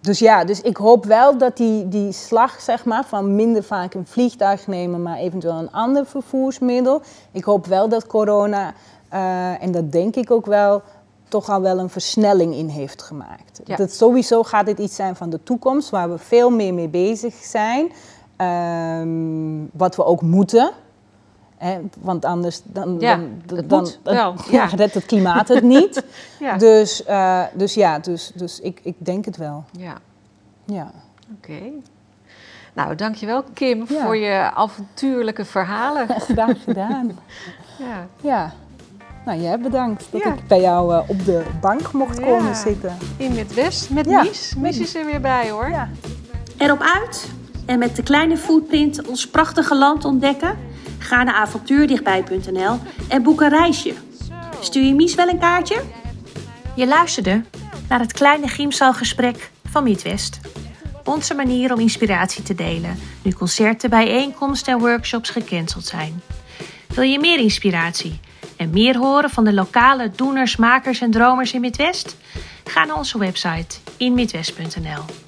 dus 0.00 0.18
ja, 0.18 0.44
dus 0.44 0.60
ik 0.60 0.76
hoop 0.76 1.04
wel 1.04 1.38
dat 1.38 1.56
die, 1.56 1.88
die 1.88 2.12
slag, 2.12 2.60
zeg 2.60 2.84
maar, 2.84 3.04
van 3.04 3.34
minder 3.34 3.62
vaak 3.62 3.94
een 3.94 4.06
vliegtuig 4.06 4.66
nemen, 4.66 5.02
maar 5.02 5.16
eventueel 5.16 5.58
een 5.58 5.72
ander 5.72 6.06
vervoersmiddel. 6.06 7.02
Ik 7.32 7.44
hoop 7.44 7.66
wel 7.66 7.88
dat 7.88 8.06
corona, 8.06 8.72
eh, 9.08 9.62
en 9.62 9.72
dat 9.72 9.92
denk 9.92 10.16
ik 10.16 10.30
ook 10.30 10.46
wel, 10.46 10.82
toch 11.28 11.48
al 11.48 11.60
wel 11.60 11.78
een 11.78 11.90
versnelling 11.90 12.54
in 12.54 12.68
heeft 12.68 13.02
gemaakt. 13.02 13.60
Ja. 13.64 13.76
Dat 13.76 13.92
sowieso 13.92 14.42
gaat 14.42 14.66
dit 14.66 14.78
iets 14.78 14.96
zijn 14.96 15.16
van 15.16 15.30
de 15.30 15.42
toekomst, 15.42 15.90
waar 15.90 16.10
we 16.10 16.18
veel 16.18 16.50
meer 16.50 16.74
mee 16.74 16.88
bezig 16.88 17.34
zijn. 17.34 17.92
Ehm, 18.38 19.64
wat 19.72 19.96
we 19.96 20.04
ook 20.04 20.22
moeten. 20.22 20.70
Hè, 21.56 21.78
want 22.00 22.24
anders 22.24 22.60
dan, 22.64 22.96
Ja, 23.00 23.16
dan, 23.46 23.58
het 23.58 23.68
dan, 23.70 23.80
moet 23.80 23.98
wel, 24.02 24.14
ja, 24.50 24.50
ja. 24.50 24.64
redt 24.64 24.94
het 24.94 25.06
klimaat 25.06 25.48
het 25.48 25.62
niet. 25.62 26.04
Ja. 26.40 26.56
Dus, 26.56 27.04
eh, 27.04 27.42
dus 27.54 27.74
ja, 27.74 27.98
dus, 27.98 28.32
dus 28.34 28.60
ik, 28.60 28.80
ik 28.82 28.94
denk 28.98 29.24
het 29.24 29.36
wel. 29.36 29.64
ja. 29.72 29.94
Ja. 30.64 30.90
Oké. 31.36 31.60
Nou, 32.74 32.94
dankjewel 32.94 33.42
Kim 33.54 33.84
Ja. 33.88 34.04
voor 34.04 34.16
je 34.16 34.50
avontuurlijke 34.54 35.44
verhalen. 35.44 36.06
Graag 36.20 36.62
gedaan. 36.64 37.18
Ja. 37.78 38.06
Ja. 38.20 38.52
Nou, 39.24 39.40
jij 39.40 39.58
bedankt 39.58 40.06
dat 40.10 40.22
Ja. 40.22 40.32
ik 40.34 40.46
bij 40.46 40.60
jou 40.60 40.94
eh, 40.94 41.00
op 41.08 41.24
de 41.24 41.44
bank 41.60 41.92
mocht 41.92 42.18
Ja. 42.18 42.24
komen 42.24 42.56
zitten. 42.56 42.96
In 43.16 43.32
Midwest 43.34 43.90
met 43.90 44.06
Ja, 44.06 44.22
Mies. 44.22 44.54
met- 44.54 44.62
Mies 44.62 44.78
is 44.78 44.94
er 44.94 45.04
weer 45.06 45.20
bij 45.20 45.50
hoor. 45.50 45.68
Ja. 45.68 45.88
Erop 46.56 46.80
uit 46.80 47.28
en 47.68 47.78
met 47.78 47.96
de 47.96 48.02
kleine 48.02 48.36
footprint 48.36 49.06
ons 49.06 49.28
prachtige 49.28 49.76
land 49.76 50.04
ontdekken? 50.04 50.58
Ga 50.98 51.22
naar 51.22 51.34
avontuurdichtbij.nl 51.34 52.78
en 53.08 53.22
boek 53.22 53.40
een 53.40 53.48
reisje. 53.48 53.94
Stuur 54.60 54.84
je 54.84 54.94
Mies 54.94 55.14
wel 55.14 55.28
een 55.28 55.38
kaartje? 55.38 55.82
Je 56.76 56.86
luisterde 56.86 57.42
naar 57.88 58.00
het 58.00 58.12
kleine 58.12 58.48
Chiemzaalgesprek 58.48 59.50
van 59.70 59.82
Midwest. 59.82 60.40
Onze 61.04 61.34
manier 61.34 61.72
om 61.72 61.80
inspiratie 61.80 62.42
te 62.42 62.54
delen 62.54 62.98
nu 63.22 63.32
concerten, 63.32 63.90
bijeenkomsten 63.90 64.72
en 64.72 64.78
workshops 64.78 65.30
gecanceld 65.30 65.86
zijn. 65.86 66.22
Wil 66.94 67.04
je 67.04 67.18
meer 67.18 67.38
inspiratie 67.38 68.20
en 68.56 68.70
meer 68.70 68.96
horen 68.96 69.30
van 69.30 69.44
de 69.44 69.52
lokale 69.52 70.10
doeners, 70.16 70.56
makers 70.56 71.00
en 71.00 71.10
dromers 71.10 71.52
in 71.52 71.60
Midwest? 71.60 72.16
Ga 72.64 72.84
naar 72.84 72.96
onze 72.96 73.18
website 73.18 73.76
inmidwest.nl. 73.96 75.27